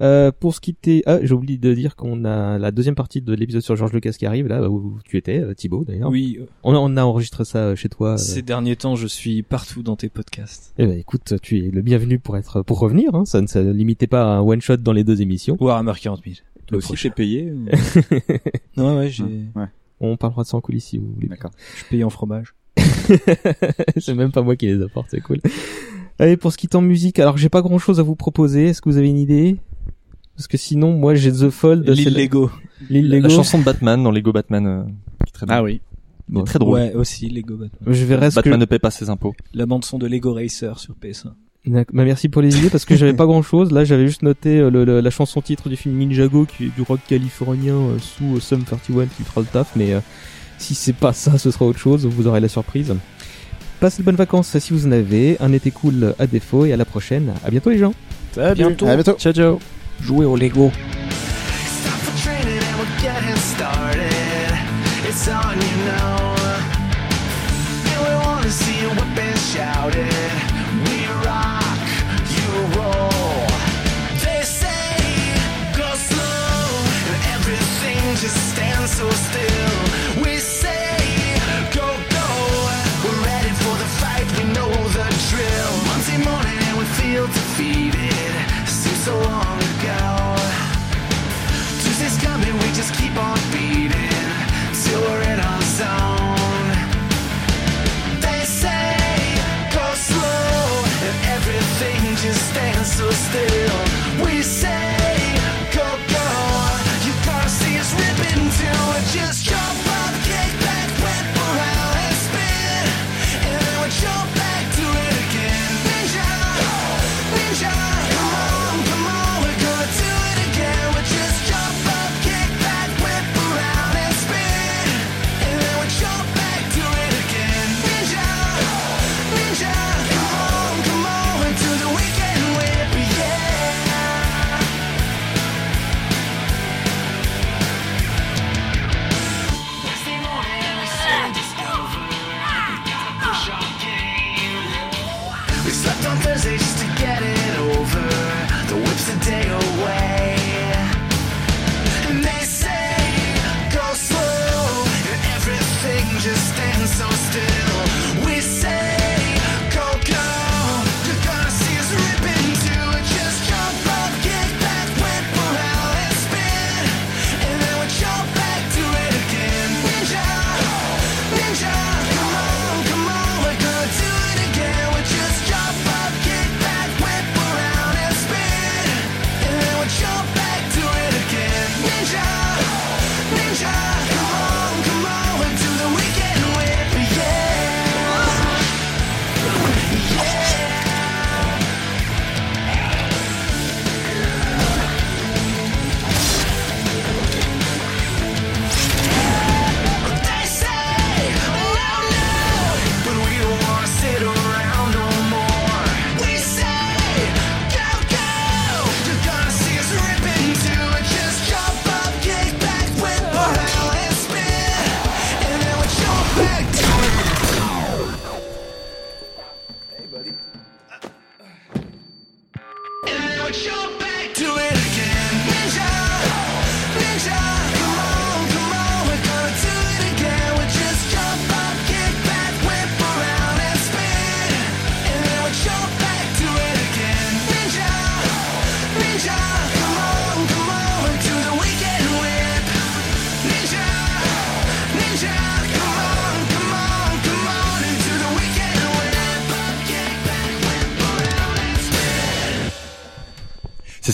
[0.00, 3.20] Euh, pour ce qui était, ah, j'ai oublié de dire qu'on a la deuxième partie
[3.20, 6.10] de l'épisode sur George Lucas qui arrive là où tu étais, euh, Thibaut d'ailleurs.
[6.10, 8.12] Oui, euh, On a, on a enregistré ça euh, chez toi.
[8.14, 8.16] euh.
[8.16, 10.72] ces derniers temps, je suis partout dans tes podcasts.
[10.78, 13.14] Eh ben, écoute, tu es le bienvenu pour être, pour revenir.
[13.14, 13.24] Hein.
[13.26, 15.56] Ça ne se limitait pas à un one shot dans les deux émissions.
[15.60, 16.36] Warhammer 40 000.
[16.36, 17.66] Toi Le aussi, t'es payé ou-
[18.76, 19.24] Non, ouais, j'ai,
[19.54, 19.66] Ouais.
[20.00, 21.28] On parlera de ça en coulisses si vous voulez.
[21.28, 21.50] D'accord.
[21.72, 22.54] je suis payé en fromage.
[23.96, 25.38] c'est même pas moi qui les apporte, c'est cool.
[26.18, 28.66] Allez, pour ce qui est en musique, alors j'ai pas grand chose à vous proposer.
[28.68, 29.56] Est-ce que vous avez une idée?
[30.36, 31.88] Parce que sinon, moi j'ai The Fold.
[31.88, 32.50] L'île la- Lego.
[32.90, 33.28] L'île La Lego.
[33.30, 34.82] chanson de Batman dans Lego Batman, euh,
[35.24, 35.56] qui est très drôle.
[35.58, 35.80] Ah oui.
[36.44, 36.74] Très drôle.
[36.74, 37.94] Ouais, aussi, Lego Batman.
[37.94, 38.40] Je verrai ce que.
[38.40, 39.34] Batman ne paie pas ses impôts.
[39.54, 41.32] La bande son de Lego Racer sur PS1.
[41.66, 41.94] D'accord.
[41.96, 43.72] Bah, merci pour les idées parce que j'avais pas grand chose.
[43.72, 46.74] Là, j'avais juste noté euh, le- le- la chanson titre du film Ninjago qui est
[46.74, 49.74] du rock californien euh, sous euh, Sum 31 qui fera le taf.
[49.76, 50.00] Mais euh,
[50.58, 52.06] si c'est pas ça, ce sera autre chose.
[52.06, 52.94] Vous aurez la surprise.
[53.80, 55.36] Passez de bonnes vacances si vous en avez.
[55.40, 57.32] Un été cool à défaut et à la prochaine.
[57.44, 57.92] À bientôt les gens.
[58.36, 58.86] À bientôt.
[58.86, 59.16] À bientôt.
[59.18, 59.58] Ciao ciao.
[60.00, 60.70] Jouer au Lego.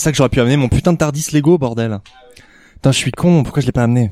[0.02, 2.00] Ça que j'aurais pu amener mon putain de Tardis Lego, bordel.
[2.74, 3.42] Putain, je suis con.
[3.44, 4.10] Pourquoi je l'ai pas amené?